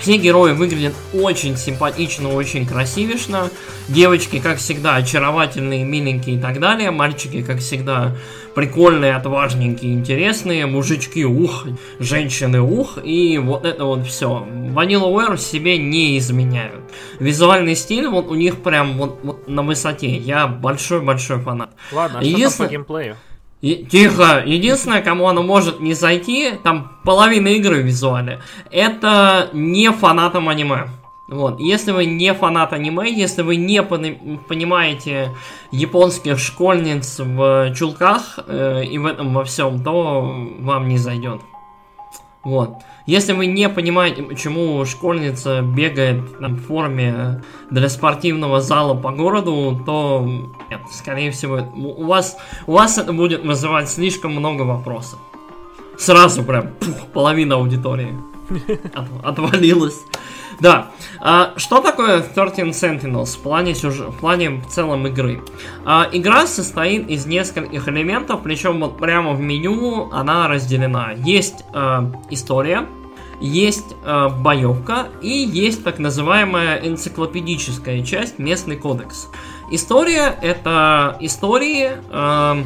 Все 0.00 0.16
герои 0.16 0.52
выглядят 0.52 0.94
очень 1.12 1.58
симпатично, 1.58 2.30
очень 2.30 2.66
красивишно. 2.66 3.50
Девочки, 3.88 4.38
как 4.38 4.56
всегда, 4.56 4.96
очаровательные, 4.96 5.84
миленькие 5.84 6.36
и 6.36 6.40
так 6.40 6.58
далее. 6.58 6.90
Мальчики, 6.90 7.42
как 7.42 7.58
всегда, 7.58 8.16
прикольные, 8.54 9.14
отважненькие, 9.14 9.92
интересные. 9.92 10.64
Мужички, 10.64 11.26
ух, 11.26 11.66
женщины, 11.98 12.62
ух. 12.62 12.98
И 13.04 13.36
вот 13.36 13.66
это 13.66 13.84
вот 13.84 14.06
все. 14.06 14.46
Vanillaware 14.50 15.36
себе 15.36 15.76
не 15.76 16.16
изменяют. 16.18 16.80
Визуальный 17.18 17.76
стиль 17.76 18.08
вот 18.08 18.28
у 18.28 18.34
них 18.34 18.62
прям 18.62 18.96
вот, 18.96 19.20
вот 19.22 19.48
на 19.48 19.62
высоте. 19.62 20.16
Я 20.16 20.46
большой-большой 20.46 21.40
фанат. 21.40 21.70
Ладно, 21.92 22.20
а 22.20 22.22
что 22.22 22.30
Единствен... 22.30 22.58
там 22.58 22.66
по 22.66 22.72
геймплею? 22.72 23.16
И, 23.60 23.84
тихо, 23.84 24.42
единственное, 24.46 25.02
кому 25.02 25.28
оно 25.28 25.42
может 25.42 25.80
не 25.80 25.92
зайти, 25.92 26.52
там 26.62 26.92
половина 27.04 27.48
игры 27.48 27.82
в 27.82 27.86
визуале, 27.86 28.40
это 28.70 29.50
не 29.52 29.90
фанатам 29.92 30.48
аниме. 30.48 30.88
Вот. 31.28 31.60
Если 31.60 31.92
вы 31.92 32.06
не 32.06 32.34
фанат 32.34 32.72
аниме, 32.72 33.08
если 33.08 33.42
вы 33.42 33.56
не 33.56 33.82
понимаете 33.82 35.36
японских 35.70 36.40
школьниц 36.40 37.20
в 37.20 37.72
чулках 37.76 38.40
э, 38.46 38.82
и 38.84 38.98
в 38.98 39.06
этом 39.06 39.32
во 39.32 39.44
всем, 39.44 39.84
то 39.84 40.22
вам 40.58 40.88
не 40.88 40.98
зайдет. 40.98 41.40
Вот. 42.42 42.76
Если 43.04 43.32
вы 43.32 43.46
не 43.46 43.68
понимаете, 43.68 44.22
почему 44.22 44.84
школьница 44.86 45.60
бегает 45.60 46.38
там, 46.38 46.54
в 46.56 46.66
форме 46.66 47.42
для 47.70 47.88
спортивного 47.88 48.60
зала 48.60 48.94
по 48.94 49.10
городу, 49.10 49.82
то 49.84 50.26
нет, 50.70 50.80
скорее 50.90 51.32
всего, 51.32 51.60
у 51.74 52.06
вас, 52.06 52.38
у 52.66 52.72
вас 52.72 52.96
это 52.96 53.12
будет 53.12 53.44
вызывать 53.44 53.90
слишком 53.90 54.32
много 54.32 54.62
вопросов. 54.62 55.18
Сразу 55.98 56.42
прям 56.42 56.68
пух, 56.80 57.08
половина 57.12 57.56
аудитории 57.56 58.16
от, 58.94 59.08
отвалилась. 59.24 60.00
Да. 60.60 60.90
А, 61.20 61.54
что 61.56 61.80
такое 61.80 62.20
13 62.20 62.58
Sentinels 62.74 63.36
в 63.36 63.38
плане, 63.38 63.74
сюжет, 63.74 64.08
в 64.08 64.18
плане 64.18 64.50
в 64.50 64.66
целом 64.66 65.06
игры? 65.06 65.42
А, 65.84 66.08
игра 66.12 66.46
состоит 66.46 67.08
из 67.08 67.26
нескольких 67.26 67.88
элементов, 67.88 68.42
причем 68.42 68.80
вот 68.80 68.98
прямо 68.98 69.32
в 69.32 69.40
меню 69.40 70.10
она 70.12 70.48
разделена. 70.48 71.12
Есть 71.12 71.64
а, 71.72 72.12
история, 72.30 72.86
есть 73.40 73.96
э, 74.04 74.28
боевка 74.28 75.08
и 75.22 75.30
есть 75.30 75.82
так 75.82 75.98
называемая 75.98 76.86
энциклопедическая 76.86 78.04
часть, 78.04 78.38
местный 78.38 78.76
кодекс. 78.76 79.28
История 79.70 80.36
это 80.42 81.16
истории 81.20 81.92
э, 82.10 82.64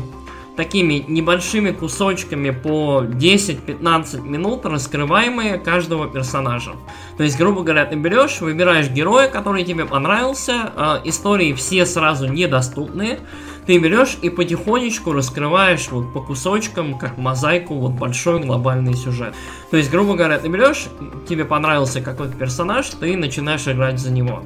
такими 0.57 1.05
небольшими 1.09 1.71
кусочками 1.71 2.51
по 2.51 3.03
10-15 3.05 4.23
минут, 4.23 4.65
раскрываемые 4.65 5.59
каждого 5.59 6.09
персонажа. 6.09 6.73
То 7.17 7.25
есть, 7.25 7.37
грубо 7.39 7.63
говоря, 7.63 7.85
ты 7.87 7.97
берешь, 7.97 8.41
выбираешь 8.41 8.89
героя, 8.89 9.29
который 9.29 9.65
тебе 9.65 9.85
понравился, 9.85 10.73
э, 10.77 11.01
истории 11.05 11.53
все 11.55 11.87
сразу 11.87 12.27
недоступные, 12.27 13.21
ты 13.67 13.79
берешь 13.79 14.19
и 14.21 14.29
потихонечку 14.29 15.13
раскрываешь 15.13 15.89
вот 15.91 16.13
по 16.13 16.21
кусочкам, 16.21 16.99
как 16.99 17.17
мозаику, 17.17 17.75
вот 17.75 17.93
большой 17.93 18.41
глобальный 18.41 18.95
сюжет. 18.95 19.35
То 19.71 19.77
есть, 19.77 19.91
грубо 19.91 20.15
говоря, 20.15 20.39
ты 20.39 20.49
берешь, 20.49 20.87
тебе 21.29 21.45
понравился 21.45 22.01
какой-то 22.01 22.37
персонаж, 22.37 22.89
ты 22.91 23.17
начинаешь 23.17 23.67
играть 23.67 23.99
за 23.99 24.13
него. 24.13 24.45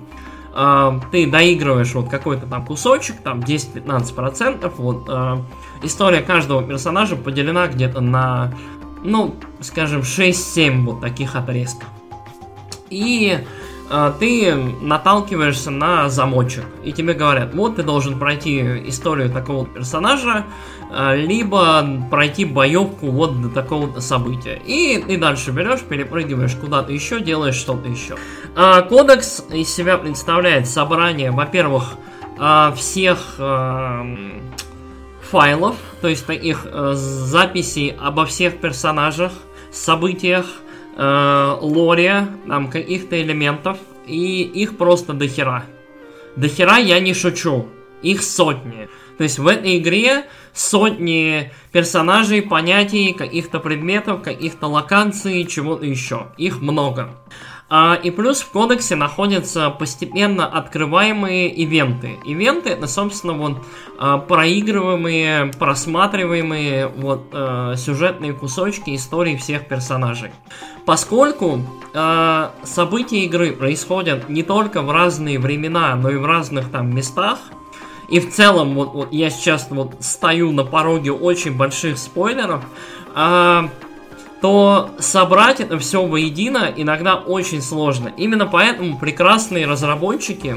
Uh, 0.59 1.01
ты 1.13 1.31
доигрываешь 1.31 1.95
вот 1.95 2.09
какой-то 2.09 2.47
там 2.47 2.67
кусочек, 2.67 3.23
там 3.23 3.39
10-15%, 3.39 4.73
вот 4.77 5.09
uh, 5.09 5.41
история 5.85 6.21
каждого 6.21 6.65
персонажа 6.65 7.15
поделена 7.15 7.69
где-то 7.69 8.01
на, 8.01 8.53
ну, 9.05 9.37
скажем, 9.61 10.01
6-7 10.01 10.85
вот 10.85 11.01
таких 11.01 11.37
отрезков. 11.37 11.89
И 12.91 13.39
э, 13.91 14.13
ты 14.19 14.55
наталкиваешься 14.55 15.71
на 15.71 16.09
замочек, 16.09 16.65
и 16.85 16.93
тебе 16.93 17.13
говорят, 17.15 17.55
вот 17.55 17.77
ты 17.77 17.83
должен 17.83 18.19
пройти 18.19 18.61
историю 18.89 19.31
такого 19.31 19.67
персонажа, 19.67 20.39
э, 20.39 20.78
либо 20.91 21.87
пройти 22.11 22.45
боевку 22.45 23.11
вот 23.11 23.43
до 23.43 23.51
такого 23.51 24.01
события. 24.01 24.61
И 24.65 25.03
ты 25.07 25.19
дальше 25.19 25.51
берешь, 25.51 25.81
перепрыгиваешь 25.81 26.55
куда-то 26.55 26.93
еще, 26.93 27.21
делаешь 27.21 27.57
что-то 27.57 27.89
еще. 27.89 28.17
Э, 28.57 28.83
кодекс 28.83 29.45
из 29.53 29.73
себя 29.73 29.99
представляет 29.99 30.67
собрание, 30.67 31.31
во-первых, 31.31 31.97
э, 32.39 32.73
всех 32.77 33.35
э, 33.39 34.41
файлов, 35.31 35.77
то 36.01 36.09
есть 36.09 36.27
таких 36.27 36.67
э, 36.67 36.93
записей 36.95 37.95
обо 38.01 38.25
всех 38.25 38.59
персонажах, 38.59 39.33
событиях, 39.71 40.47
э, 40.97 41.57
лоре, 41.61 42.29
там, 42.47 42.71
каких-то 42.71 43.21
элементов, 43.21 43.79
и 44.07 44.43
их 44.43 44.79
просто 44.79 45.13
дохера. 45.13 45.65
Дохера 46.37 46.77
я 46.77 46.99
не 47.01 47.15
шучу. 47.15 47.67
Их 48.01 48.23
сотни. 48.23 48.89
То 49.19 49.25
есть 49.25 49.39
в 49.39 49.47
этой 49.47 49.79
игре 49.79 50.27
сотни 50.55 51.53
персонажей, 51.73 52.41
понятий, 52.41 53.13
каких-то 53.13 53.59
предметов, 53.59 54.23
каких-то 54.23 54.69
локаций, 54.69 55.45
чего-то 55.45 55.85
еще. 55.85 56.29
Их 56.39 56.61
много. 56.61 57.11
А, 57.71 57.99
и 58.03 58.11
плюс 58.11 58.41
в 58.41 58.51
кодексе 58.51 58.95
находятся 58.95 59.69
постепенно 59.69 60.47
открываемые 60.47 61.51
ивенты. 61.51 62.17
Ивенты 62.25 62.71
это, 62.71 62.87
собственно, 62.87 63.35
вот 63.35 63.59
а, 63.99 64.19
проигрываемые, 64.19 65.51
просматриваемые 65.59 66.87
вот 66.87 67.27
а, 67.33 67.77
сюжетные 67.77 68.33
кусочки 68.33 68.95
истории 68.95 69.37
всех 69.37 69.67
персонажей. 69.69 70.31
Поскольку 70.87 71.61
события 72.65 73.25
игры 73.25 73.53
происходят 73.53 74.29
не 74.29 74.43
только 74.43 74.83
в 74.83 74.91
разные 74.91 75.39
времена, 75.39 75.95
но 75.97 76.11
и 76.11 76.17
в 76.17 76.25
разных 76.25 76.71
там 76.71 76.95
местах, 76.95 77.39
и 78.09 78.21
в 78.21 78.31
целом, 78.33 78.75
вот, 78.75 78.95
вот 78.95 79.13
я 79.13 79.31
сейчас 79.31 79.69
вот 79.71 79.97
стою 80.01 80.53
на 80.53 80.65
пороге 80.65 81.13
очень 81.13 81.57
больших 81.57 81.99
спойлеров, 81.99 82.65
а, 83.15 83.69
то 84.41 84.91
собрать 84.99 85.61
это 85.61 85.79
все 85.79 86.05
воедино 86.05 86.73
иногда 86.75 87.17
очень 87.17 87.61
сложно. 87.61 88.13
Именно 88.17 88.47
поэтому 88.47 88.99
прекрасные 88.99 89.67
разработчики 89.67 90.57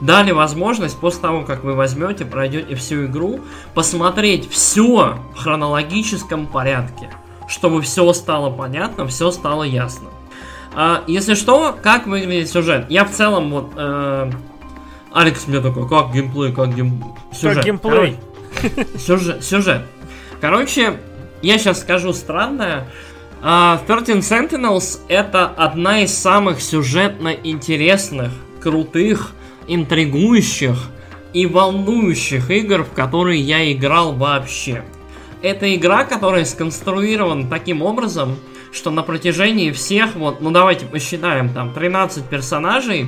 дали 0.00 0.32
возможность 0.32 0.98
после 0.98 1.22
того, 1.22 1.42
как 1.44 1.62
вы 1.62 1.74
возьмете, 1.74 2.24
пройдете 2.24 2.74
всю 2.74 3.06
игру, 3.06 3.40
посмотреть 3.74 4.50
все 4.50 5.18
в 5.34 5.38
хронологическом 5.38 6.46
порядке, 6.46 7.10
чтобы 7.48 7.82
все 7.82 8.12
стало 8.12 8.50
понятно, 8.50 9.06
все 9.06 9.30
стало 9.30 9.62
ясно. 9.62 10.08
А, 10.74 11.04
если 11.06 11.34
что, 11.34 11.76
как 11.80 12.06
выглядит 12.06 12.50
сюжет? 12.50 12.86
Я 12.88 13.04
в 13.04 13.10
целом 13.12 13.50
вот... 13.50 13.72
Э, 13.76 14.30
Алекс 15.12 15.46
мне 15.46 15.60
такой, 15.60 15.88
как 15.88 16.12
геймплей, 16.12 16.52
как 16.52 16.74
гейм... 16.74 17.02
сюжет. 17.32 17.56
Как 17.56 17.64
геймплей. 17.64 18.16
Короче, 18.60 18.98
сюжет, 18.98 19.44
сюжет. 19.44 19.82
Короче, 20.40 20.94
я 21.42 21.58
сейчас 21.58 21.80
скажу 21.80 22.12
странное. 22.12 22.88
Uh, 23.40 23.78
13 23.86 24.16
Sentinels 24.16 24.98
это 25.06 25.46
одна 25.46 26.02
из 26.02 26.12
самых 26.12 26.60
сюжетно 26.60 27.28
интересных, 27.28 28.32
крутых, 28.60 29.30
интригующих 29.68 30.76
и 31.32 31.46
волнующих 31.46 32.50
игр, 32.50 32.82
в 32.82 32.92
которые 32.92 33.40
я 33.40 33.72
играл 33.72 34.12
вообще. 34.12 34.82
Это 35.40 35.72
игра, 35.72 36.04
которая 36.04 36.44
сконструирована 36.44 37.48
таким 37.48 37.82
образом, 37.82 38.36
что 38.72 38.90
на 38.90 39.02
протяжении 39.02 39.70
всех, 39.70 40.16
вот, 40.16 40.40
ну 40.40 40.50
давайте 40.50 40.86
посчитаем, 40.86 41.50
там 41.50 41.72
13 41.72 42.24
персонажей, 42.24 43.06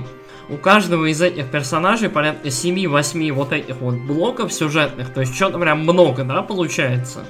у 0.51 0.57
каждого 0.57 1.07
из 1.07 1.23
этих 1.23 1.51
персонажей 1.51 2.09
порядка 2.09 2.49
7-8 2.49 3.33
вот 3.33 3.53
этих 3.53 3.77
вот 3.77 3.95
блоков 3.95 4.53
сюжетных, 4.53 5.13
то 5.13 5.21
есть 5.21 5.35
что-то 5.35 5.59
прям 5.59 5.81
много, 5.83 6.25
да, 6.25 6.43
получается. 6.43 7.25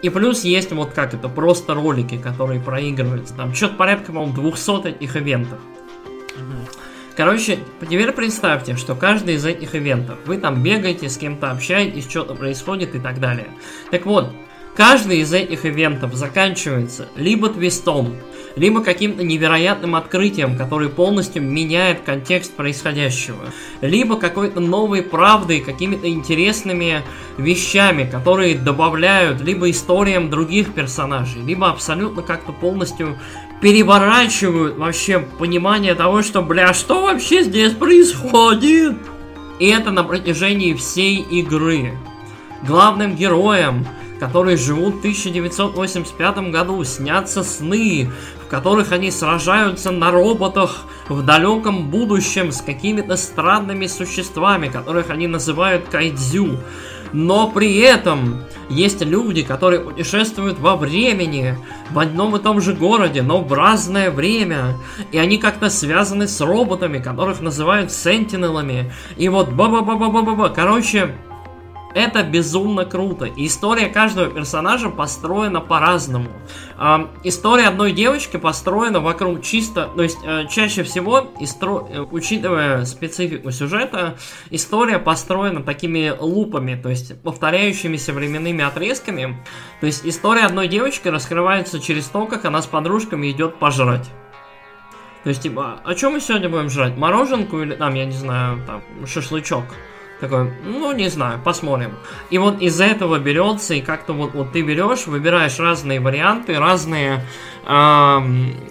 И 0.00 0.08
плюс 0.08 0.42
есть 0.42 0.72
вот 0.72 0.92
как 0.92 1.14
это, 1.14 1.28
просто 1.28 1.74
ролики, 1.74 2.18
которые 2.18 2.60
проигрываются. 2.60 3.34
Там 3.34 3.54
что-то 3.54 3.74
порядка, 3.74 4.06
по-моему, 4.06 4.34
200 4.34 4.88
этих 4.88 5.16
ивентов. 5.16 5.60
Короче, 7.14 7.58
теперь 7.82 8.10
представьте, 8.12 8.74
что 8.76 8.94
каждый 8.94 9.34
из 9.34 9.44
этих 9.44 9.74
ивентов, 9.74 10.18
вы 10.24 10.38
там 10.38 10.62
бегаете, 10.62 11.08
с 11.08 11.18
кем-то 11.18 11.50
общаетесь, 11.50 12.08
что-то 12.08 12.34
происходит 12.34 12.94
и 12.94 12.98
так 12.98 13.20
далее. 13.20 13.48
Так 13.90 14.06
вот, 14.06 14.32
каждый 14.74 15.18
из 15.18 15.32
этих 15.32 15.66
ивентов 15.66 16.14
заканчивается 16.14 17.06
либо 17.14 17.50
твистом, 17.50 18.16
либо 18.56 18.82
каким-то 18.82 19.22
невероятным 19.22 19.94
открытием, 19.94 20.56
который 20.56 20.88
полностью 20.88 21.42
меняет 21.42 22.00
контекст 22.02 22.54
происходящего, 22.54 23.44
либо 23.80 24.16
какой-то 24.16 24.60
новой 24.60 25.02
правдой, 25.02 25.60
какими-то 25.60 26.08
интересными 26.08 27.02
вещами, 27.38 28.08
которые 28.10 28.56
добавляют 28.56 29.40
либо 29.40 29.70
историям 29.70 30.30
других 30.30 30.72
персонажей, 30.74 31.42
либо 31.42 31.70
абсолютно 31.70 32.22
как-то 32.22 32.52
полностью 32.52 33.18
переворачивают 33.60 34.76
вообще 34.76 35.20
понимание 35.20 35.94
того, 35.94 36.22
что, 36.22 36.42
бля, 36.42 36.74
что 36.74 37.02
вообще 37.02 37.42
здесь 37.44 37.72
происходит? 37.72 38.96
И 39.58 39.66
это 39.66 39.92
на 39.92 40.02
протяжении 40.02 40.74
всей 40.74 41.18
игры. 41.18 41.92
Главным 42.66 43.14
героем 43.14 43.86
которые 44.22 44.56
живут 44.56 44.94
в 44.94 44.98
1985 44.98 46.52
году, 46.52 46.84
снятся 46.84 47.42
сны, 47.42 48.08
которых 48.52 48.92
они 48.92 49.10
сражаются 49.10 49.90
на 49.92 50.10
роботах 50.10 50.84
в 51.08 51.24
далеком 51.24 51.88
будущем 51.88 52.52
с 52.52 52.60
какими-то 52.60 53.16
странными 53.16 53.86
существами, 53.86 54.68
которых 54.68 55.08
они 55.08 55.26
называют 55.26 55.88
кайдзю. 55.88 56.58
Но 57.14 57.50
при 57.50 57.78
этом 57.78 58.42
есть 58.68 59.00
люди, 59.00 59.42
которые 59.42 59.80
путешествуют 59.80 60.58
во 60.58 60.76
времени, 60.76 61.56
в 61.92 61.98
одном 61.98 62.36
и 62.36 62.40
том 62.40 62.60
же 62.60 62.74
городе, 62.74 63.22
но 63.22 63.40
в 63.40 63.50
разное 63.54 64.10
время. 64.10 64.76
И 65.12 65.18
они 65.18 65.38
как-то 65.38 65.70
связаны 65.70 66.28
с 66.28 66.38
роботами, 66.42 66.98
которых 66.98 67.40
называют 67.40 67.90
сентинелами. 67.90 68.92
И 69.16 69.30
вот 69.30 69.50
ба-ба-ба-ба-ба-ба. 69.50 70.50
Короче, 70.50 71.14
это 71.94 72.22
безумно 72.22 72.84
круто. 72.84 73.28
История 73.36 73.88
каждого 73.88 74.30
персонажа 74.30 74.88
построена 74.88 75.60
по-разному. 75.60 76.30
Э, 76.78 77.06
история 77.24 77.68
одной 77.68 77.92
девочки 77.92 78.36
построена 78.36 79.00
вокруг 79.00 79.42
чисто... 79.42 79.90
То 79.94 80.02
есть, 80.02 80.18
э, 80.24 80.46
чаще 80.48 80.82
всего, 80.82 81.32
истро... 81.40 81.86
Э, 81.90 82.00
учитывая 82.00 82.84
специфику 82.84 83.50
сюжета, 83.50 84.16
история 84.50 84.98
построена 84.98 85.62
такими 85.62 86.14
лупами, 86.18 86.80
то 86.80 86.88
есть 86.88 87.20
повторяющимися 87.22 88.12
временными 88.12 88.64
отрезками. 88.64 89.42
То 89.80 89.86
есть, 89.86 90.06
история 90.06 90.46
одной 90.46 90.68
девочки 90.68 91.08
раскрывается 91.08 91.80
через 91.80 92.06
то, 92.06 92.26
как 92.26 92.44
она 92.44 92.62
с 92.62 92.66
подружками 92.66 93.30
идет 93.30 93.56
пожрать. 93.56 94.08
То 95.24 95.28
есть, 95.28 95.42
типа, 95.42 95.80
о 95.84 95.90
«А 95.90 95.94
чем 95.94 96.12
мы 96.12 96.20
сегодня 96.20 96.48
будем 96.48 96.68
жрать? 96.68 96.96
Мороженку 96.96 97.60
или 97.62 97.74
там, 97.74 97.94
я 97.94 98.06
не 98.06 98.16
знаю, 98.16 98.60
там, 98.66 98.82
шашлычок? 99.06 99.64
Такой, 100.22 100.52
ну, 100.64 100.92
не 100.92 101.08
знаю, 101.08 101.40
посмотрим. 101.42 101.96
И 102.30 102.38
вот 102.38 102.62
из 102.62 102.80
этого 102.80 103.18
берется, 103.18 103.74
и 103.74 103.80
как-то 103.80 104.12
вот, 104.12 104.34
вот 104.34 104.52
ты 104.52 104.62
берешь, 104.62 105.08
выбираешь 105.08 105.58
разные 105.58 105.98
варианты, 105.98 106.60
разные... 106.60 107.26
Э, 107.66 108.20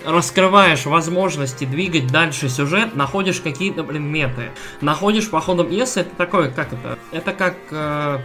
раскрываешь 0.06 0.86
возможности 0.86 1.66
двигать 1.66 2.08
дальше 2.08 2.48
сюжет, 2.48 2.96
находишь 2.96 3.42
какие-то 3.42 3.84
предметы. 3.84 4.52
Находишь 4.80 5.30
по 5.30 5.42
ходу 5.42 5.66
пьесы, 5.66 6.00
это 6.00 6.16
такое, 6.16 6.50
как 6.50 6.72
это? 6.72 6.98
Это 7.12 7.34
как... 7.34 7.58
Э, 7.72 8.20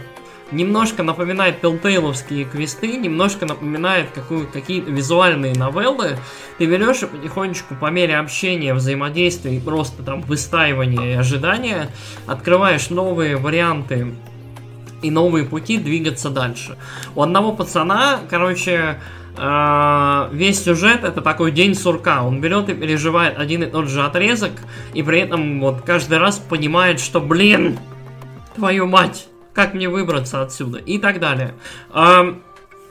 немножко 0.51 1.03
напоминает 1.03 1.61
телтейловские 1.61 2.45
квесты, 2.45 2.97
немножко 2.97 3.45
напоминает 3.45 4.11
какую, 4.11 4.47
какие-то 4.47 4.91
визуальные 4.91 5.53
новеллы. 5.55 6.17
Ты 6.57 6.65
берешь 6.65 7.03
и 7.03 7.05
потихонечку 7.05 7.75
по 7.75 7.89
мере 7.91 8.17
общения, 8.17 8.73
взаимодействия 8.73 9.55
и 9.55 9.59
просто 9.59 10.03
там 10.03 10.21
выстаивания 10.21 11.13
и 11.13 11.17
ожидания 11.17 11.89
открываешь 12.25 12.89
новые 12.89 13.37
варианты 13.37 14.13
и 15.01 15.11
новые 15.11 15.45
пути 15.45 15.77
двигаться 15.77 16.29
дальше. 16.29 16.77
У 17.15 17.21
одного 17.21 17.51
пацана, 17.53 18.19
короче, 18.29 18.99
э, 19.37 20.29
весь 20.31 20.63
сюжет 20.63 21.03
это 21.03 21.21
такой 21.21 21.51
день 21.51 21.75
сурка. 21.75 22.23
Он 22.23 22.41
берет 22.41 22.69
и 22.69 22.73
переживает 22.73 23.37
один 23.37 23.63
и 23.63 23.67
тот 23.67 23.87
же 23.89 24.03
отрезок, 24.03 24.53
и 24.93 25.03
при 25.03 25.19
этом 25.19 25.59
вот 25.59 25.81
каждый 25.81 26.17
раз 26.17 26.39
понимает, 26.39 26.99
что, 26.99 27.19
блин, 27.19 27.77
твою 28.55 28.87
мать, 28.87 29.27
как 29.57 29.73
мне 29.73 29.89
выбраться 29.89 30.43
отсюда 30.43 30.77
и 30.77 30.99
так 30.99 31.19
далее. 31.19 31.55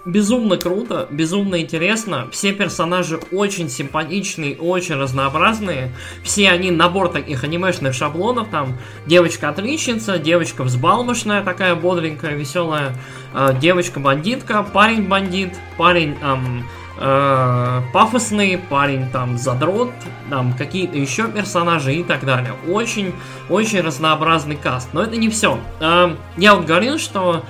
Безумно 0.04 0.56
круто, 0.56 1.06
безумно 1.10 1.60
интересно. 1.60 2.28
Все 2.32 2.52
персонажи 2.52 3.20
очень 3.30 3.68
симпатичные, 3.68 4.56
очень 4.56 4.96
разнообразные. 4.96 5.92
Все 6.24 6.50
они 6.50 6.72
набор 6.72 7.08
таких 7.08 7.44
анимешных 7.44 7.94
шаблонов. 7.94 8.48
Там 8.50 8.78
девочка-отличница, 9.06 10.18
девочка 10.18 10.64
взбалмошная, 10.64 11.42
такая 11.42 11.76
бодренькая, 11.76 12.34
веселая, 12.36 12.96
э, 13.32 13.56
девочка-бандитка, 13.60 14.64
парень-бандит, 14.64 15.54
парень 15.76 16.16
эм, 16.20 16.64
э, 16.98 17.82
пафосный 17.92 18.58
парень, 18.58 19.08
там, 19.10 19.38
задрот, 19.38 19.92
там, 20.30 20.52
какие-то 20.54 20.96
еще 20.98 21.28
персонажи 21.28 21.94
и 21.94 22.04
так 22.04 22.24
далее. 22.24 22.52
Очень, 22.68 23.14
очень 23.48 23.80
разнообразный 23.80 24.56
каст. 24.56 24.88
Но 24.92 25.02
это 25.02 25.16
не 25.16 25.28
все. 25.28 25.58
Э, 25.80 26.14
я 26.36 26.54
вот 26.54 26.66
говорил, 26.66 26.98
что 26.98 27.44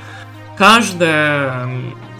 каждая 0.56 1.68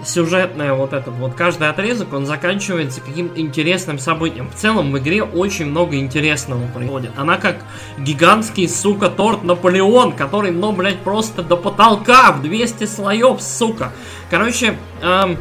сюжетная 0.06 0.72
вот 0.72 0.92
этот 0.92 1.14
вот 1.14 1.34
каждый 1.34 1.68
отрезок, 1.68 2.12
он 2.12 2.26
заканчивается 2.26 3.00
каким-то 3.00 3.40
интересным 3.40 3.98
событием. 3.98 4.48
В 4.50 4.54
целом 4.54 4.92
в 4.92 4.98
игре 4.98 5.22
очень 5.22 5.66
много 5.66 5.96
интересного 5.96 6.66
происходит. 6.68 7.10
Она 7.16 7.36
как 7.36 7.56
гигантский, 7.98 8.68
сука, 8.68 9.08
торт 9.10 9.42
Наполеон, 9.42 10.12
который, 10.12 10.52
ну, 10.52 10.72
блядь, 10.72 11.00
просто 11.00 11.42
до 11.42 11.56
потолка 11.56 12.32
в 12.32 12.42
200 12.42 12.84
слоев, 12.84 13.40
сука. 13.40 13.92
Короче, 14.30 14.78
эм, 15.02 15.38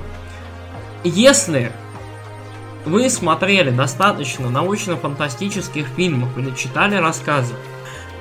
если 1.10 1.72
вы 2.86 3.10
смотрели 3.10 3.72
достаточно 3.72 4.50
научно-фантастических 4.50 5.88
фильмов 5.96 6.38
или 6.38 6.54
читали 6.56 6.96
рассказы, 6.96 7.54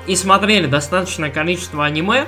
и 0.06 0.16
смотрели 0.16 0.66
достаточное 0.66 1.30
количество 1.30 1.84
аниме, 1.84 2.26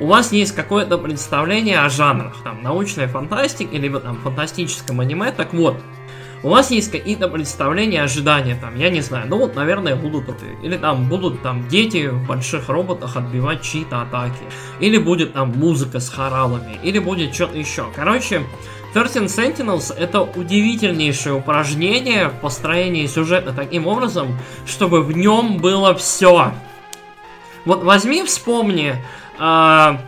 у 0.00 0.06
вас 0.06 0.32
есть 0.32 0.54
какое-то 0.54 0.98
представление 0.98 1.80
о 1.80 1.88
жанрах, 1.88 2.36
там, 2.42 2.62
научная 2.62 3.08
фантастика, 3.08 3.76
либо 3.76 4.00
там 4.00 4.16
фантастическом 4.16 5.00
аниме, 5.00 5.30
так 5.30 5.52
вот, 5.54 5.76
у 6.42 6.50
вас 6.50 6.70
есть 6.70 6.90
какие-то 6.90 7.28
представления, 7.28 8.02
ожидания, 8.02 8.56
там, 8.60 8.76
я 8.76 8.90
не 8.90 9.00
знаю, 9.00 9.26
ну 9.28 9.38
вот, 9.38 9.54
наверное, 9.54 9.96
будут, 9.96 10.24
или 10.62 10.76
там 10.76 11.08
будут 11.08 11.40
там 11.42 11.68
дети 11.68 12.08
в 12.08 12.26
больших 12.26 12.68
роботах 12.68 13.16
отбивать 13.16 13.62
чьи-то 13.62 14.02
атаки, 14.02 14.42
или 14.80 14.98
будет 14.98 15.32
там 15.32 15.52
музыка 15.56 16.00
с 16.00 16.10
хоралами, 16.10 16.78
или 16.82 16.98
будет 16.98 17.34
что-то 17.34 17.56
еще. 17.56 17.86
Короче, 17.96 18.42
13 18.94 19.24
Sentinels 19.24 19.92
это 19.92 20.22
удивительнейшее 20.22 21.34
упражнение 21.34 22.28
в 22.28 22.40
построении 22.40 23.06
сюжета 23.06 23.52
таким 23.52 23.88
образом, 23.88 24.38
чтобы 24.66 25.02
в 25.02 25.10
нем 25.10 25.58
было 25.58 25.96
все. 25.96 26.52
Вот 27.64 27.82
возьми, 27.82 28.22
вспомни, 28.22 28.94
э, 29.40 29.98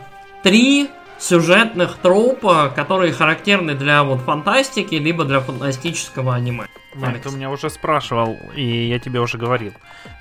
три 0.45 0.89
сюжетных 1.19 1.97
тропа, 1.97 2.73
которые 2.75 3.13
характерны 3.13 3.75
для 3.75 4.05
вот 4.05 4.21
фантастики, 4.21 4.95
либо 4.95 5.25
для 5.25 5.41
фантастического 5.41 6.37
аниме. 6.37 6.67
Нет, 6.95 7.23
ты 7.23 7.31
меня 7.31 7.51
уже 7.51 7.71
спрашивал, 7.71 8.39
и 8.55 8.87
я 8.87 9.01
тебе 9.01 9.19
уже 9.21 9.37
говорил. 9.37 9.73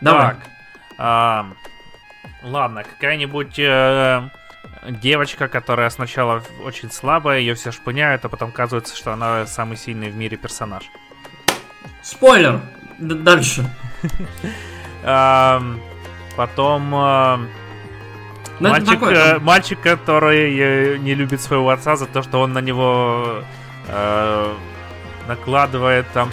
Давай. 0.02 0.30
Так, 0.30 0.38
а, 0.98 1.46
ладно, 2.42 2.84
какая-нибудь 2.84 3.60
э, 3.60 4.30
девочка, 4.90 5.48
которая 5.48 5.90
сначала 5.90 6.44
очень 6.64 6.92
слабая, 6.92 7.40
ее 7.40 7.56
все 7.56 7.72
шпыняют, 7.72 8.26
а 8.26 8.30
потом 8.30 8.50
оказывается, 8.50 8.96
что 8.96 9.14
она 9.14 9.46
самый 9.46 9.78
сильный 9.78 10.10
в 10.10 10.16
мире 10.16 10.38
персонаж. 10.38 10.84
Спойлер! 12.02 12.62
Д- 12.98 13.16
дальше. 13.16 13.70
Потом 16.36 16.94
ну, 18.60 18.70
мальчик, 18.70 19.04
э, 19.04 19.40
мальчик, 19.40 19.82
который 19.82 20.58
э, 20.58 20.98
не 20.98 21.14
любит 21.14 21.42
своего 21.42 21.70
отца 21.70 21.96
за 21.96 22.06
то, 22.06 22.24
что 22.24 22.40
он 22.40 22.54
на 22.54 22.60
него 22.60 23.44
э, 23.88 24.54
накладывает 25.28 26.06
там 26.14 26.32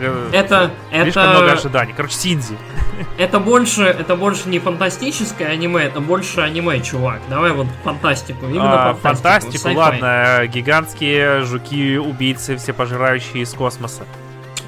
это, 0.00 0.70
слишком 0.90 1.22
это... 1.22 1.30
много 1.30 1.52
ожиданий. 1.52 1.94
Короче, 1.96 2.14
Синзи. 2.14 2.56
Это 3.18 3.40
больше, 3.40 3.82
это 3.82 4.14
больше 4.14 4.48
не 4.48 4.60
фантастическое 4.60 5.46
аниме, 5.46 5.82
это 5.82 6.00
больше 6.00 6.40
аниме, 6.42 6.80
чувак. 6.80 7.20
Давай 7.28 7.50
вот 7.50 7.66
фантастику. 7.82 8.46
Именно 8.46 8.90
а, 8.90 8.94
фантастику. 8.94 9.58
Фантастику, 9.58 9.74
ладно. 9.76 10.46
Гигантские 10.46 11.42
жуки-убийцы, 11.42 12.56
все 12.56 12.72
пожирающие 12.72 13.42
из 13.42 13.52
космоса. 13.52 14.04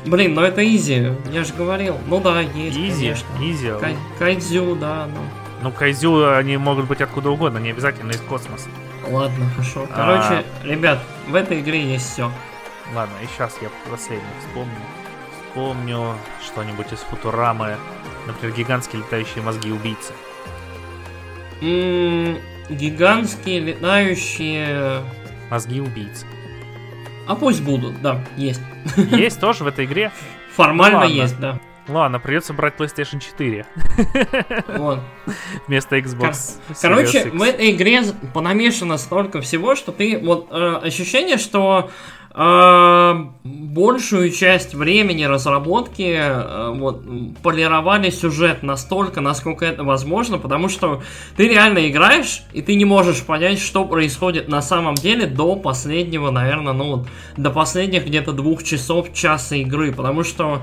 Блин, 0.06 0.34
ну 0.34 0.42
это 0.42 0.64
easy, 0.66 1.12
я 1.32 1.44
же 1.44 1.52
говорил. 1.54 1.98
Ну 2.06 2.20
да, 2.20 2.40
есть, 2.40 2.76
easy, 2.76 3.04
конечно. 3.06 3.26
Easy. 3.40 3.72
Кай- 3.80 3.96
кайдзю, 4.18 4.76
да, 4.76 5.06
ну. 5.06 5.20
Ну, 5.62 5.72
кайзю, 5.72 6.34
они 6.34 6.56
могут 6.56 6.86
быть 6.86 7.00
откуда 7.00 7.30
угодно, 7.30 7.58
не 7.58 7.70
обязательно 7.70 8.10
из 8.10 8.20
космоса. 8.20 8.68
Ладно, 9.08 9.46
хорошо. 9.54 9.86
Короче, 9.94 10.44
а... 10.44 10.44
ребят, 10.64 10.98
в 11.28 11.34
этой 11.34 11.60
игре 11.60 11.82
есть 11.82 12.12
все. 12.12 12.30
Ладно, 12.94 13.14
и 13.22 13.26
сейчас 13.26 13.56
я 13.60 13.68
последний 13.90 14.24
вспомню. 14.40 14.74
Вспомню 15.56 16.12
что-нибудь 16.44 16.92
из 16.92 16.98
Футурамы. 16.98 17.78
Например, 18.26 18.54
гигантские 18.54 19.00
летающие 19.00 19.42
мозги 19.42 19.72
убийцы. 19.72 20.12
М-м, 21.62 22.36
гигантские 22.68 23.60
летающие... 23.60 25.02
Мозги 25.50 25.80
убийцы. 25.80 26.26
А 27.26 27.34
пусть 27.36 27.62
будут, 27.62 28.02
да, 28.02 28.22
есть. 28.36 28.60
Есть 29.12 29.40
тоже 29.40 29.64
в 29.64 29.66
этой 29.66 29.86
игре? 29.86 30.12
Формально 30.54 31.04
ну, 31.04 31.06
есть, 31.06 31.40
да. 31.40 31.58
Ладно, 31.88 32.20
придется 32.20 32.52
брать 32.52 32.74
PlayStation 32.76 33.18
4. 33.18 33.64
Вот. 34.76 35.00
Вместо 35.68 35.96
Xbox. 35.98 36.58
Короче, 36.82 37.30
в 37.30 37.40
этой 37.40 37.70
игре 37.70 38.02
понамешано 38.34 38.98
столько 38.98 39.40
всего, 39.40 39.74
что 39.74 39.92
ты... 39.92 40.18
Вот 40.18 40.48
э, 40.50 40.80
ощущение, 40.82 41.38
что 41.38 41.90
большую 42.36 44.30
часть 44.30 44.74
времени 44.74 45.24
разработки 45.24 46.18
э, 46.18 46.70
вот, 46.74 47.02
полировали 47.42 48.10
сюжет 48.10 48.62
настолько, 48.62 49.22
насколько 49.22 49.64
это 49.64 49.84
возможно, 49.84 50.36
потому 50.36 50.68
что 50.68 51.02
ты 51.36 51.48
реально 51.48 51.88
играешь, 51.88 52.42
и 52.52 52.60
ты 52.60 52.74
не 52.74 52.84
можешь 52.84 53.22
понять, 53.22 53.58
что 53.58 53.86
происходит 53.86 54.48
на 54.48 54.60
самом 54.60 54.96
деле 54.96 55.26
до 55.26 55.56
последнего, 55.56 56.30
наверное, 56.30 56.74
ну 56.74 57.06
до 57.38 57.50
последних 57.50 58.06
где-то 58.06 58.32
двух 58.32 58.62
часов, 58.62 59.14
часа 59.14 59.56
игры, 59.56 59.92
потому 59.92 60.22
что 60.22 60.62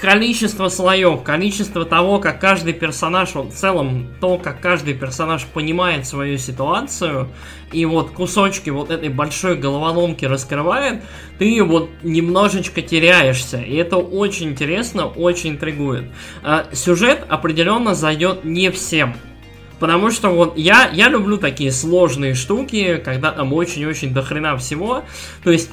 количество 0.00 0.68
слоев, 0.68 1.22
количество 1.22 1.84
того, 1.84 2.18
как 2.18 2.40
каждый 2.40 2.72
персонаж, 2.72 3.34
вот 3.34 3.52
в 3.52 3.56
целом 3.56 4.08
то, 4.20 4.38
как 4.38 4.60
каждый 4.60 4.94
персонаж 4.94 5.44
понимает 5.44 6.06
свою 6.06 6.38
ситуацию, 6.38 7.28
и 7.72 7.84
вот 7.84 8.10
кусочки 8.10 8.70
вот 8.70 8.90
этой 8.90 9.10
большой 9.10 9.56
головоломки 9.56 10.24
раскрывает, 10.24 11.02
ты 11.38 11.62
вот 11.62 11.90
немножечко 12.02 12.82
теряешься, 12.82 13.60
и 13.60 13.76
это 13.76 13.98
очень 13.98 14.50
интересно, 14.50 15.06
очень 15.06 15.50
интригует. 15.50 16.04
А, 16.42 16.66
сюжет 16.72 17.24
определенно 17.28 17.94
зайдет 17.94 18.44
не 18.44 18.70
всем, 18.70 19.14
Потому 19.80 20.10
что 20.10 20.28
вот 20.28 20.58
я, 20.58 20.90
я 20.92 21.08
люблю 21.08 21.38
такие 21.38 21.72
сложные 21.72 22.34
штуки, 22.34 23.00
когда 23.02 23.32
там 23.32 23.52
очень-очень 23.54 24.12
дохрена 24.12 24.56
всего. 24.58 25.02
То 25.42 25.50
есть 25.50 25.70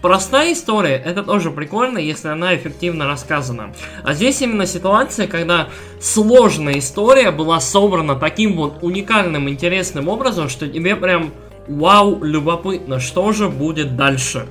простая 0.00 0.54
история, 0.54 0.94
это 0.96 1.22
тоже 1.22 1.50
прикольно, 1.50 1.98
если 1.98 2.28
она 2.28 2.56
эффективно 2.56 3.06
рассказана. 3.06 3.74
А 4.02 4.14
здесь 4.14 4.40
именно 4.40 4.64
ситуация, 4.66 5.26
когда 5.26 5.68
сложная 6.00 6.78
история 6.78 7.30
была 7.30 7.60
собрана 7.60 8.16
таким 8.16 8.56
вот 8.56 8.78
уникальным, 8.82 9.48
интересным 9.48 10.08
образом, 10.08 10.48
что 10.48 10.66
тебе 10.66 10.96
прям 10.96 11.32
вау, 11.68 12.24
любопытно, 12.24 12.98
что 12.98 13.30
же 13.32 13.48
будет 13.50 13.94
дальше. 13.94 14.46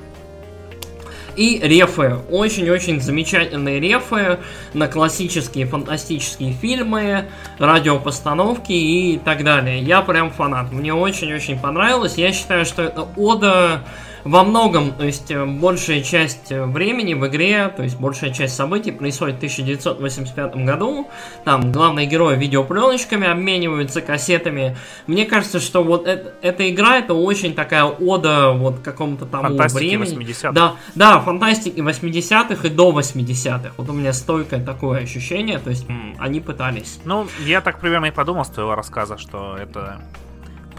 И 1.40 1.58
рефы. 1.58 2.18
Очень-очень 2.30 3.00
замечательные 3.00 3.80
рефы 3.80 4.40
на 4.74 4.90
классические 4.90 5.68
фантастические 5.68 6.52
фильмы, 6.52 7.30
радиопостановки 7.60 8.74
и 8.74 9.18
так 9.24 9.46
далее. 9.46 9.80
Я 9.82 10.02
прям 10.02 10.32
фанат. 10.32 10.74
Мне 10.74 10.94
очень-очень 10.94 11.58
понравилось. 11.58 12.18
Я 12.18 12.34
считаю, 12.34 12.66
что 12.66 12.82
это 12.82 13.08
ода 13.16 13.86
во 14.24 14.44
многом, 14.44 14.92
то 14.92 15.06
есть 15.06 15.32
э, 15.32 15.46
большая 15.46 16.02
часть 16.02 16.52
э, 16.52 16.66
времени 16.66 17.14
в 17.14 17.26
игре, 17.28 17.70
то 17.76 17.84
есть 17.84 18.00
большая 18.00 18.32
часть 18.32 18.56
событий 18.56 18.92
происходит 18.92 19.36
в 19.36 19.38
1985 19.38 20.56
году. 20.66 21.08
Там 21.46 21.72
главные 21.72 22.06
герои 22.06 22.38
видеопленочками 22.38 23.28
обмениваются 23.28 24.02
кассетами. 24.02 24.78
Мне 25.08 25.26
кажется, 25.26 25.60
что 25.60 25.84
вот 25.84 26.08
это, 26.08 26.34
эта 26.42 26.70
игра 26.70 26.98
это 26.98 27.14
очень 27.14 27.54
такая 27.54 27.86
ода 27.86 28.52
вот 28.52 28.80
какому-то 28.80 29.26
тому 29.26 29.50
Фантастики 29.50 29.96
времени. 29.96 30.28
80-х. 30.28 30.52
Да, 30.52 30.76
да, 30.96 31.20
фантастики 31.20 31.80
80-х 31.80 32.68
и 32.68 32.70
до 32.70 32.92
80-х. 32.92 33.72
Вот 33.78 33.90
у 33.90 33.94
меня 33.94 34.14
стойкое 34.14 34.64
такое 34.64 35.02
ощущение, 35.02 35.60
то 35.60 35.70
есть 35.70 35.86
они 36.18 36.40
пытались. 36.40 37.00
Ну, 37.06 37.28
я 37.46 37.62
так 37.62 37.80
примерно 37.80 38.08
и 38.08 38.12
подумал 38.12 38.46
с 38.46 38.50
твоего 38.50 38.76
рассказа, 38.76 39.18
что 39.18 39.58
это 39.58 40.02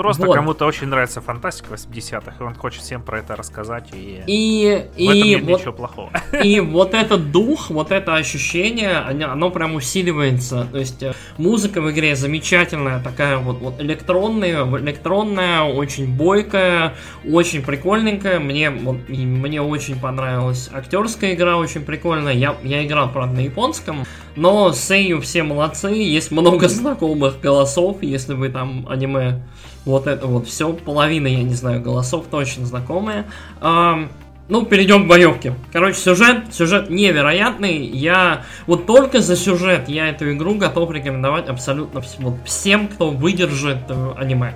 Просто 0.01 0.25
вот. 0.25 0.35
кому-то 0.35 0.65
очень 0.65 0.87
нравится 0.87 1.21
фантастика 1.21 1.75
80-х, 1.75 2.33
и 2.41 2.43
он 2.43 2.55
хочет 2.55 2.81
всем 2.83 3.03
про 3.03 3.19
это 3.19 3.37
рассказать, 3.37 3.89
и, 3.93 4.23
и, 4.27 4.87
в 4.97 5.11
этом 5.11 5.15
и 5.15 5.23
нет 5.23 5.43
вот, 5.43 5.59
ничего 5.59 5.73
плохого. 5.75 6.11
И 6.43 6.59
вот 6.61 6.95
этот 6.95 7.31
дух, 7.31 7.69
вот 7.69 7.91
это 7.91 8.15
ощущение, 8.15 8.97
оно 8.97 9.51
прям 9.51 9.75
усиливается. 9.75 10.67
То 10.73 10.79
есть 10.79 11.03
э, 11.03 11.13
музыка 11.37 11.83
в 11.83 11.91
игре 11.91 12.17
замечательная, 12.17 13.03
такая 13.03 13.37
вот, 13.37 13.59
вот 13.59 13.79
электронная, 13.79 14.65
электронная, 14.79 15.65
очень 15.65 16.17
бойкая, 16.17 16.95
очень 17.31 17.63
прикольненькая. 17.63 18.41
Мне, 18.41 18.71
вот, 18.71 19.07
мне 19.07 19.61
очень 19.61 20.01
понравилась 20.01 20.71
актерская 20.73 21.35
игра, 21.35 21.59
очень 21.59 21.83
прикольная. 21.83 22.33
Я, 22.33 22.57
я 22.63 22.87
играл, 22.87 23.13
правда, 23.13 23.37
на 23.37 23.41
японском, 23.41 24.07
но 24.35 24.73
Сейю 24.73 25.21
все 25.21 25.43
молодцы, 25.43 25.91
есть 25.91 26.31
много 26.31 26.69
знакомых 26.71 27.39
голосов, 27.41 27.99
если 28.03 28.33
вы 28.33 28.49
там 28.49 28.87
аниме 28.89 29.43
вот 29.91 30.07
это 30.07 30.27
вот 30.27 30.47
все, 30.47 30.73
половина, 30.73 31.27
я 31.27 31.43
не 31.43 31.55
знаю, 31.55 31.83
голосов 31.83 32.27
точно 32.31 32.67
знакомые. 32.67 33.27
ну, 33.61 34.65
перейдем 34.65 35.05
к 35.05 35.09
боевке. 35.09 35.55
Короче, 35.73 35.99
сюжет, 35.99 36.53
сюжет 36.53 36.91
невероятный. 36.91 37.79
Я 37.87 38.45
вот 38.67 38.87
только 38.87 39.21
за 39.21 39.37
сюжет 39.37 39.89
я 39.89 40.09
эту 40.09 40.33
игру 40.33 40.55
готов 40.55 40.91
рекомендовать 40.91 41.49
абсолютно 41.49 42.03
вот, 42.19 42.35
всем, 42.45 42.89
кто 42.89 43.11
выдержит 43.11 43.79
э, 43.89 44.13
аниме. 44.17 44.55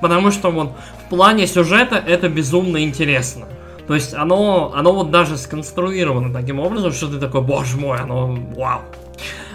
Потому 0.00 0.32
что 0.32 0.50
вот 0.50 0.72
в 1.06 1.10
плане 1.10 1.46
сюжета 1.46 2.02
это 2.04 2.28
безумно 2.28 2.82
интересно. 2.82 3.46
То 3.86 3.94
есть 3.94 4.14
оно, 4.14 4.72
оно 4.74 4.92
вот 4.92 5.10
даже 5.10 5.36
сконструировано 5.36 6.32
таким 6.32 6.58
образом, 6.58 6.92
что 6.92 7.08
ты 7.08 7.18
такой, 7.18 7.42
боже 7.42 7.76
мой, 7.76 7.98
оно 7.98 8.36
вау. 8.56 8.80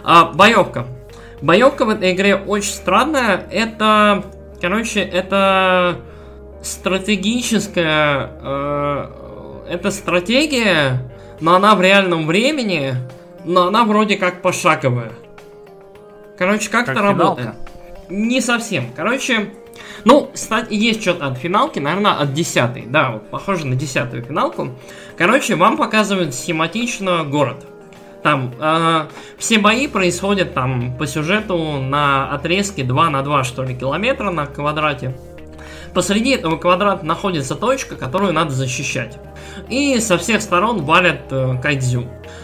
А, 0.03 0.31
боевка. 0.31 0.85
Боевка 1.41 1.85
в 1.85 1.89
этой 1.89 2.13
игре 2.13 2.35
очень 2.35 2.71
странная. 2.71 3.45
Это, 3.51 4.23
короче, 4.61 5.01
это 5.01 6.01
стратегическая 6.61 8.31
э, 8.41 9.27
это 9.69 9.91
стратегия, 9.91 11.11
но 11.39 11.55
она 11.55 11.75
в 11.75 11.81
реальном 11.81 12.25
времени, 12.25 12.95
но 13.43 13.67
она 13.67 13.83
вроде 13.83 14.17
как 14.17 14.41
пошаговая. 14.41 15.11
Короче, 16.37 16.69
как, 16.69 16.85
как 16.85 16.95
это 16.95 17.03
работает? 17.03 17.49
Не 18.09 18.41
совсем. 18.41 18.91
Короче, 18.95 19.49
ну, 20.05 20.29
кстати, 20.33 20.73
есть 20.73 21.01
что-то 21.01 21.27
от 21.27 21.37
финалки, 21.37 21.79
наверное, 21.79 22.13
от 22.13 22.33
десятой. 22.33 22.85
Да, 22.85 23.11
вот 23.11 23.29
похоже 23.29 23.67
на 23.67 23.75
десятую 23.75 24.23
финалку. 24.23 24.69
Короче, 25.17 25.55
вам 25.55 25.77
показывают 25.77 26.33
схематично 26.33 27.23
город. 27.23 27.65
Там 28.27 28.53
э, 28.59 29.05
все 29.37 29.57
бои 29.57 29.87
происходят 29.87 30.53
там 30.53 30.97
по 30.97 31.07
сюжету 31.07 31.77
на 31.79 32.29
отрезке 32.29 32.83
2 32.83 33.09
на 33.09 33.21
2, 33.21 33.45
что 33.45 33.63
ли, 33.63 33.73
километра 33.73 34.31
на 34.31 34.45
квадрате. 34.45 35.15
Посреди 35.93 36.31
этого 36.31 36.57
квадрата 36.57 37.05
находится 37.05 37.55
точка, 37.55 37.95
которую 37.95 38.33
надо 38.33 38.51
защищать. 38.51 39.17
И 39.69 39.97
со 40.01 40.17
всех 40.17 40.41
сторон 40.41 40.83
валят 40.83 41.21
э, 41.31 41.57
кайдзю. 41.63 42.03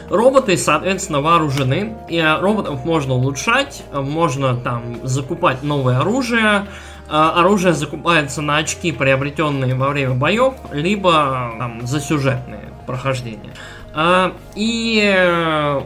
Роботы, 0.10 0.56
соответственно, 0.56 1.20
вооружены. 1.20 1.98
И 2.08 2.16
э, 2.16 2.40
роботов 2.40 2.86
можно 2.86 3.16
улучшать, 3.16 3.84
э, 3.92 4.00
можно 4.00 4.56
там 4.56 5.06
закупать 5.06 5.64
новое 5.64 6.00
оружие. 6.00 6.66
Э, 7.10 7.32
оружие 7.36 7.74
закупается 7.74 8.42
на 8.42 8.56
очки, 8.56 8.94
приобретенные 8.94 9.76
во 9.76 9.90
время 9.90 10.14
боев, 10.14 10.54
либо 10.72 11.52
там 11.60 11.86
за 11.86 12.00
сюжетные 12.00 12.72
прохождения. 12.88 13.54
И 14.56 15.84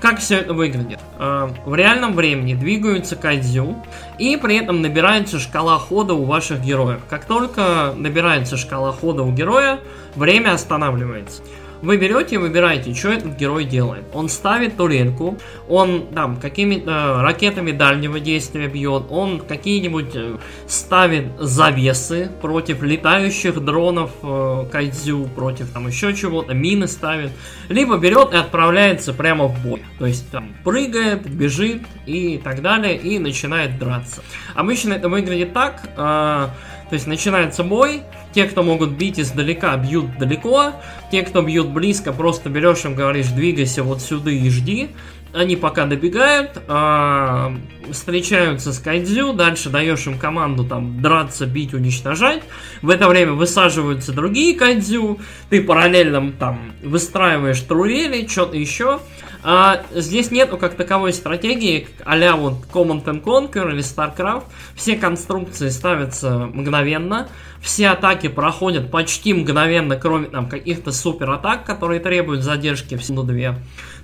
как 0.00 0.18
все 0.18 0.36
это 0.36 0.54
выглядит? 0.54 0.98
Э, 1.18 1.50
в 1.66 1.74
реальном 1.74 2.14
времени 2.14 2.54
двигаются 2.54 3.16
кайдзю, 3.16 3.76
и 4.18 4.36
при 4.38 4.56
этом 4.56 4.80
набирается 4.80 5.38
шкала 5.38 5.78
хода 5.78 6.14
у 6.14 6.24
ваших 6.24 6.62
героев. 6.62 7.00
Как 7.10 7.26
только 7.26 7.92
набирается 7.94 8.56
шкала 8.56 8.92
хода 8.92 9.22
у 9.22 9.30
героя, 9.30 9.78
время 10.14 10.54
останавливается. 10.54 11.42
Вы 11.82 11.96
берете 11.96 12.34
и 12.34 12.38
выбираете, 12.38 12.94
что 12.94 13.10
этот 13.10 13.36
герой 13.36 13.64
делает. 13.64 14.04
Он 14.12 14.28
ставит 14.28 14.76
турельку, 14.76 15.38
он 15.68 16.08
там 16.14 16.36
какими-то 16.36 16.90
э, 16.90 17.22
ракетами 17.22 17.72
дальнего 17.72 18.20
действия 18.20 18.68
бьет, 18.68 19.04
он 19.08 19.40
какие-нибудь 19.40 20.14
э, 20.14 20.36
ставит 20.66 21.26
завесы 21.38 22.30
против 22.42 22.82
летающих 22.82 23.64
дронов 23.64 24.10
э, 24.22 24.66
кайдзю, 24.70 25.26
против 25.34 25.70
там 25.72 25.86
еще 25.86 26.14
чего-то, 26.14 26.52
мины 26.52 26.86
ставит. 26.86 27.30
Либо 27.70 27.96
берет 27.96 28.34
и 28.34 28.36
отправляется 28.36 29.14
прямо 29.14 29.46
в 29.46 29.62
бой. 29.62 29.82
То 29.98 30.04
есть 30.04 30.30
там 30.30 30.54
прыгает, 30.64 31.28
бежит 31.30 31.82
и 32.04 32.38
так 32.42 32.60
далее, 32.60 32.96
и 32.98 33.18
начинает 33.18 33.78
драться. 33.78 34.22
Обычно 34.54 34.92
это 34.92 35.08
выглядит 35.08 35.54
так, 35.54 35.88
э, 35.96 36.48
то 36.90 36.94
есть 36.94 37.06
начинается 37.06 37.62
бой, 37.62 38.02
те, 38.34 38.44
кто 38.46 38.64
могут 38.64 38.90
бить 38.90 39.20
издалека, 39.20 39.76
бьют 39.76 40.18
далеко. 40.18 40.72
Те, 41.12 41.22
кто 41.22 41.40
бьют 41.40 41.68
близко, 41.68 42.12
просто 42.12 42.48
берешь 42.48 42.84
им, 42.84 42.96
говоришь, 42.96 43.28
двигайся 43.28 43.84
вот 43.84 44.02
сюда 44.02 44.32
и 44.32 44.50
жди. 44.50 44.90
Они 45.32 45.54
пока 45.54 45.86
добегают, 45.86 46.60
а, 46.66 47.54
встречаются 47.92 48.72
с 48.72 48.80
кайдзю, 48.80 49.32
дальше 49.32 49.70
даешь 49.70 50.04
им 50.08 50.18
команду 50.18 50.64
там 50.64 51.00
драться, 51.00 51.46
бить, 51.46 51.72
уничтожать. 51.72 52.42
В 52.82 52.90
это 52.90 53.06
время 53.06 53.34
высаживаются 53.34 54.12
другие 54.12 54.56
кайдзю, 54.56 55.20
ты 55.48 55.62
параллельно 55.62 56.32
там 56.32 56.72
выстраиваешь 56.82 57.60
турели, 57.60 58.26
что-то 58.26 58.56
еще. 58.56 58.98
А, 59.42 59.82
здесь 59.94 60.30
нету 60.30 60.58
как 60.58 60.74
таковой 60.74 61.12
стратегии, 61.12 61.88
а 62.04 62.36
вот 62.36 62.54
Command 62.72 63.04
and 63.04 63.22
Conquer 63.22 63.72
или 63.72 63.80
StarCraft. 63.80 64.44
Все 64.74 64.96
конструкции 64.96 65.68
ставятся 65.68 66.50
мгновенно, 66.52 67.28
все 67.60 67.88
атаки 67.88 68.28
проходят 68.28 68.90
почти 68.90 69.32
мгновенно, 69.34 69.96
кроме 69.96 70.28
там 70.28 70.48
каких-то 70.48 70.92
супер 70.92 71.30
атак, 71.30 71.64
которые 71.64 72.00
требуют 72.00 72.42
задержки 72.42 72.96
в 72.96 73.02
секунду 73.02 73.24
две. 73.24 73.54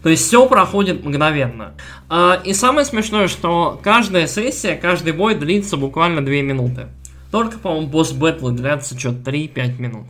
То 0.03 0.09
есть 0.09 0.27
все 0.27 0.47
проходит 0.47 1.05
мгновенно. 1.05 1.75
А, 2.09 2.41
и 2.45 2.53
самое 2.53 2.87
смешное, 2.87 3.29
что 3.29 3.81
каждая 3.83 4.27
сессия, 4.27 4.77
каждый 4.77 5.13
бой 5.13 5.35
длится 5.35 5.77
буквально 5.77 6.25
2 6.25 6.35
минуты. 6.43 6.89
Только, 7.31 7.59
по-моему, 7.59 7.89
босс-бэтлы 7.89 8.53
длятся 8.53 8.99
что-то 8.99 9.31
3-5 9.31 9.81
минут. 9.81 10.07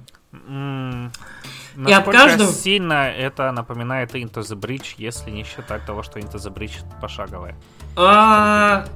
И 1.87 1.93
от 1.93 2.05
каждого... 2.07 2.53
сильно 2.53 3.11
это 3.11 3.53
напоминает 3.53 4.15
Into 4.15 4.41
the 4.41 4.59
Bridge, 4.59 4.95
если 4.97 5.31
не 5.31 5.45
считать 5.45 5.85
того, 5.85 6.03
что 6.03 6.19
Into 6.19 6.37
the 6.37 6.53
Bridge 6.53 6.83
пошаговое? 7.01 7.55
А... 7.97 8.87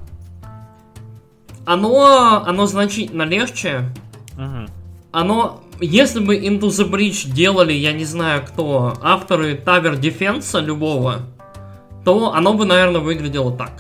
Оно, 1.67 2.43
оно 2.47 2.67
значительно 2.67 3.23
легче. 3.23 3.91
Угу. 4.37 4.71
Оно, 5.13 5.63
если 5.81 6.21
бы 6.21 6.37
Into 6.37 6.69
the 6.69 6.91
Bridge 6.91 7.31
делали, 7.31 7.73
я 7.73 7.93
не 7.93 8.05
знаю 8.05 8.45
кто, 8.47 8.97
авторы 9.03 9.55
Tower 9.57 10.01
Defense 10.01 10.61
любого, 10.61 11.23
то 12.05 12.33
оно 12.33 12.55
бы, 12.55 12.65
наверное, 12.65 13.01
выглядело 13.01 13.57
так. 13.57 13.73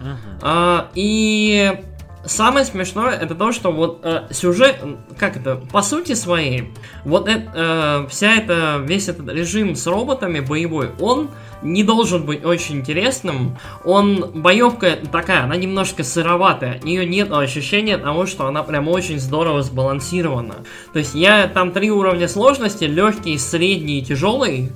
Uh-huh. 0.00 0.38
А, 0.42 0.88
и 0.94 1.82
самое 2.24 2.64
смешное 2.64 3.16
это 3.16 3.34
то, 3.34 3.52
что 3.52 3.72
вот 3.72 4.00
э, 4.02 4.26
сюжет, 4.30 4.76
как 5.18 5.36
это, 5.36 5.56
по 5.56 5.82
сути 5.82 6.14
своей, 6.14 6.72
вот 7.04 7.28
э, 7.28 7.48
э, 7.54 8.06
вся 8.08 8.34
эта, 8.34 8.82
весь 8.84 9.08
этот 9.08 9.28
режим 9.28 9.74
с 9.74 9.86
роботами 9.86 10.40
боевой, 10.40 10.90
он 11.00 11.30
не 11.62 11.82
должен 11.82 12.24
быть 12.24 12.44
очень 12.44 12.76
интересным. 12.76 13.58
Он, 13.84 14.30
боевка 14.34 14.98
такая, 15.10 15.44
она 15.44 15.56
немножко 15.56 16.04
сыроватая, 16.04 16.74
от 16.76 16.84
нее 16.84 17.06
нет 17.06 17.32
ощущения 17.32 17.98
того, 17.98 18.26
что 18.26 18.46
она 18.46 18.62
прям 18.62 18.88
очень 18.88 19.18
здорово 19.18 19.62
сбалансирована. 19.62 20.56
То 20.92 20.98
есть 20.98 21.14
я 21.14 21.48
там 21.48 21.72
три 21.72 21.90
уровня 21.90 22.28
сложности, 22.28 22.84
легкий, 22.84 23.36
средний 23.38 23.98
и 24.00 24.04
тяжелый, 24.04 24.70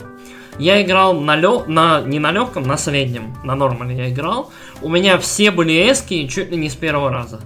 я 0.58 0.82
играл 0.82 1.20
на, 1.20 1.36
лё... 1.36 1.64
на 1.66 2.02
не 2.02 2.18
на 2.18 2.32
легком, 2.32 2.64
на 2.64 2.76
среднем, 2.76 3.34
на 3.44 3.54
нормале 3.54 3.96
я 3.96 4.10
играл. 4.10 4.50
У 4.80 4.88
меня 4.88 5.18
все 5.18 5.50
были 5.50 5.72
эски 5.90 6.26
чуть 6.28 6.50
ли 6.50 6.56
не 6.56 6.68
с 6.68 6.74
первого 6.74 7.10
раза. 7.10 7.40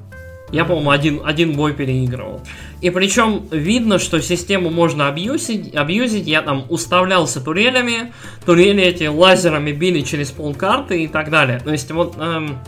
Я, 0.53 0.65
по-моему, 0.65 0.91
один, 0.91 1.23
один 1.25 1.55
бой 1.55 1.73
переигрывал. 1.73 2.41
И 2.81 2.91
причем 2.91 3.49
видно, 3.51 3.99
что 3.99 4.21
систему 4.21 4.71
можно 4.71 5.09
абьюзить, 5.09 5.75
абьюзить. 5.75 6.27
Я 6.27 6.43
там 6.43 6.67
уставлялся 6.69 7.41
турелями, 7.41 8.13
турели 8.45 8.83
эти 8.85 9.05
лазерами 9.05 9.73
били 9.73 10.03
через 10.03 10.31
полкарты 10.31 11.03
и 11.03 11.09
так 11.09 11.31
далее. 11.31 11.59
То 11.59 11.73
есть 11.73 11.91
вот 11.91 12.17
эм, 12.17 12.59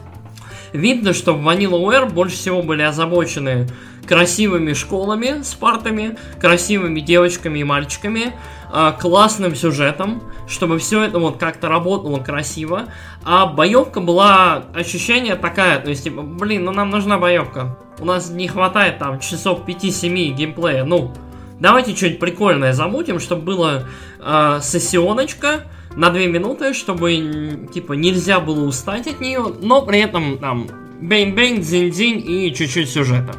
видно, 0.72 1.12
что 1.12 1.34
в 1.34 1.48
Vanillaware 1.48 2.10
больше 2.10 2.36
всего 2.36 2.62
были 2.62 2.82
озабочены 2.82 3.68
красивыми 4.08 4.72
школами 4.72 5.42
с 5.42 5.54
партами, 5.54 6.16
красивыми 6.40 7.00
девочками 7.00 7.60
и 7.60 7.64
мальчиками, 7.64 8.32
э, 8.72 8.92
классным 8.98 9.54
сюжетом, 9.54 10.22
чтобы 10.46 10.78
все 10.78 11.02
это 11.02 11.18
вот 11.18 11.38
как-то 11.38 11.68
работало 11.68 12.18
красиво. 12.18 12.84
А 13.24 13.46
боевка 13.46 14.00
была 14.00 14.64
ощущение 14.74 15.36
такая, 15.36 15.80
то 15.80 15.90
есть, 15.90 16.04
типа, 16.04 16.22
блин, 16.22 16.64
ну 16.64 16.72
нам 16.72 16.90
нужна 16.90 17.18
боевка. 17.18 17.76
У 17.98 18.04
нас 18.04 18.30
не 18.30 18.48
хватает 18.48 18.98
там 18.98 19.20
часов 19.20 19.66
5-7 19.66 20.30
геймплея, 20.34 20.84
ну, 20.84 21.12
давайте 21.58 21.94
что-нибудь 21.96 22.20
прикольное 22.20 22.72
замутим, 22.72 23.18
чтобы 23.18 23.42
было 23.42 23.84
э, 24.20 24.60
сессионочка, 24.62 25.64
на 25.96 26.10
2 26.10 26.26
минуты, 26.26 26.74
чтобы, 26.74 27.68
типа, 27.72 27.94
нельзя 27.94 28.38
было 28.38 28.64
устать 28.64 29.08
от 29.08 29.20
нее, 29.20 29.44
но 29.60 29.82
при 29.82 30.00
этом, 30.00 30.38
там, 30.38 30.68
бейн-бейн, 31.00 31.60
дзинь-дзинь 31.60 32.22
и 32.24 32.54
чуть-чуть 32.54 32.88
сюжета. 32.88 33.34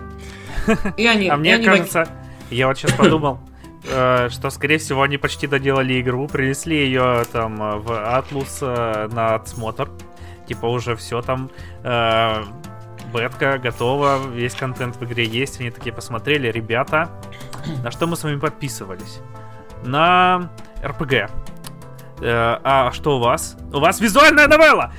И 0.97 1.05
они, 1.05 1.29
а 1.29 1.37
мне 1.37 1.55
они 1.55 1.65
кажется, 1.65 2.07
я 2.49 2.67
вот 2.67 2.77
сейчас 2.77 2.91
подумал, 2.97 3.39
что, 3.83 4.49
скорее 4.49 4.77
всего, 4.77 5.03
они 5.03 5.17
почти 5.17 5.47
доделали 5.47 5.99
игру, 6.01 6.27
принесли 6.27 6.77
ее 6.77 7.23
там 7.31 7.57
в 7.57 7.91
Atlus 7.91 8.59
э, 8.61 9.07
на 9.13 9.35
отсмотр. 9.35 9.89
Типа 10.47 10.65
уже 10.65 10.95
все 10.95 11.21
там, 11.21 11.49
э, 11.83 12.43
бетка 13.13 13.57
готова, 13.57 14.19
весь 14.27 14.55
контент 14.55 14.97
в 14.97 15.03
игре 15.05 15.25
есть. 15.25 15.59
Они 15.59 15.71
такие 15.71 15.93
посмотрели, 15.93 16.49
ребята, 16.51 17.09
на 17.83 17.91
что 17.91 18.07
мы 18.07 18.15
с 18.15 18.23
вами 18.23 18.39
подписывались? 18.39 19.19
На 19.83 20.49
РПГ. 20.83 21.29
а 22.21 22.91
что 22.91 23.17
у 23.17 23.19
вас? 23.19 23.57
У 23.71 23.79
вас 23.79 24.01
визуальная 24.01 24.47
новелла! 24.47 24.91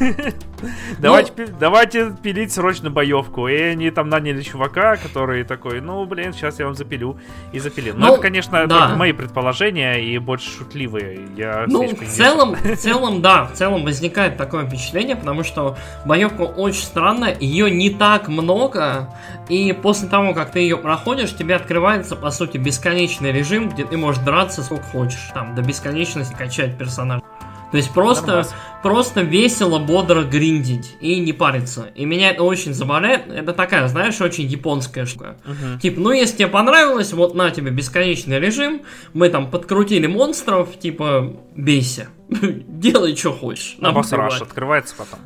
Давайте, 0.98 1.32
ну, 1.36 1.46
давайте 1.58 2.14
пилить 2.22 2.52
срочно 2.52 2.90
боевку. 2.90 3.48
И 3.48 3.56
они 3.56 3.90
там 3.90 4.08
наняли 4.08 4.42
чувака, 4.42 4.96
который 4.96 5.44
такой, 5.44 5.80
ну, 5.80 6.04
блин, 6.06 6.32
сейчас 6.32 6.58
я 6.58 6.66
вам 6.66 6.74
запилю. 6.74 7.18
И 7.52 7.58
запилил. 7.58 7.94
Но 7.96 8.06
ну, 8.06 8.12
это, 8.14 8.22
конечно, 8.22 8.66
да. 8.66 8.94
мои 8.96 9.12
предположения 9.12 9.94
и 9.94 10.18
больше 10.18 10.50
шутливые. 10.50 11.20
Я 11.36 11.64
ну, 11.66 11.86
в 11.88 12.06
целом, 12.06 12.54
в 12.54 12.76
целом, 12.76 13.22
да, 13.22 13.44
в 13.44 13.52
целом 13.52 13.84
возникает 13.84 14.36
такое 14.36 14.66
впечатление, 14.66 15.16
потому 15.16 15.44
что 15.44 15.76
боевка 16.04 16.42
очень 16.42 16.82
странная, 16.82 17.36
ее 17.38 17.70
не 17.70 17.90
так 17.90 18.28
много, 18.28 19.08
и 19.48 19.72
после 19.72 20.08
того, 20.08 20.34
как 20.34 20.52
ты 20.52 20.60
ее 20.60 20.76
проходишь, 20.76 21.34
тебе 21.34 21.56
открывается, 21.56 22.16
по 22.16 22.30
сути, 22.30 22.58
бесконечный 22.58 23.32
режим, 23.32 23.68
где 23.68 23.84
ты 23.84 23.96
можешь 23.96 24.22
драться 24.22 24.62
сколько 24.62 24.84
хочешь, 24.84 25.30
там, 25.34 25.54
до 25.54 25.62
бесконечности 25.62 26.34
качать 26.34 26.78
персонажа. 26.78 27.22
То 27.72 27.78
есть 27.78 27.90
просто, 27.92 28.46
просто 28.82 29.22
весело, 29.22 29.78
бодро 29.78 30.24
гриндить 30.24 30.94
и 31.00 31.18
не 31.18 31.32
париться. 31.32 31.86
И 31.94 32.04
меня 32.04 32.30
это 32.30 32.42
очень 32.42 32.74
забавляет. 32.74 33.28
Это 33.28 33.54
такая, 33.54 33.88
знаешь, 33.88 34.20
очень 34.20 34.44
японская 34.44 35.06
штука. 35.06 35.36
Uh-huh. 35.46 35.80
Типа, 35.80 35.98
ну 35.98 36.12
если 36.12 36.36
тебе 36.36 36.48
понравилось, 36.48 37.14
вот 37.14 37.34
на 37.34 37.50
тебе 37.50 37.70
бесконечный 37.70 38.38
режим, 38.38 38.82
мы 39.14 39.30
там 39.30 39.50
подкрутили 39.50 40.06
монстров, 40.06 40.78
типа, 40.78 41.34
бейся. 41.56 42.08
Делай, 42.28 43.16
что 43.16 43.32
хочешь. 43.32 43.76
А 43.80 43.90
босс 43.90 44.12
Rush 44.12 44.42
открывается 44.42 44.94
потом? 44.96 45.20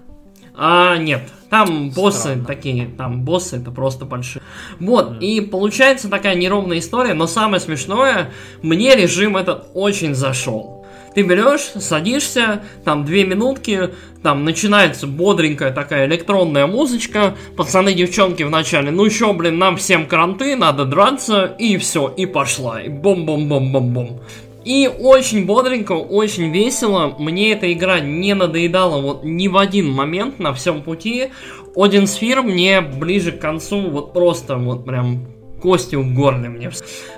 А, 0.58 0.96
нет, 0.96 1.28
там 1.50 1.90
боссы 1.90 2.20
Странно. 2.20 2.44
такие, 2.46 2.86
там 2.86 3.24
боссы 3.24 3.56
это 3.56 3.70
просто 3.70 4.06
большие. 4.06 4.42
Вот, 4.80 5.10
mm. 5.10 5.18
и 5.18 5.40
получается 5.42 6.08
такая 6.08 6.34
неровная 6.34 6.78
история, 6.78 7.12
но 7.12 7.26
самое 7.26 7.60
смешное, 7.60 8.32
мне 8.62 8.96
режим 8.96 9.36
этот 9.36 9.68
очень 9.74 10.14
зашел. 10.14 10.75
Ты 11.16 11.22
берешь, 11.22 11.72
садишься, 11.82 12.62
там 12.84 13.06
две 13.06 13.24
минутки, 13.24 13.88
там 14.22 14.44
начинается 14.44 15.06
бодренькая 15.06 15.72
такая 15.72 16.06
электронная 16.06 16.66
музычка, 16.66 17.34
пацаны, 17.56 17.94
девчонки 17.94 18.42
вначале, 18.42 18.90
ну 18.90 19.08
чё, 19.08 19.32
блин, 19.32 19.56
нам 19.56 19.78
всем 19.78 20.06
кранты, 20.06 20.56
надо 20.56 20.84
драться, 20.84 21.56
и 21.58 21.78
все, 21.78 22.12
и 22.14 22.26
пошла, 22.26 22.82
и 22.82 22.90
бом-бом-бом-бом-бом. 22.90 24.20
И 24.66 24.88
очень 24.88 25.46
бодренько, 25.46 25.92
очень 25.92 26.50
весело. 26.50 27.14
Мне 27.18 27.52
эта 27.52 27.72
игра 27.72 27.98
не 28.00 28.34
надоедала 28.34 29.00
вот 29.00 29.24
ни 29.24 29.48
в 29.48 29.56
один 29.56 29.90
момент 29.90 30.38
на 30.38 30.52
всем 30.52 30.82
пути. 30.82 31.30
Один 31.74 32.06
сфер 32.06 32.42
мне 32.42 32.82
ближе 32.82 33.32
к 33.32 33.40
концу 33.40 33.88
вот 33.88 34.12
просто 34.12 34.56
вот 34.56 34.84
прям 34.84 35.28
кости 35.60 35.96
в 35.96 36.14
горле 36.14 36.48
мне. 36.48 36.70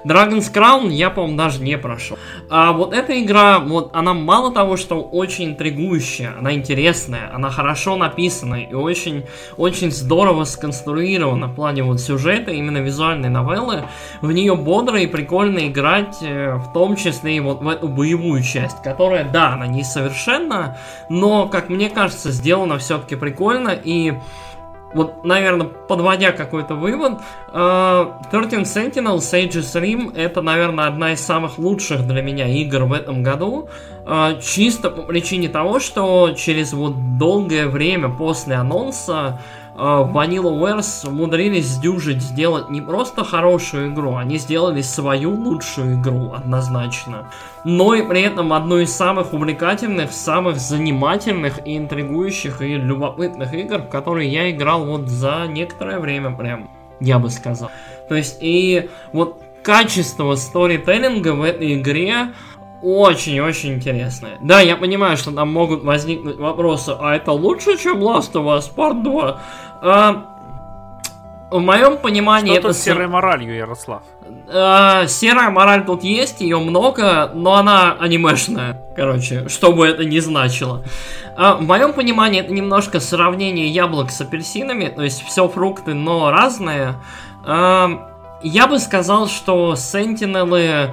Dragon's 0.04 0.52
Crown 0.52 0.90
я, 0.90 1.10
по-моему, 1.10 1.36
даже 1.36 1.62
не 1.62 1.76
прошел. 1.76 2.18
А 2.48 2.72
вот 2.72 2.92
эта 2.92 3.20
игра, 3.20 3.58
вот 3.58 3.90
она 3.94 4.14
мало 4.14 4.52
того, 4.52 4.76
что 4.76 5.02
очень 5.02 5.50
интригующая, 5.50 6.34
она 6.38 6.52
интересная, 6.54 7.30
она 7.34 7.50
хорошо 7.50 7.96
написана 7.96 8.56
и 8.56 8.74
очень, 8.74 9.24
очень 9.56 9.90
здорово 9.90 10.44
сконструирована 10.44 11.48
в 11.48 11.54
плане 11.54 11.82
вот 11.82 12.00
сюжета, 12.00 12.50
именно 12.50 12.78
визуальной 12.78 13.28
новеллы. 13.28 13.84
В 14.22 14.32
нее 14.32 14.54
бодро 14.54 15.00
и 15.00 15.06
прикольно 15.06 15.66
играть, 15.68 16.18
э, 16.22 16.54
в 16.56 16.72
том 16.72 16.96
числе 16.96 17.36
и 17.36 17.40
вот 17.40 17.60
в 17.60 17.68
эту 17.68 17.88
боевую 17.88 18.42
часть, 18.42 18.82
которая, 18.82 19.24
да, 19.24 19.54
она 19.54 19.66
несовершенна, 19.66 20.78
но, 21.08 21.48
как 21.48 21.68
мне 21.68 21.90
кажется, 21.90 22.30
сделана 22.30 22.78
все-таки 22.78 23.16
прикольно 23.16 23.70
и 23.70 24.14
вот, 24.94 25.24
наверное, 25.24 25.66
подводя 25.66 26.32
какой-то 26.32 26.74
вывод, 26.74 27.20
uh, 27.52 28.12
13 28.30 28.60
Sentinel 28.66 29.18
Sage's 29.18 29.80
Rim 29.80 30.16
это, 30.16 30.40
наверное, 30.40 30.86
одна 30.86 31.12
из 31.12 31.20
самых 31.20 31.58
лучших 31.58 32.06
для 32.06 32.22
меня 32.22 32.48
игр 32.48 32.84
в 32.84 32.92
этом 32.92 33.22
году. 33.22 33.68
Uh, 34.04 34.40
чисто 34.40 34.90
по 34.90 35.02
причине 35.02 35.48
того, 35.48 35.80
что 35.80 36.32
через 36.34 36.72
вот 36.72 37.18
долгое 37.18 37.68
время 37.68 38.08
после 38.08 38.54
анонса 38.54 39.40
а, 39.80 40.02
Vanilla 40.02 40.50
Wars 40.50 41.08
умудрились 41.08 41.66
сдюжить 41.66 42.20
сделать 42.20 42.68
не 42.68 42.80
просто 42.80 43.22
хорошую 43.22 43.92
игру, 43.92 44.16
они 44.16 44.36
сделали 44.38 44.82
свою 44.82 45.32
лучшую 45.32 46.00
игру 46.00 46.32
однозначно, 46.32 47.30
но 47.64 47.94
и 47.94 48.02
при 48.02 48.22
этом 48.22 48.52
одну 48.52 48.78
из 48.78 48.92
самых 48.92 49.32
увлекательных, 49.32 50.12
самых 50.12 50.56
занимательных 50.56 51.64
и 51.64 51.76
интригующих 51.76 52.60
и 52.60 52.74
любопытных 52.74 53.54
игр, 53.54 53.78
в 53.78 53.88
которые 53.88 54.28
я 54.28 54.50
играл 54.50 54.84
вот 54.84 55.08
за 55.08 55.46
некоторое 55.48 56.00
время 56.00 56.36
прям, 56.36 56.70
я 56.98 57.20
бы 57.20 57.30
сказал. 57.30 57.70
То 58.08 58.16
есть 58.16 58.38
и 58.40 58.90
вот 59.12 59.40
качество 59.62 60.34
сторителлинга 60.34 61.34
в 61.34 61.42
этой 61.42 61.74
игре 61.80 62.32
очень-очень 62.82 63.74
интересное. 63.74 64.38
Да, 64.40 64.60
я 64.60 64.76
понимаю, 64.76 65.16
что 65.16 65.32
там 65.32 65.52
могут 65.52 65.84
возникнуть 65.84 66.36
вопросы, 66.36 66.96
а 66.98 67.16
это 67.16 67.32
лучше, 67.32 67.76
чем 67.76 67.98
Last 67.98 68.32
of 68.32 68.44
Us 68.44 68.72
Part 68.74 69.02
2? 69.02 69.40
А, 69.82 70.24
в 71.50 71.60
моем 71.60 71.96
понимании 71.96 72.58
Что 72.58 72.68
это... 72.68 72.72
с 72.74 72.82
серой 72.82 73.08
моралью, 73.08 73.54
Ярослав? 73.54 74.02
А, 74.52 75.06
серая 75.06 75.50
мораль 75.50 75.84
тут 75.84 76.04
есть, 76.04 76.40
ее 76.40 76.58
много, 76.58 77.30
но 77.34 77.54
она 77.54 77.96
анимешная, 77.98 78.82
короче, 78.94 79.48
что 79.48 79.72
бы 79.72 79.86
это 79.86 80.04
ни 80.04 80.18
значило. 80.18 80.84
А, 81.36 81.54
в 81.54 81.62
моем 81.62 81.94
понимании 81.94 82.40
это 82.40 82.52
немножко 82.52 83.00
сравнение 83.00 83.68
яблок 83.68 84.10
с 84.10 84.20
апельсинами, 84.20 84.88
то 84.88 85.02
есть 85.02 85.24
все 85.24 85.48
фрукты, 85.48 85.94
но 85.94 86.30
разные. 86.30 86.96
А, 87.46 88.08
я 88.42 88.66
бы 88.66 88.78
сказал, 88.78 89.26
что 89.26 89.74
Сентинелы 89.74 90.90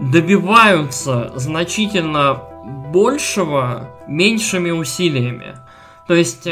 добиваются 0.00 1.32
значительно 1.36 2.42
большего 2.92 3.90
меньшими 4.06 4.70
усилиями. 4.70 5.56
То 6.08 6.14
есть 6.14 6.46
э, 6.46 6.50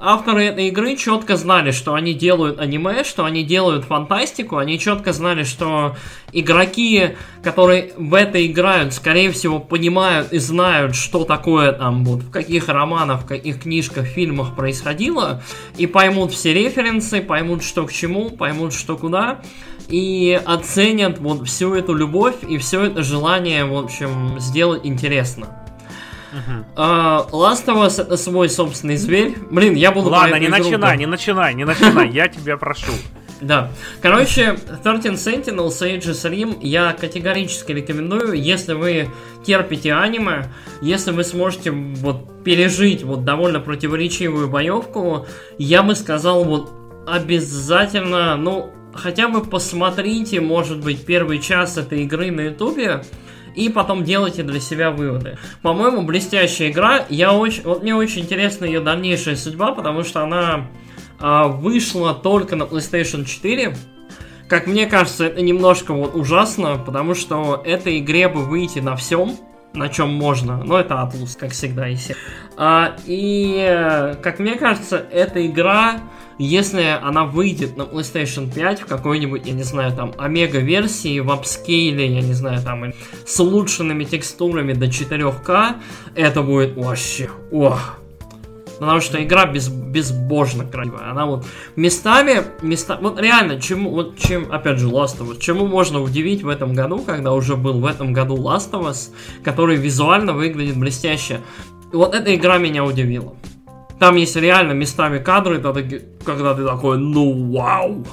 авторы 0.00 0.44
этой 0.44 0.68
игры 0.68 0.96
четко 0.96 1.36
знали, 1.36 1.70
что 1.70 1.92
они 1.92 2.14
делают 2.14 2.58
аниме, 2.58 3.04
что 3.04 3.26
они 3.26 3.44
делают 3.44 3.84
фантастику, 3.84 4.56
они 4.56 4.78
четко 4.78 5.12
знали, 5.12 5.44
что 5.44 5.96
игроки, 6.32 7.10
которые 7.42 7.92
в 7.98 8.14
это 8.14 8.44
играют, 8.46 8.94
скорее 8.94 9.32
всего, 9.32 9.58
понимают 9.58 10.32
и 10.32 10.38
знают, 10.38 10.96
что 10.96 11.24
такое 11.24 11.72
там, 11.72 12.06
вот, 12.06 12.22
в 12.22 12.30
каких 12.30 12.68
романах, 12.68 13.24
в 13.24 13.26
каких 13.26 13.60
книжках, 13.64 14.06
фильмах 14.06 14.56
происходило, 14.56 15.42
и 15.76 15.86
поймут 15.86 16.32
все 16.32 16.54
референсы, 16.54 17.20
поймут, 17.20 17.62
что 17.62 17.84
к 17.86 17.92
чему, 17.92 18.30
поймут, 18.30 18.72
что 18.72 18.96
куда, 18.96 19.40
и 19.88 20.40
оценят 20.44 21.18
вот 21.18 21.46
всю 21.46 21.74
эту 21.74 21.94
любовь 21.94 22.36
и 22.46 22.58
все 22.58 22.84
это 22.84 23.02
желание, 23.02 23.64
в 23.64 23.76
общем, 23.76 24.38
сделать 24.38 24.82
интересно. 24.84 25.48
Uh-huh. 26.34 27.30
Last 27.30 27.66
of 27.66 27.86
Us 27.86 28.00
это 28.00 28.16
свой 28.16 28.48
собственный 28.48 28.96
зверь. 28.96 29.36
Блин, 29.50 29.74
я 29.74 29.92
буду... 29.92 30.10
Ладно, 30.10 30.36
не 30.36 30.48
начинай, 30.48 30.96
не 30.96 31.06
начинай, 31.06 31.54
не 31.54 31.64
начинай, 31.64 32.10
я 32.10 32.28
тебя 32.28 32.56
прошу. 32.56 32.92
Да. 33.40 33.70
Короче, 34.00 34.56
13 34.82 35.12
Sentinel, 35.12 35.68
Sage's 35.68 36.30
Rim 36.30 36.58
я 36.62 36.92
категорически 36.92 37.72
рекомендую, 37.72 38.32
если 38.40 38.72
вы 38.72 39.10
терпите 39.44 39.92
аниме, 39.92 40.46
если 40.80 41.10
вы 41.10 41.24
сможете 41.24 41.70
вот 41.70 42.42
пережить 42.42 43.02
вот 43.02 43.24
довольно 43.24 43.60
противоречивую 43.60 44.48
боевку, 44.48 45.26
я 45.58 45.82
бы 45.82 45.94
сказал 45.94 46.44
вот 46.44 46.72
обязательно, 47.06 48.36
ну, 48.36 48.70
хотя 48.94 49.28
бы 49.28 49.42
посмотрите, 49.42 50.40
может 50.40 50.82
быть, 50.82 51.04
первый 51.04 51.40
час 51.40 51.76
этой 51.76 52.04
игры 52.04 52.30
на 52.30 52.42
ютубе, 52.42 53.02
и 53.54 53.68
потом 53.68 54.04
делайте 54.04 54.42
для 54.42 54.60
себя 54.60 54.90
выводы. 54.90 55.38
По-моему, 55.62 56.02
блестящая 56.02 56.70
игра. 56.70 57.04
Я 57.08 57.32
очень, 57.32 57.62
вот 57.62 57.82
мне 57.82 57.94
очень 57.94 58.22
интересна 58.22 58.64
ее 58.64 58.80
дальнейшая 58.80 59.36
судьба, 59.36 59.72
потому 59.72 60.02
что 60.02 60.22
она 60.22 60.66
а, 61.20 61.48
вышла 61.48 62.14
только 62.14 62.56
на 62.56 62.64
PlayStation 62.64 63.24
4. 63.24 63.76
Как 64.48 64.66
мне 64.66 64.86
кажется, 64.86 65.26
это 65.26 65.40
немножко 65.40 65.94
вот 65.94 66.14
ужасно, 66.14 66.76
потому 66.78 67.14
что 67.14 67.62
этой 67.64 67.98
игре 67.98 68.28
бы 68.28 68.44
выйти 68.44 68.80
на 68.80 68.96
всем, 68.96 69.36
на 69.72 69.88
чем 69.88 70.12
можно. 70.12 70.62
Но 70.62 70.78
это 70.78 70.94
Atlus, 70.94 71.38
как 71.38 71.52
всегда, 71.52 71.88
и 71.88 71.94
все. 71.94 72.16
А, 72.56 72.96
и, 73.06 74.16
как 74.22 74.40
мне 74.40 74.56
кажется, 74.56 75.04
эта 75.10 75.46
игра 75.46 76.00
если 76.38 76.98
она 77.02 77.24
выйдет 77.24 77.76
на 77.76 77.82
PlayStation 77.82 78.52
5 78.52 78.82
в 78.82 78.86
какой-нибудь, 78.86 79.46
я 79.46 79.52
не 79.52 79.62
знаю, 79.62 79.92
там, 79.92 80.12
омега-версии, 80.18 81.20
в 81.20 81.30
апскейле, 81.30 82.14
я 82.14 82.20
не 82.20 82.32
знаю, 82.32 82.62
там, 82.62 82.92
с 83.26 83.40
улучшенными 83.40 84.04
текстурами 84.04 84.72
до 84.72 84.86
4К, 84.86 85.76
это 86.14 86.42
будет 86.42 86.76
вообще, 86.76 87.30
ох, 87.52 87.98
Потому 88.78 89.00
что 89.00 89.22
игра 89.22 89.46
без, 89.46 89.68
безбожно 89.68 90.66
красивая. 90.66 91.10
Она 91.10 91.26
вот 91.26 91.46
местами, 91.76 92.42
места, 92.62 92.98
вот 93.00 93.20
реально, 93.20 93.60
чему, 93.60 93.90
вот 93.90 94.18
чем, 94.18 94.50
опять 94.50 94.78
же, 94.78 94.88
Last 94.88 95.20
of 95.20 95.30
Us, 95.30 95.38
чему 95.38 95.66
можно 95.66 96.00
удивить 96.00 96.42
в 96.42 96.48
этом 96.48 96.74
году, 96.74 96.98
когда 96.98 97.32
уже 97.32 97.56
был 97.56 97.80
в 97.80 97.86
этом 97.86 98.12
году 98.12 98.36
Last 98.36 98.72
of 98.72 98.88
Us, 98.90 99.10
который 99.42 99.76
визуально 99.76 100.32
выглядит 100.32 100.76
блестяще. 100.76 101.40
Вот 101.92 102.14
эта 102.14 102.34
игра 102.34 102.58
меня 102.58 102.84
удивила. 102.84 103.34
Там 104.04 104.16
есть 104.16 104.36
реально 104.36 104.72
местами 104.72 105.18
кадры, 105.18 105.62
когда 106.26 106.54
ты 106.54 106.62
такой, 106.66 106.98
ну 106.98 107.50
вау, 107.50 108.04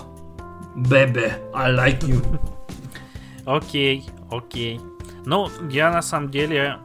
бебе, 0.74 1.34
I 1.54 1.74
like 1.74 2.00
you. 2.08 2.24
Окей, 3.46 4.06
окей. 4.32 4.80
Ну, 5.26 5.50
я 5.70 5.92
на 5.92 6.02
самом 6.02 6.32
деле 6.32 6.78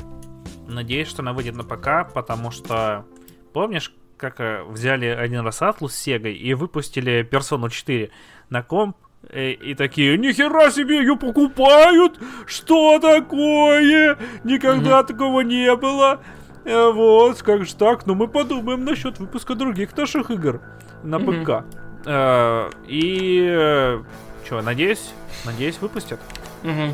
надеюсь, 0.66 1.06
что 1.06 1.22
она 1.22 1.34
выйдет 1.34 1.54
на 1.54 1.62
ПК, 1.62 2.12
потому 2.12 2.50
что 2.50 3.04
помнишь, 3.52 3.94
как 4.16 4.40
э, 4.40 4.64
взяли 4.64 5.06
один 5.06 5.42
раз 5.42 5.62
Атлус 5.62 5.94
с 5.94 6.00
Сегой 6.00 6.34
и 6.34 6.54
выпустили 6.54 7.22
Персону 7.22 7.70
4 7.70 8.10
на 8.50 8.64
комп, 8.64 8.96
и, 9.32 9.52
и 9.52 9.74
такие, 9.74 10.18
нихера 10.18 10.68
себе, 10.72 10.98
ее 10.98 11.16
покупают! 11.16 12.18
Что 12.46 12.98
такое? 12.98 14.18
Никогда 14.42 14.98
mm-hmm. 15.00 15.06
такого 15.06 15.42
не 15.42 15.76
было. 15.76 16.22
Э, 16.66 16.90
вот, 16.90 17.42
как 17.42 17.64
же 17.64 17.74
так? 17.74 18.06
Ну, 18.06 18.14
мы 18.14 18.26
подумаем 18.26 18.84
насчет 18.84 19.18
выпуска 19.18 19.54
других 19.54 19.96
наших 19.96 20.30
игр 20.30 20.60
на 21.04 21.16
mm-hmm. 21.16 21.42
ПК. 21.44 21.64
Э, 22.04 22.70
и 22.86 23.46
э, 23.48 24.02
что, 24.44 24.60
надеюсь, 24.62 25.12
надеюсь, 25.44 25.78
выпустят. 25.80 26.20
Mm-hmm. 26.64 26.92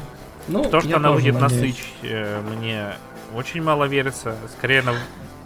Ну, 0.49 0.65
То, 0.65 0.81
что 0.81 0.97
она 0.97 1.13
выйдет 1.13 1.41
надеюсь. 1.41 1.63
на 1.63 1.67
Switch, 1.67 1.85
э, 2.03 2.41
мне 2.55 2.89
очень 3.35 3.63
мало 3.63 3.85
верится. 3.85 4.37
Скорее, 4.59 4.81
она 4.81 4.93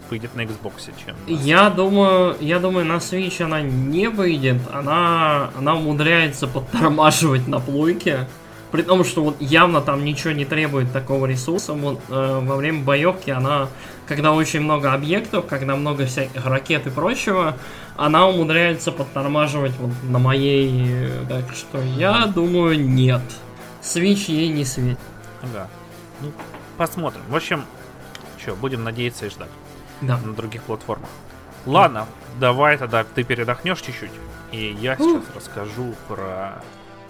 выйдет 0.09 0.35
на 0.35 0.41
Xbox, 0.41 0.91
чем... 1.05 1.15
На 1.25 1.39
я 1.41 1.69
думаю, 1.69 2.35
я 2.39 2.59
думаю, 2.59 2.85
на 2.85 2.97
Switch 2.97 3.41
она 3.41 3.61
не 3.61 4.09
выйдет. 4.09 4.61
Она, 4.73 5.51
она 5.57 5.75
умудряется 5.75 6.47
подтормаживать 6.47 7.47
на 7.47 7.59
плойке. 7.59 8.27
При 8.71 8.81
том, 8.81 9.05
что 9.05 9.23
вот 9.23 9.37
явно 9.39 9.79
там 9.79 10.03
ничего 10.03 10.33
не 10.33 10.43
требует 10.43 10.91
такого 10.91 11.25
ресурса. 11.25 11.73
Вот, 11.73 12.01
э, 12.09 12.39
во 12.43 12.55
время 12.57 12.83
боевки 12.83 13.31
она, 13.31 13.69
когда 14.07 14.33
очень 14.33 14.61
много 14.61 14.93
объектов, 14.93 15.45
когда 15.47 15.75
много 15.75 16.05
всяких 16.05 16.45
ракет 16.45 16.87
и 16.87 16.89
прочего, 16.89 17.57
она 17.95 18.27
умудряется 18.27 18.91
подтормаживать 18.91 19.73
вот 19.77 19.91
на 20.03 20.19
моей. 20.19 21.09
Так 21.27 21.53
что 21.53 21.81
я 21.81 22.25
думаю, 22.25 22.79
нет. 22.79 23.21
Switch 23.81 24.31
ей 24.31 24.49
не 24.49 24.65
светит. 24.65 24.99
Да. 25.53 25.67
Ну, 26.21 26.31
посмотрим. 26.77 27.21
В 27.29 27.35
общем, 27.35 27.63
что, 28.37 28.55
будем 28.55 28.83
надеяться 28.83 29.25
и 29.25 29.29
ждать 29.29 29.49
да. 30.01 30.17
на 30.17 30.33
других 30.33 30.63
платформах. 30.63 31.09
Ладно, 31.65 32.07
да. 32.35 32.47
давай 32.47 32.77
тогда 32.77 33.03
ты 33.03 33.23
передохнешь 33.23 33.81
чуть-чуть, 33.81 34.11
и 34.51 34.77
я 34.79 34.95
сейчас 34.95 35.23
расскажу 35.35 35.93
про 36.07 36.63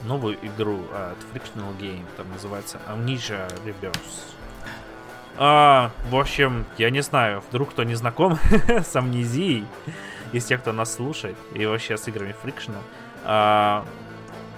новую 0.03 0.35
игру 0.41 0.79
от 0.93 1.17
Frictional 1.33 1.77
Game, 1.79 2.05
там 2.15 2.29
называется 2.31 2.79
Amnesia 2.87 3.51
Reverse. 3.65 4.36
А, 5.37 5.91
в 6.09 6.15
общем, 6.15 6.65
я 6.77 6.89
не 6.89 7.01
знаю, 7.01 7.43
вдруг 7.49 7.71
кто 7.71 7.83
не 7.83 7.95
знаком 7.95 8.39
с 8.67 8.95
амнезией, 8.95 9.65
из 10.33 10.45
тех, 10.45 10.61
кто 10.61 10.73
нас 10.73 10.95
слушает, 10.95 11.37
и 11.53 11.65
вообще 11.65 11.97
с 11.97 12.07
играми 12.07 12.35
Frictional. 12.43 12.81
А, 13.23 13.85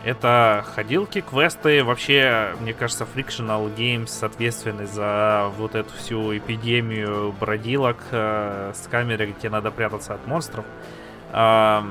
это 0.04 0.64
ходилки, 0.76 1.20
квесты, 1.20 1.84
вообще, 1.84 2.56
мне 2.62 2.74
кажется, 2.74 3.06
Frictional 3.14 3.74
Games 3.76 4.26
ответственны 4.26 4.88
за 4.88 5.52
вот 5.58 5.76
эту 5.76 5.94
всю 5.96 6.38
эпидемию 6.38 7.36
бродилок 7.38 7.98
э, 8.12 8.72
с 8.74 8.88
камерой, 8.88 9.36
где 9.38 9.50
надо 9.50 9.72
прятаться 9.72 10.14
от 10.14 10.26
монстров. 10.26 10.64
Э, 11.34 11.82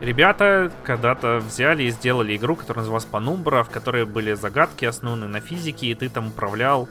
ребята 0.00 0.72
когда-то 0.82 1.38
взяли 1.38 1.84
и 1.84 1.90
сделали 1.90 2.36
игру, 2.36 2.56
которая 2.56 2.80
называлась 2.80 3.06
Penumbra, 3.10 3.62
в 3.62 3.70
которой 3.70 4.04
были 4.04 4.32
загадки, 4.32 4.84
основанные 4.84 5.28
на 5.28 5.40
физике, 5.40 5.86
и 5.86 5.94
ты 5.94 6.08
там 6.08 6.28
управлял, 6.28 6.88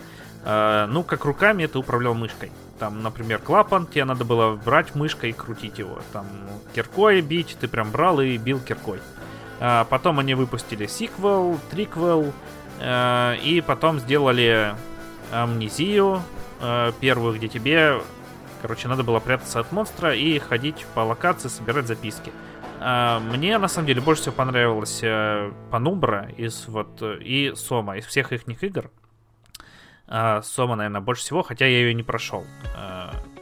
ну, 0.90 1.04
как 1.04 1.26
руками 1.26 1.66
ты 1.66 1.78
управлял 1.78 2.14
мышкой. 2.14 2.52
Там, 2.80 3.02
например, 3.02 3.40
клапан, 3.40 3.86
тебе 3.88 4.06
надо 4.06 4.24
было 4.24 4.56
брать 4.56 4.96
мышкой 4.96 5.32
и 5.32 5.34
крутить 5.34 5.80
его. 5.80 6.00
Там 6.14 6.28
киркой 6.74 7.22
бить, 7.22 7.58
ты 7.60 7.68
прям 7.68 7.92
брал 7.92 8.22
и 8.22 8.38
бил 8.38 8.60
киркой. 8.60 9.00
А, 9.60 9.86
потом 9.86 10.20
они 10.20 10.36
выпустили 10.36 10.86
сиквел, 10.86 11.60
триквел, 11.72 12.32
а, 12.80 13.34
и 13.34 13.62
потом 13.62 14.00
сделали 14.00 14.76
амнезию 15.32 16.22
первую, 17.02 17.36
где 17.36 17.48
тебе, 17.48 18.02
короче, 18.62 18.88
надо 18.88 19.04
было 19.04 19.20
прятаться 19.20 19.60
от 19.60 19.72
монстра 19.72 20.16
и 20.16 20.40
ходить 20.40 20.86
по 20.96 21.02
локации, 21.02 21.50
собирать 21.50 21.88
записки. 21.88 22.32
Мне, 22.80 23.58
на 23.58 23.68
самом 23.68 23.88
деле, 23.88 24.02
больше 24.02 24.22
всего 24.24 24.36
понравилась 24.36 25.04
Панумбра 25.70 26.30
из 26.38 26.68
вот 26.68 27.02
и 27.04 27.54
Сома, 27.56 27.98
из 27.98 28.06
всех 28.06 28.32
их 28.32 28.48
игр. 28.64 28.90
Сома, 30.08 30.76
наверное, 30.76 31.02
больше 31.02 31.24
всего, 31.24 31.44
хотя 31.44 31.66
я 31.66 31.80
ее 31.80 31.94
не 31.94 32.04
прошел. 32.04 32.46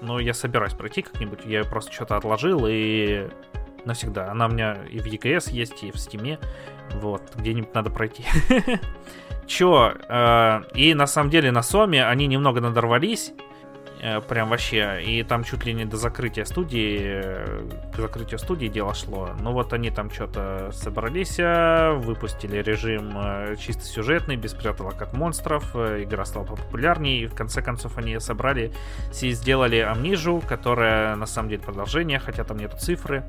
Но 0.02 0.20
я 0.20 0.34
собираюсь 0.34 0.74
пройти 0.74 1.04
как-нибудь. 1.04 1.46
Я 1.46 1.60
ее 1.60 1.66
просто 1.66 1.92
что-то 1.92 2.18
отложил 2.18 2.66
и 2.68 3.28
навсегда. 3.86 4.32
Она 4.32 4.48
у 4.48 4.50
меня 4.50 4.78
и 4.90 5.00
в 5.00 5.06
EKS 5.06 5.52
есть, 5.52 5.84
и 5.84 5.92
в 5.92 5.96
Steam. 5.96 6.40
Вот, 6.94 7.22
где-нибудь 7.36 7.74
надо 7.74 7.90
пройти. 7.90 8.24
Чё, 9.48 9.94
э, 10.10 10.62
и 10.74 10.94
на 10.94 11.08
самом 11.08 11.30
деле 11.30 11.52
на 11.52 11.62
Соме 11.62 12.06
они 12.06 12.26
немного 12.28 12.62
надорвались, 12.62 13.32
прям 14.28 14.50
вообще, 14.50 15.02
и 15.04 15.24
там 15.24 15.44
чуть 15.44 15.66
ли 15.66 15.74
не 15.74 15.86
до 15.86 15.98
закрытия 15.98 16.46
студии, 16.46 17.00
э, 17.02 17.70
к 17.94 17.98
закрытию 17.98 18.40
студии 18.40 18.68
дело 18.68 18.94
шло. 18.94 19.30
Ну 19.40 19.52
вот 19.52 19.74
они 19.74 19.90
там 19.90 20.12
что-то 20.12 20.72
собрались, 20.74 21.38
выпустили 21.38 22.58
режим 22.58 23.56
чисто 23.58 23.84
сюжетный, 23.84 24.36
без 24.36 24.54
пряталок 24.54 25.02
от 25.02 25.14
монстров, 25.14 25.76
игра 25.76 26.26
стала 26.26 26.46
популярнее, 26.46 27.22
и 27.22 27.28
в 27.28 27.36
конце 27.36 27.62
концов 27.62 27.98
они 27.98 28.20
собрали 28.20 28.74
и 29.22 29.32
сделали 29.32 29.78
Амнижу, 29.78 30.42
которая 30.48 31.16
на 31.16 31.26
самом 31.26 31.50
деле 31.50 31.62
продолжение, 31.62 32.20
хотя 32.20 32.44
там 32.44 32.58
нету 32.58 32.78
цифры. 32.78 33.24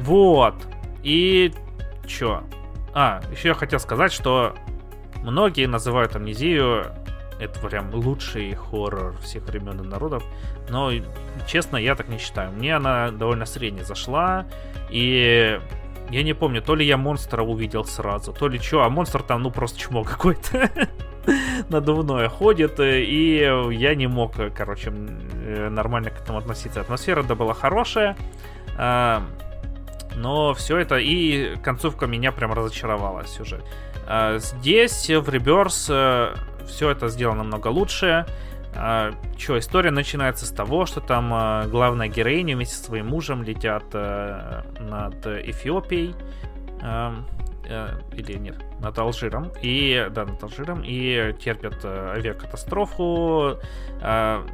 Вот. 0.00 0.54
И 1.02 1.52
чё? 2.06 2.42
А, 2.92 3.20
еще 3.32 3.48
я 3.48 3.54
хотел 3.54 3.80
сказать, 3.80 4.12
что 4.12 4.54
многие 5.22 5.66
называют 5.66 6.14
амнезию 6.16 6.86
это 7.38 7.60
прям 7.60 7.92
лучший 7.94 8.54
хоррор 8.54 9.16
всех 9.20 9.44
времен 9.44 9.80
и 9.80 9.86
народов. 9.86 10.24
Но, 10.68 10.90
честно, 11.46 11.76
я 11.76 11.94
так 11.94 12.08
не 12.08 12.18
считаю. 12.18 12.52
Мне 12.52 12.76
она 12.76 13.10
довольно 13.10 13.46
средне 13.46 13.84
зашла. 13.84 14.46
И 14.90 15.60
я 16.10 16.22
не 16.22 16.34
помню, 16.34 16.62
то 16.62 16.74
ли 16.74 16.86
я 16.86 16.96
монстра 16.96 17.42
увидел 17.42 17.84
сразу, 17.84 18.32
то 18.32 18.48
ли 18.48 18.58
что, 18.58 18.82
а 18.82 18.90
монстр 18.90 19.22
там, 19.22 19.42
ну, 19.42 19.50
просто 19.50 19.78
чмо 19.78 20.04
какой-то 20.04 20.70
надувное 21.68 22.28
ходит, 22.28 22.78
и 22.78 23.36
я 23.70 23.94
не 23.94 24.06
мог, 24.06 24.34
короче, 24.54 24.90
нормально 24.90 26.10
к 26.10 26.20
этому 26.20 26.38
относиться. 26.38 26.80
Атмосфера 26.80 27.22
да 27.22 27.34
была 27.34 27.54
хорошая, 27.54 28.16
а, 28.76 29.22
но 30.14 30.54
все 30.54 30.78
это 30.78 30.96
и 30.96 31.56
концовка 31.56 32.06
меня 32.06 32.32
прям 32.32 32.52
разочаровала 32.52 33.26
сюжет. 33.26 33.64
А, 34.06 34.38
здесь 34.38 35.08
в 35.08 35.30
э, 35.88 36.34
все 36.66 36.90
это 36.90 37.08
сделано 37.08 37.42
намного 37.42 37.68
лучше. 37.68 38.26
А, 38.76 39.12
Че, 39.36 39.58
история 39.58 39.90
начинается 39.90 40.46
с 40.46 40.50
того, 40.50 40.86
что 40.86 41.00
там 41.00 41.32
э, 41.32 41.68
главная 41.68 42.08
героиня 42.08 42.56
вместе 42.56 42.76
со 42.76 42.84
своим 42.84 43.06
мужем 43.06 43.42
летят 43.42 43.84
э, 43.92 44.62
над 44.80 45.26
Эфиопией. 45.26 46.14
Или 48.12 48.34
нет, 48.38 48.58
над 48.80 48.98
Алжиром. 48.98 49.50
И, 49.62 50.06
да, 50.10 50.26
над 50.26 50.42
Алжиром. 50.42 50.82
И 50.84 51.34
терпят 51.40 51.82
авиакатастрофу. 51.82 53.58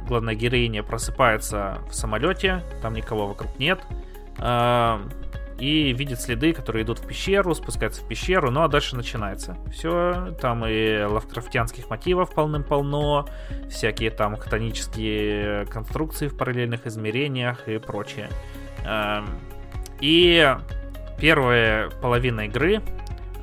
Главная 0.07 0.33
героиня 0.33 0.81
просыпается 0.81 1.79
в 1.89 1.93
самолете. 1.93 2.63
Там 2.81 2.93
никого 2.93 3.27
вокруг 3.27 3.59
нет 3.59 3.81
и 5.61 5.93
видит 5.93 6.19
следы, 6.19 6.53
которые 6.53 6.83
идут 6.83 6.97
в 6.97 7.07
пещеру, 7.07 7.53
спускается 7.53 8.01
в 8.01 8.07
пещеру, 8.07 8.49
ну 8.49 8.63
а 8.63 8.67
дальше 8.67 8.95
начинается. 8.95 9.55
Все, 9.71 10.35
там 10.41 10.65
и 10.65 11.03
лавкрафтианских 11.03 11.87
мотивов 11.87 12.33
полным-полно, 12.33 13.27
всякие 13.69 14.09
там 14.09 14.37
хтонические 14.37 15.67
конструкции 15.67 16.29
в 16.29 16.35
параллельных 16.35 16.87
измерениях 16.87 17.67
и 17.67 17.77
прочее. 17.77 18.29
Эм, 18.85 19.27
и 19.99 20.51
первая 21.19 21.91
половина 22.01 22.47
игры, 22.47 22.81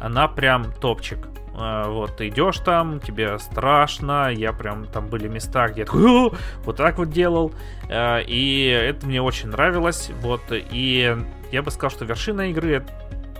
она 0.00 0.26
прям 0.26 0.72
топчик. 0.72 1.28
Э, 1.58 1.88
вот, 1.88 2.16
ты 2.16 2.28
идешь 2.28 2.58
там, 2.58 3.00
тебе 3.00 3.38
страшно, 3.38 4.30
я 4.32 4.52
прям, 4.52 4.86
там 4.86 5.08
были 5.08 5.28
места, 5.28 5.68
где 5.68 5.84
такой, 5.84 6.32
вот 6.64 6.76
так 6.76 6.98
вот 6.98 7.10
делал, 7.10 7.52
э, 7.88 8.22
и 8.24 8.66
это 8.66 9.06
мне 9.06 9.20
очень 9.20 9.48
нравилось, 9.48 10.10
вот, 10.20 10.42
и 10.50 11.16
я 11.50 11.62
бы 11.62 11.70
сказал, 11.70 11.90
что 11.90 12.04
вершина 12.04 12.50
игры 12.50 12.84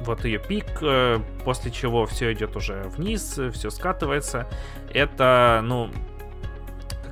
вот 0.00 0.24
ее 0.24 0.38
пик, 0.38 0.66
э, 0.80 1.18
после 1.44 1.70
чего 1.70 2.06
все 2.06 2.32
идет 2.32 2.56
уже 2.56 2.84
вниз, 2.96 3.38
все 3.52 3.70
скатывается. 3.70 4.46
Это, 4.92 5.60
ну, 5.64 5.90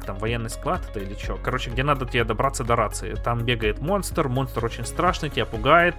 там, 0.06 0.16
военный 0.16 0.50
склад 0.50 0.82
это 0.88 1.00
или 1.00 1.14
что? 1.14 1.36
Короче, 1.42 1.70
где 1.70 1.82
надо 1.82 2.06
тебе 2.06 2.24
добраться 2.24 2.64
до 2.64 2.76
рации. 2.76 3.14
Там 3.14 3.44
бегает 3.44 3.80
монстр, 3.80 4.28
монстр 4.28 4.64
очень 4.64 4.86
страшный, 4.86 5.30
тебя 5.30 5.46
пугает. 5.46 5.94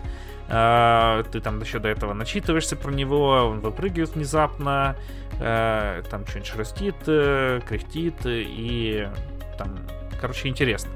Э, 0.47 1.23
ты 1.31 1.39
там 1.41 1.59
еще 1.59 1.79
до 1.79 1.89
этого 1.89 2.13
начитываешься 2.13 2.75
про 2.75 2.91
него, 2.91 3.49
он 3.51 3.59
выпрыгивает 3.59 4.15
внезапно, 4.15 4.95
э, 5.39 6.01
там 6.09 6.25
что-нибудь 6.25 6.49
шерстит, 6.49 6.95
кряхтит, 7.03 8.15
и 8.25 9.07
там, 9.57 9.77
короче, 10.19 10.47
интересно. 10.47 10.91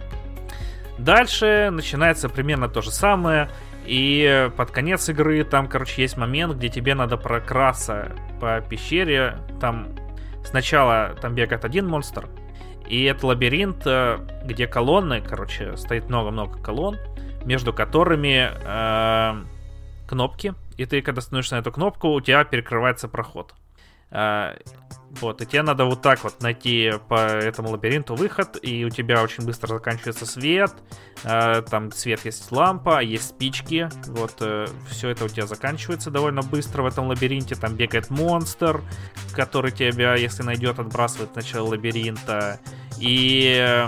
Дальше 0.97 1.69
начинается 1.71 2.29
примерно 2.29 2.69
то 2.69 2.81
же 2.81 2.91
самое. 2.91 3.49
И 3.85 4.49
под 4.55 4.71
конец 4.71 5.09
игры 5.09 5.43
там, 5.43 5.67
короче, 5.67 6.03
есть 6.03 6.17
момент, 6.17 6.55
где 6.55 6.69
тебе 6.69 6.93
надо 6.93 7.17
прокрасться 7.17 8.11
по 8.39 8.61
пещере. 8.61 9.37
Там 9.59 9.95
сначала 10.45 11.15
там 11.19 11.33
бегает 11.33 11.65
один 11.65 11.87
монстр, 11.87 12.27
и 12.91 13.05
это 13.05 13.25
лабиринт, 13.25 13.83
э, 13.85 14.19
где 14.43 14.67
колонны, 14.67 15.21
короче, 15.21 15.77
стоит 15.77 16.09
много-много 16.09 16.61
колонн. 16.61 16.97
между 17.45 17.73
которыми 17.73 18.51
э, 18.51 19.45
кнопки, 20.07 20.53
и 20.77 20.85
ты, 20.85 21.01
когда 21.01 21.21
становишься 21.21 21.55
на 21.55 21.61
эту 21.61 21.71
кнопку, 21.71 22.09
у 22.09 22.21
тебя 22.21 22.43
перекрывается 22.43 23.07
проход. 23.07 23.55
Э, 24.11 24.55
вот, 25.19 25.41
и 25.41 25.45
тебе 25.45 25.61
надо 25.61 25.85
вот 25.85 26.01
так 26.01 26.23
вот 26.23 26.41
найти 26.41 26.93
по 27.09 27.15
этому 27.15 27.69
лабиринту 27.71 28.15
выход, 28.15 28.57
и 28.61 28.85
у 28.85 28.89
тебя 28.89 29.21
очень 29.21 29.45
быстро 29.45 29.67
заканчивается 29.67 30.25
свет, 30.25 30.71
э, 31.23 31.61
там 31.69 31.91
свет 31.91 32.23
есть 32.23 32.49
лампа, 32.51 33.01
есть 33.01 33.29
спички, 33.29 33.89
вот, 34.07 34.35
э, 34.39 34.67
все 34.89 35.09
это 35.09 35.25
у 35.25 35.27
тебя 35.27 35.47
заканчивается 35.47 36.11
довольно 36.11 36.41
быстро 36.43 36.83
в 36.83 36.85
этом 36.85 37.07
лабиринте, 37.07 37.55
там 37.55 37.75
бегает 37.75 38.09
монстр, 38.09 38.81
который 39.33 39.71
тебя, 39.71 40.15
если 40.15 40.43
найдет, 40.43 40.79
отбрасывает 40.79 41.31
в 41.31 41.35
начало 41.35 41.67
лабиринта, 41.67 42.59
и, 42.97 43.85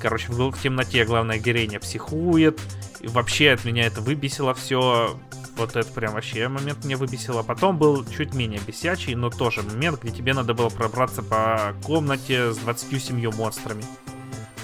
короче, 0.00 0.30
в 0.32 0.52
темноте 0.62 1.06
главная 1.06 1.38
героиня 1.38 1.80
психует, 1.80 2.60
и 3.00 3.08
вообще 3.08 3.52
от 3.52 3.64
меня 3.64 3.86
это 3.86 4.02
выбесило 4.02 4.52
все, 4.52 5.18
вот 5.56 5.76
это 5.76 5.90
прям 5.92 6.14
вообще 6.14 6.48
момент 6.48 6.84
меня 6.84 6.96
выбесило. 6.96 7.42
Потом 7.42 7.78
был 7.78 8.04
чуть 8.06 8.34
менее 8.34 8.60
бесячий, 8.66 9.14
но 9.14 9.30
тоже 9.30 9.62
момент, 9.62 10.02
где 10.02 10.12
тебе 10.12 10.34
надо 10.34 10.54
было 10.54 10.68
пробраться 10.68 11.22
по 11.22 11.74
комнате 11.84 12.52
с 12.52 12.58
27 12.58 13.30
монстрами. 13.34 13.84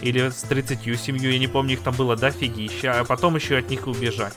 Или 0.01 0.31
с 0.31 0.43
37, 0.43 1.19
я 1.19 1.39
не 1.39 1.49
помню, 1.49 1.75
их 1.75 1.83
там 1.83 1.95
было 1.95 2.17
дофигища, 2.17 3.01
а 3.01 3.05
потом 3.05 3.37
еще 3.37 3.59
от 3.59 3.69
них 3.69 3.87
убежать. 3.87 4.35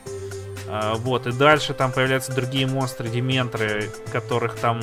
А, 0.68 0.96
вот, 0.96 1.28
и 1.28 1.32
дальше 1.32 1.74
там 1.74 1.92
появляются 1.92 2.34
другие 2.34 2.66
монстры, 2.66 3.10
дементры, 3.10 3.90
которых 4.12 4.56
там 4.56 4.82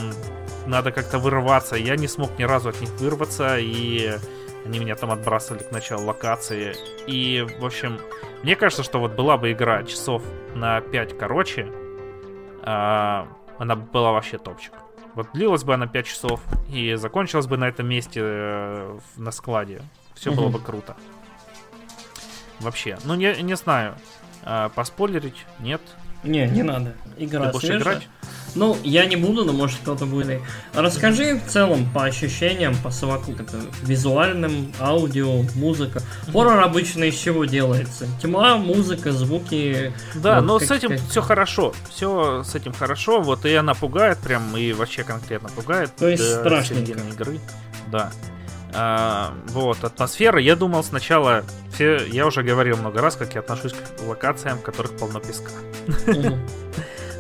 надо 0.67 0.93
как-то 0.93 1.19
вырываться. 1.19 1.77
Я 1.77 1.97
не 1.97 2.07
смог 2.07 2.39
ни 2.39 2.45
разу 2.45 2.69
от 2.69 2.81
них 2.81 2.91
вырваться, 3.01 3.59
и 3.59 4.19
они 4.65 4.79
меня 4.79 4.95
там 4.95 5.11
отбрасывали 5.11 5.63
к 5.63 5.73
началу 5.73 6.05
локации. 6.05 6.77
И, 7.07 7.45
в 7.59 7.65
общем, 7.65 7.99
мне 8.43 8.57
кажется, 8.57 8.83
что 8.83 9.01
вот 9.01 9.13
была 9.13 9.37
бы 9.37 9.53
игра 9.53 9.83
часов 9.83 10.23
на 10.55 10.81
5 10.81 11.19
короче, 11.19 11.73
а, 12.63 13.29
она 13.59 13.77
была 13.77 14.13
вообще 14.13 14.39
топчик. 14.39 14.73
Вот 15.15 15.29
длилась 15.33 15.65
бы 15.65 15.75
она 15.75 15.87
5 15.87 16.07
часов 16.07 16.41
и 16.69 16.95
закончилась 16.95 17.47
бы 17.47 17.57
на 17.57 17.69
этом 17.69 17.89
месте 17.89 18.21
э, 18.23 18.99
на 19.17 19.31
складе. 19.33 19.83
Все 20.15 20.33
было 20.33 20.49
бы 20.49 20.61
круто. 20.61 20.97
Вообще. 22.61 22.99
Ну, 23.05 23.15
не, 23.15 23.35
не 23.43 23.57
знаю. 23.57 23.97
А, 24.45 24.69
поспойлерить? 24.69 25.45
Нет. 25.59 25.81
Не, 26.23 26.47
не 26.49 26.63
надо. 26.63 26.95
Игра 27.17 27.47
Ты 27.47 27.53
будешь 27.53 27.71
играть? 27.71 28.09
Ну, 28.55 28.77
я 28.83 29.07
не 29.07 29.17
буду, 29.17 29.45
но 29.45 29.53
может 29.53 29.79
кто-то 29.81 30.07
будет. 30.07 30.41
Расскажи 30.75 31.39
в 31.39 31.51
целом 31.51 31.89
по 31.93 32.05
ощущениям, 32.05 32.75
по 32.83 32.91
совокупным 32.91 33.63
визуальным, 33.83 34.73
аудио, 34.81 35.43
музыка. 35.55 36.03
Хоррор 36.33 36.61
обычно 36.61 37.05
из 37.05 37.17
чего 37.17 37.45
делается? 37.45 38.07
Тьма, 38.23 38.57
музыка, 38.57 39.13
звуки. 39.13 39.93
Да, 40.15 40.37
вот, 40.37 40.47
но 40.47 40.59
с 40.59 40.71
этим 40.71 40.91
как... 40.91 41.01
все 41.09 41.23
хорошо. 41.23 41.75
Все 41.91 42.43
с 42.43 42.55
этим 42.55 42.73
хорошо. 42.73 43.21
Вот 43.21 43.45
и 43.45 43.55
она 43.55 43.75
пугает 43.75 44.19
прям, 44.19 44.57
и 44.57 44.73
вообще 44.73 45.05
конкретно 45.05 45.49
пугает. 45.51 45.95
То 45.97 46.09
есть 46.09 46.25
страшненько. 46.25 46.99
игры. 47.13 47.41
Да. 47.91 48.11
А, 48.75 49.33
вот, 49.49 49.83
атмосфера. 49.83 50.41
Я 50.41 50.57
думал 50.57 50.85
сначала, 50.85 51.45
все, 51.73 52.05
я 52.07 52.27
уже 52.27 52.43
говорил 52.43 52.77
много 52.77 53.01
раз, 53.01 53.17
как 53.17 53.35
я 53.35 53.41
отношусь 53.41 53.73
к 53.73 54.03
локациям, 54.07 54.59
в 54.59 54.63
которых 54.63 54.97
полно 54.97 55.21
песка. 55.21 55.51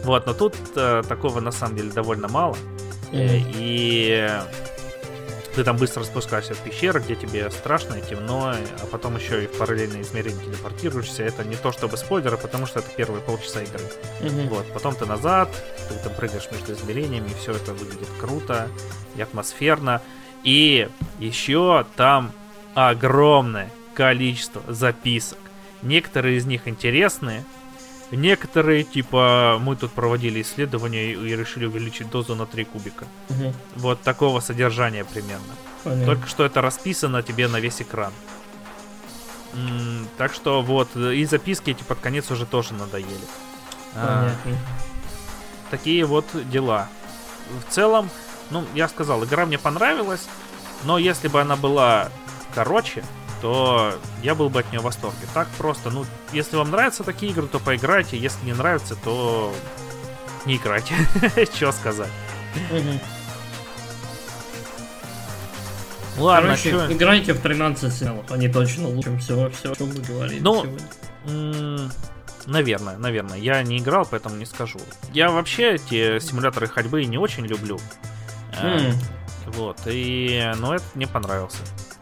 Вот, 0.09 0.25
но 0.25 0.33
тут 0.33 0.55
э, 0.75 1.03
такого 1.07 1.41
на 1.41 1.51
самом 1.51 1.77
деле 1.77 1.91
довольно 1.91 2.29
мало. 2.29 2.57
Mm-hmm. 3.13 3.53
И 3.57 4.41
ты 5.55 5.65
там 5.65 5.77
быстро 5.77 6.03
спускаешься 6.03 6.55
в 6.55 6.61
пещеру, 6.61 6.99
где 7.01 7.15
тебе 7.15 7.51
страшно 7.51 7.97
и 7.97 8.01
темно, 8.01 8.55
а 8.55 8.87
потом 8.91 9.19
еще 9.19 9.45
и 9.45 9.47
в 9.47 9.59
параллельное 9.59 10.01
измерение 10.01 10.43
телепортируешься. 10.47 11.25
Это 11.25 11.45
не 11.45 11.57
то 11.57 11.73
чтобы 11.73 11.99
спойлеры, 11.99 12.39
потому 12.39 12.65
что 12.65 12.79
это 12.79 12.89
первые 12.97 13.21
полчаса 13.21 13.61
игры. 13.61 13.83
Mm-hmm. 14.23 14.49
Вот, 14.49 14.73
потом 14.73 14.95
ты 14.95 15.05
назад, 15.05 15.51
ты 15.91 15.95
там 16.03 16.15
прыгаешь 16.15 16.49
между 16.51 16.73
измерениями, 16.73 17.29
и 17.29 17.35
все 17.35 17.53
это 17.53 17.75
выглядит 17.75 18.09
круто 18.19 18.71
и 19.15 19.21
атмосферно. 19.21 20.01
И 20.43 20.89
еще 21.19 21.85
там 21.97 22.33
огромное 22.75 23.71
количество 23.93 24.63
записок. 24.73 25.39
Некоторые 25.83 26.39
из 26.39 26.47
них 26.47 26.67
интересные, 26.67 27.45
Некоторые, 28.11 28.85
типа, 28.85 29.59
мы 29.61 29.77
тут 29.77 29.93
проводили 29.93 30.41
исследования 30.41 31.13
и 31.13 31.37
решили 31.37 31.67
увеличить 31.67 32.11
дозу 32.11 32.35
на 32.35 32.47
3 32.47 32.65
кубика. 32.65 33.07
Угу. 33.29 33.55
Вот 33.77 34.01
такого 34.01 34.41
содержания 34.41 35.05
примерно. 35.05 35.55
Понятно. 35.85 36.07
Только 36.07 36.27
что 36.29 36.45
это 36.45 36.63
расписано 36.63 37.23
тебе 37.23 37.49
на 37.49 37.61
весь 37.61 37.83
экран. 37.83 38.13
М-м, 39.55 40.09
так 40.17 40.33
что 40.33 40.63
вот, 40.63 40.97
и 40.97 41.25
записки 41.25 41.71
эти 41.71 41.83
под 41.83 42.01
конец 42.01 42.31
уже 42.31 42.47
тоже 42.47 42.75
надоели. 42.75 43.09
А, 43.95 44.31
такие 45.71 46.05
вот 46.05 46.25
дела. 46.51 46.89
В 47.67 47.73
целом, 47.73 48.11
ну, 48.51 48.65
я 48.75 48.89
сказал, 48.89 49.25
игра 49.25 49.47
мне 49.47 49.59
понравилась, 49.59 50.27
но 50.85 50.99
если 50.99 51.29
бы 51.29 51.41
она 51.41 51.57
была 51.57 52.11
короче, 52.55 53.05
то 53.41 53.95
я 54.22 54.34
был 54.34 54.49
бы 54.49 54.61
от 54.61 54.70
нее 54.70 54.80
в 54.80 54.84
восторге. 54.84 55.26
Так 55.34 55.49
просто, 55.59 55.91
ну, 55.91 56.05
если 56.32 56.57
вам 56.57 56.70
нравятся 56.70 57.05
такие 57.05 57.32
игры, 57.32 57.47
то 57.47 57.59
поиграйте, 57.59 58.18
если 58.18 58.45
не 58.45 58.53
нравится, 58.53 58.97
то 58.97 59.53
не 60.45 60.57
играйте. 60.57 60.95
Что 61.55 61.72
сказать. 61.72 62.11
Ладно, 66.18 66.49
Короче, 66.49 66.70
чё... 66.70 66.93
играйте 66.93 67.32
в 67.32 67.41
13 67.41 67.93
снялов, 67.93 68.30
они 68.32 68.49
точно 68.49 68.89
лучше, 68.89 69.05
чем 69.05 69.18
все, 69.20 69.51
все, 69.51 69.70
о 69.70 69.76
чем 69.76 69.89
мы 69.89 70.01
говорили 70.01 70.41
ну, 70.41 70.64
сегодня. 70.64 71.91
Наверное, 72.47 72.97
наверное. 72.97 73.39
Я 73.39 73.62
не 73.62 73.78
играл, 73.78 74.07
поэтому 74.11 74.36
не 74.36 74.47
скажу. 74.47 74.80
Я 75.12 75.30
вообще 75.30 75.74
эти 75.74 76.18
симуляторы 76.18 76.66
ходьбы 76.66 77.05
не 77.05 77.18
очень 77.18 77.47
люблю. 77.47 77.78
Mm. 78.62 78.95
Вот, 79.47 79.78
и... 79.86 80.51
Но 80.57 80.74
этот 80.74 80.95
мне 80.97 81.07
понравился. 81.07 81.59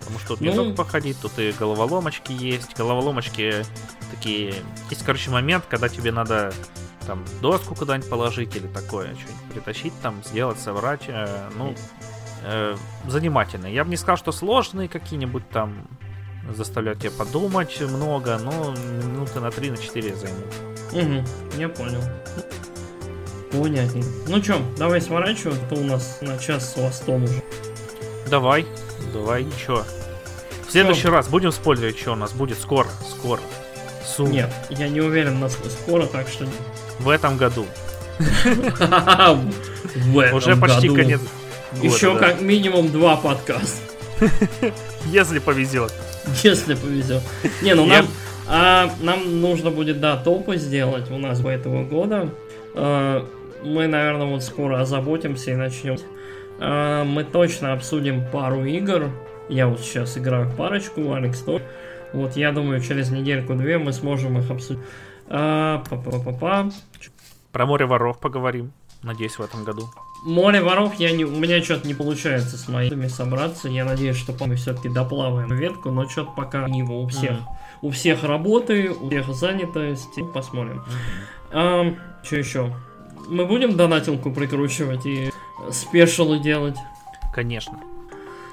Потому 0.06 0.20
что 0.20 0.28
тут 0.28 0.40
ну... 0.40 0.50
не 0.50 0.56
только 0.56 0.76
походить, 0.76 1.20
тут 1.20 1.36
и 1.38 1.52
головоломочки 1.52 2.30
есть. 2.30 2.76
Головоломочки 2.76 3.64
такие... 4.12 4.54
Есть, 4.88 5.04
короче, 5.04 5.30
момент, 5.30 5.64
когда 5.68 5.88
тебе 5.88 6.12
надо 6.12 6.52
там 7.08 7.24
доску 7.42 7.74
куда-нибудь 7.74 8.08
положить 8.08 8.54
или 8.54 8.68
такое, 8.68 9.14
что-нибудь 9.14 9.52
притащить 9.52 9.92
там, 10.02 10.22
сделать, 10.24 10.60
собрать. 10.60 11.02
Э, 11.08 11.50
ну, 11.56 11.74
э, 12.44 12.76
занимательно. 13.08 13.66
Я 13.66 13.82
бы 13.82 13.90
не 13.90 13.96
сказал, 13.96 14.16
что 14.16 14.30
сложные 14.30 14.88
какие-нибудь 14.88 15.48
там 15.50 15.88
заставляют 16.54 17.00
тебя 17.00 17.10
подумать 17.10 17.80
много, 17.80 18.38
но 18.38 18.74
минуты 19.02 19.40
на 19.40 19.50
3 19.50 19.70
на 19.70 19.76
4 19.76 20.14
займут. 20.14 20.54
Угу, 20.92 21.60
я 21.60 21.68
понял. 21.68 22.02
Понятнее. 23.50 24.04
Ну 24.28 24.40
чё, 24.40 24.60
давай 24.78 25.00
сворачивать, 25.00 25.60
а 25.64 25.74
то 25.74 25.80
у 25.80 25.84
нас 25.84 26.18
на 26.20 26.38
час 26.38 26.74
с 26.74 27.08
уже. 27.08 27.42
Давай, 28.28 28.66
давай, 29.12 29.46
чё? 29.64 29.84
В 30.66 30.72
следующий 30.72 31.02
Всё. 31.02 31.10
раз 31.10 31.28
будем 31.28 31.52
спойлерить, 31.52 31.98
что 31.98 32.12
у 32.12 32.16
нас 32.16 32.32
будет 32.32 32.58
скоро, 32.58 32.88
скоро. 33.08 33.40
Су. 34.04 34.26
Нет, 34.26 34.52
я 34.70 34.88
не 34.88 35.00
уверен, 35.00 35.38
насколько 35.38 35.70
скоро, 35.70 36.06
так 36.06 36.28
что... 36.28 36.46
В 36.98 37.08
этом 37.08 37.36
году. 37.36 37.66
Уже 40.32 40.56
почти 40.56 40.88
конец 40.88 41.20
Еще 41.82 42.16
как 42.18 42.40
минимум 42.40 42.90
два 42.90 43.16
подкаста. 43.16 43.78
Если 45.06 45.38
повезет. 45.38 45.92
Если 46.42 46.74
повезет. 46.74 47.22
Не, 47.62 47.74
ну 47.74 47.86
нам... 47.86 48.06
А, 48.48 48.90
нам 49.00 49.40
нужно 49.40 49.70
будет, 49.70 50.00
да, 50.00 50.16
топы 50.16 50.56
сделать 50.56 51.10
у 51.10 51.18
нас 51.18 51.40
в 51.40 51.46
этого 51.46 51.84
года. 51.84 52.30
А, 52.74 53.26
мы, 53.62 53.86
наверное, 53.86 54.26
вот 54.26 54.42
скоро 54.42 54.80
озаботимся 54.80 55.52
и 55.52 55.54
начнем 55.56 55.98
мы 56.58 57.24
точно 57.24 57.72
обсудим 57.72 58.24
пару 58.30 58.64
игр. 58.64 59.10
Я 59.48 59.68
вот 59.68 59.80
сейчас 59.80 60.18
играю 60.18 60.50
парочку, 60.56 61.12
Алекс 61.12 61.40
тоже. 61.40 61.64
Вот 62.12 62.36
я 62.36 62.52
думаю, 62.52 62.80
через 62.80 63.10
недельку-две 63.10 63.78
мы 63.78 63.92
сможем 63.92 64.38
их 64.38 64.50
обсудить. 64.50 64.82
А, 65.28 65.82
па 65.90 65.96
-па 65.96 66.22
-па 66.24 66.38
-па. 66.38 66.72
Про 67.52 67.66
море 67.66 67.86
воров 67.86 68.18
поговорим. 68.18 68.72
Надеюсь, 69.02 69.38
в 69.38 69.42
этом 69.42 69.64
году. 69.64 69.88
Море 70.24 70.60
воров 70.60 70.94
я 70.98 71.12
не, 71.12 71.24
у 71.24 71.30
меня 71.30 71.62
что-то 71.62 71.86
не 71.86 71.94
получается 71.94 72.56
с 72.56 72.68
моими 72.68 73.06
собраться. 73.08 73.68
Я 73.68 73.84
надеюсь, 73.84 74.16
что 74.16 74.34
мы 74.46 74.56
все-таки 74.56 74.88
доплаваем 74.88 75.54
ветку, 75.54 75.90
но 75.90 76.08
что-то 76.08 76.32
пока 76.32 76.68
не 76.68 76.82
у 76.82 77.06
всех. 77.06 77.32
Mm. 77.32 77.42
У 77.82 77.90
всех 77.90 78.24
работы, 78.24 78.90
у 78.90 79.08
всех 79.08 79.34
занятости. 79.34 80.24
Посмотрим. 80.34 80.84
Mm. 81.52 81.52
А, 81.52 81.94
что 82.24 82.36
еще? 82.36 82.74
Мы 83.28 83.46
будем 83.46 83.76
донатилку 83.76 84.32
прикручивать 84.32 85.06
и 85.06 85.30
спешилы 85.70 86.38
делать. 86.38 86.76
Конечно. 87.32 87.80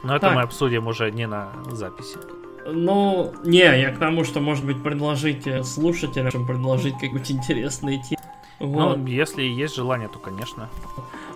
Но 0.03 0.15
это 0.15 0.27
так. 0.27 0.35
мы 0.35 0.41
обсудим 0.41 0.88
уже 0.88 1.11
не 1.11 1.27
на 1.27 1.49
записи. 1.71 2.17
Ну, 2.65 3.34
не, 3.43 3.59
я 3.59 3.91
к 3.91 3.99
тому, 3.99 4.23
что, 4.23 4.39
может 4.39 4.65
быть, 4.65 4.81
предложить 4.81 5.47
слушателям, 5.65 6.45
предложить 6.45 6.93
какую-нибудь 6.93 7.31
интересную 7.31 8.01
тему. 8.01 8.21
Вот. 8.59 8.97
Ну, 8.97 9.07
если 9.07 9.43
есть 9.43 9.75
желание, 9.75 10.07
то, 10.07 10.19
конечно. 10.19 10.69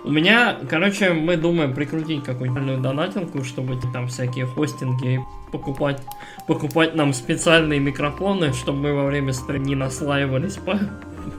У 0.06 0.10
меня, 0.10 0.58
короче, 0.70 1.12
мы 1.12 1.36
думаем 1.36 1.74
прикрутить 1.74 2.24
какую-нибудь 2.24 2.82
донатинку, 2.82 3.44
чтобы 3.44 3.78
там 3.92 4.08
всякие 4.08 4.46
хостинги 4.46 5.20
покупать, 5.52 6.02
покупать 6.48 6.96
нам 6.96 7.14
специальные 7.14 7.82
микрофоны, 7.82 8.54
чтобы 8.54 8.80
мы 8.80 8.94
во 8.94 9.06
время 9.06 9.34
стрима 9.34 9.66
не 9.66 9.76
наслаивались 9.76 10.56
по, 10.66 10.80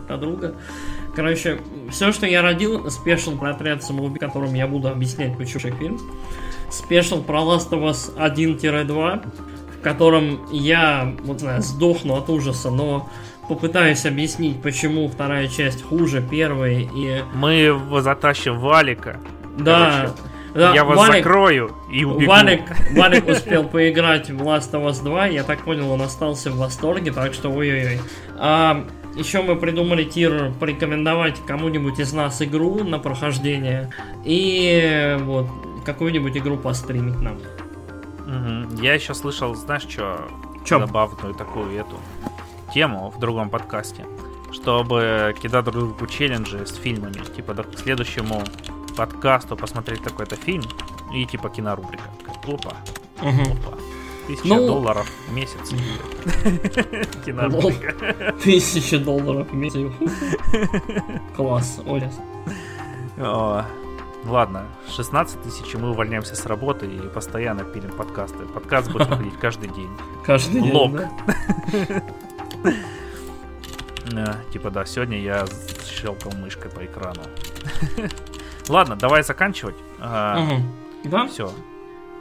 по 0.06 0.16
друга. 0.18 0.54
Короче, 1.18 1.58
все, 1.90 2.12
что 2.12 2.26
я 2.26 2.42
родил, 2.42 2.88
спешл 2.92 3.36
про 3.36 3.50
отряд 3.50 3.82
самоубийц, 3.82 4.20
которым 4.20 4.54
я 4.54 4.68
буду 4.68 4.86
объяснять, 4.86 5.36
почему 5.36 5.74
фильм. 5.76 5.98
Спешл 6.70 7.24
про 7.24 7.40
Last 7.40 7.70
of 7.70 7.82
Us 7.90 8.14
1-2, 8.16 9.26
в 9.76 9.82
котором 9.82 10.46
я, 10.52 11.12
вот 11.24 11.40
знаю, 11.40 11.60
сдохну 11.62 12.14
от 12.14 12.30
ужаса, 12.30 12.70
но 12.70 13.10
попытаюсь 13.48 14.06
объяснить, 14.06 14.62
почему 14.62 15.08
вторая 15.08 15.48
часть 15.48 15.82
хуже 15.82 16.22
первой 16.22 16.88
и... 16.94 17.24
Мы 17.34 17.54
его 17.54 18.00
затащим 18.00 18.60
Валика. 18.60 19.18
Да. 19.58 20.14
да 20.54 20.72
я 20.72 20.84
вас 20.84 20.98
Валик, 20.98 21.24
закрою 21.24 21.72
и 21.90 22.04
убегу. 22.04 22.30
Валик, 22.30 22.60
Валик 22.92 23.26
успел 23.26 23.64
поиграть 23.64 24.30
в 24.30 24.40
Last 24.40 24.70
of 24.70 24.86
Us 24.86 25.02
2, 25.02 25.26
я 25.26 25.42
так 25.42 25.64
понял, 25.64 25.90
он 25.90 26.00
остался 26.00 26.52
в 26.52 26.58
восторге, 26.58 27.10
так 27.10 27.34
что 27.34 27.50
ой-ой-ой. 27.50 27.98
А, 28.36 28.86
еще 29.18 29.42
мы 29.42 29.56
придумали 29.56 30.04
тир 30.04 30.52
порекомендовать 30.60 31.40
кому-нибудь 31.46 31.98
из 31.98 32.12
нас 32.12 32.40
игру 32.42 32.84
на 32.84 32.98
прохождение 32.98 33.90
и 34.24 35.16
вот 35.20 35.46
какую-нибудь 35.84 36.36
игру 36.36 36.56
постримить 36.56 37.20
нам. 37.20 37.36
Угу. 38.26 38.82
Я 38.82 38.94
еще 38.94 39.14
слышал, 39.14 39.54
знаешь, 39.54 39.86
что 39.88 40.28
забавную 40.66 41.34
такую 41.34 41.72
эту 41.72 41.96
тему 42.74 43.10
в 43.10 43.18
другом 43.18 43.48
подкасте, 43.48 44.04
чтобы 44.52 45.34
кидать 45.40 45.64
друг 45.64 45.76
другу 45.76 46.06
челленджи 46.06 46.66
с 46.66 46.74
фильмами. 46.76 47.22
Типа 47.34 47.54
к 47.54 47.78
следующему 47.78 48.42
подкасту 48.96 49.56
посмотреть 49.56 50.02
такой-то 50.02 50.36
фильм 50.36 50.64
и 51.14 51.24
типа 51.24 51.48
кинорубрика. 51.48 52.04
Опа. 52.44 52.76
Угу. 53.20 53.42
Опа. 53.42 53.78
Тысяча 54.28 54.46
ну... 54.46 54.66
долларов 54.66 55.10
в 55.26 55.32
месяц. 55.32 55.70
Кинорубрика. 57.24 58.34
Тысяча 58.42 58.98
долларов 58.98 59.50
в 59.50 59.54
месяц. 59.54 59.90
Класс, 61.34 61.80
Оля. 61.86 62.12
Ладно, 64.26 64.66
16 64.94 65.42
тысяч, 65.42 65.74
мы 65.74 65.90
увольняемся 65.90 66.36
с 66.36 66.44
работы 66.44 66.86
и 66.86 67.00
постоянно 67.00 67.64
пилим 67.64 67.92
подкасты. 67.92 68.44
Подкаст 68.44 68.92
будет 68.92 69.08
выходить 69.08 69.32
каждый 69.40 69.70
день. 69.70 69.90
Каждый 70.26 70.60
день, 70.60 70.72
Лог. 70.72 71.00
Типа, 74.52 74.70
да, 74.70 74.84
сегодня 74.84 75.18
я 75.18 75.46
щелкал 75.86 76.32
мышкой 76.32 76.70
по 76.70 76.84
экрану. 76.84 77.22
Ладно, 78.68 78.96
давай 78.96 79.22
заканчивать. 79.22 79.76
Да? 79.98 81.26
Все. 81.28 81.50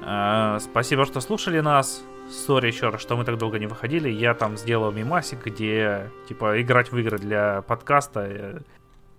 А, 0.03 0.59
спасибо, 0.59 1.05
что 1.05 1.21
слушали 1.21 1.59
нас. 1.59 2.03
Сори 2.29 2.67
еще 2.67 2.89
раз, 2.89 3.01
что 3.01 3.15
мы 3.15 3.23
так 3.23 3.37
долго 3.37 3.57
не 3.57 3.67
выходили. 3.67 4.09
Я 4.09 4.33
там 4.33 4.57
сделал 4.57 4.91
мимасик, 4.91 5.45
где, 5.45 6.11
типа, 6.27 6.61
играть 6.61 6.91
в 6.91 6.97
игры 6.97 7.17
для 7.17 7.61
подкаста 7.61 8.25
э, 8.27 8.59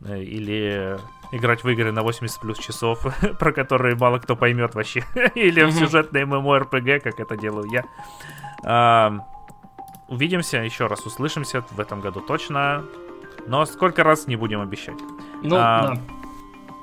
э, 0.04 0.22
или 0.22 0.98
играть 1.32 1.64
в 1.64 1.68
игры 1.68 1.90
на 1.90 2.02
80 2.02 2.40
плюс 2.40 2.58
часов, 2.58 3.06
про 3.38 3.52
которые 3.52 3.96
мало 3.96 4.18
кто 4.18 4.36
поймет 4.36 4.74
вообще. 4.74 5.04
или 5.34 5.62
в 5.64 5.72
сюжетные 5.72 6.24
MMORPG, 6.24 7.00
как 7.00 7.18
это 7.18 7.36
делаю 7.36 7.66
я. 7.70 7.84
А, 8.64 9.26
увидимся 10.08 10.58
еще 10.58 10.86
раз, 10.86 11.06
услышимся 11.06 11.62
в 11.70 11.80
этом 11.80 12.00
году 12.00 12.20
точно. 12.20 12.84
Но 13.46 13.64
сколько 13.64 14.04
раз 14.04 14.26
не 14.26 14.36
будем 14.36 14.60
обещать. 14.60 14.98
Ну, 15.42 15.56
а, 15.58 15.94
да. 15.94 16.00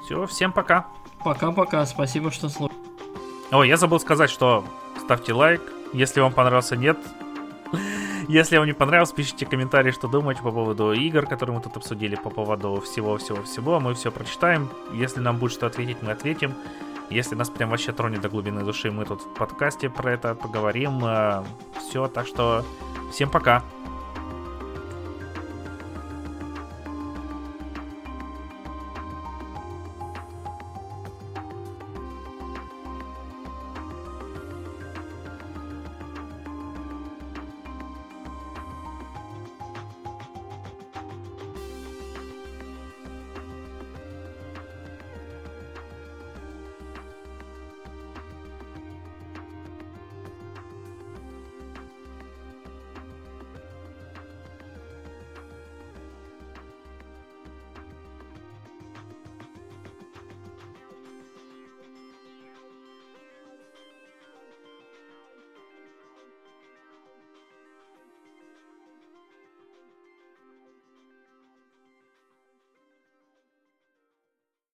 Все, 0.03 0.25
всем 0.25 0.51
пока. 0.51 0.87
Пока-пока, 1.23 1.85
спасибо, 1.85 2.31
что 2.31 2.49
слушали. 2.49 2.84
Ой, 3.51 3.67
я 3.67 3.77
забыл 3.77 3.99
сказать, 3.99 4.29
что 4.29 4.65
ставьте 4.99 5.33
лайк, 5.33 5.61
если 5.93 6.19
вам 6.19 6.33
понравился, 6.33 6.75
нет. 6.75 6.97
Если 8.27 8.57
вам 8.57 8.65
не 8.65 8.73
понравилось, 8.73 9.11
пишите 9.11 9.45
комментарии, 9.45 9.91
что 9.91 10.07
думаете 10.07 10.41
по 10.41 10.51
поводу 10.51 10.93
игр, 10.93 11.27
которые 11.27 11.55
мы 11.57 11.61
тут 11.61 11.77
обсудили, 11.77 12.15
по 12.15 12.31
поводу 12.31 12.81
всего-всего-всего. 12.81 13.79
Мы 13.79 13.93
все 13.93 14.11
прочитаем. 14.11 14.69
Если 14.93 15.19
нам 15.19 15.37
будет 15.37 15.51
что 15.51 15.67
ответить, 15.67 15.97
мы 16.01 16.11
ответим. 16.11 16.55
Если 17.11 17.35
нас 17.35 17.51
прям 17.51 17.69
вообще 17.69 17.91
тронет 17.91 18.21
до 18.21 18.29
глубины 18.29 18.63
души, 18.63 18.89
мы 18.89 19.05
тут 19.05 19.21
в 19.21 19.33
подкасте 19.35 19.91
про 19.91 20.13
это 20.13 20.33
поговорим. 20.33 21.05
Э, 21.05 21.43
все, 21.79 22.07
так 22.07 22.25
что 22.25 22.65
всем 23.11 23.29
пока. 23.29 23.63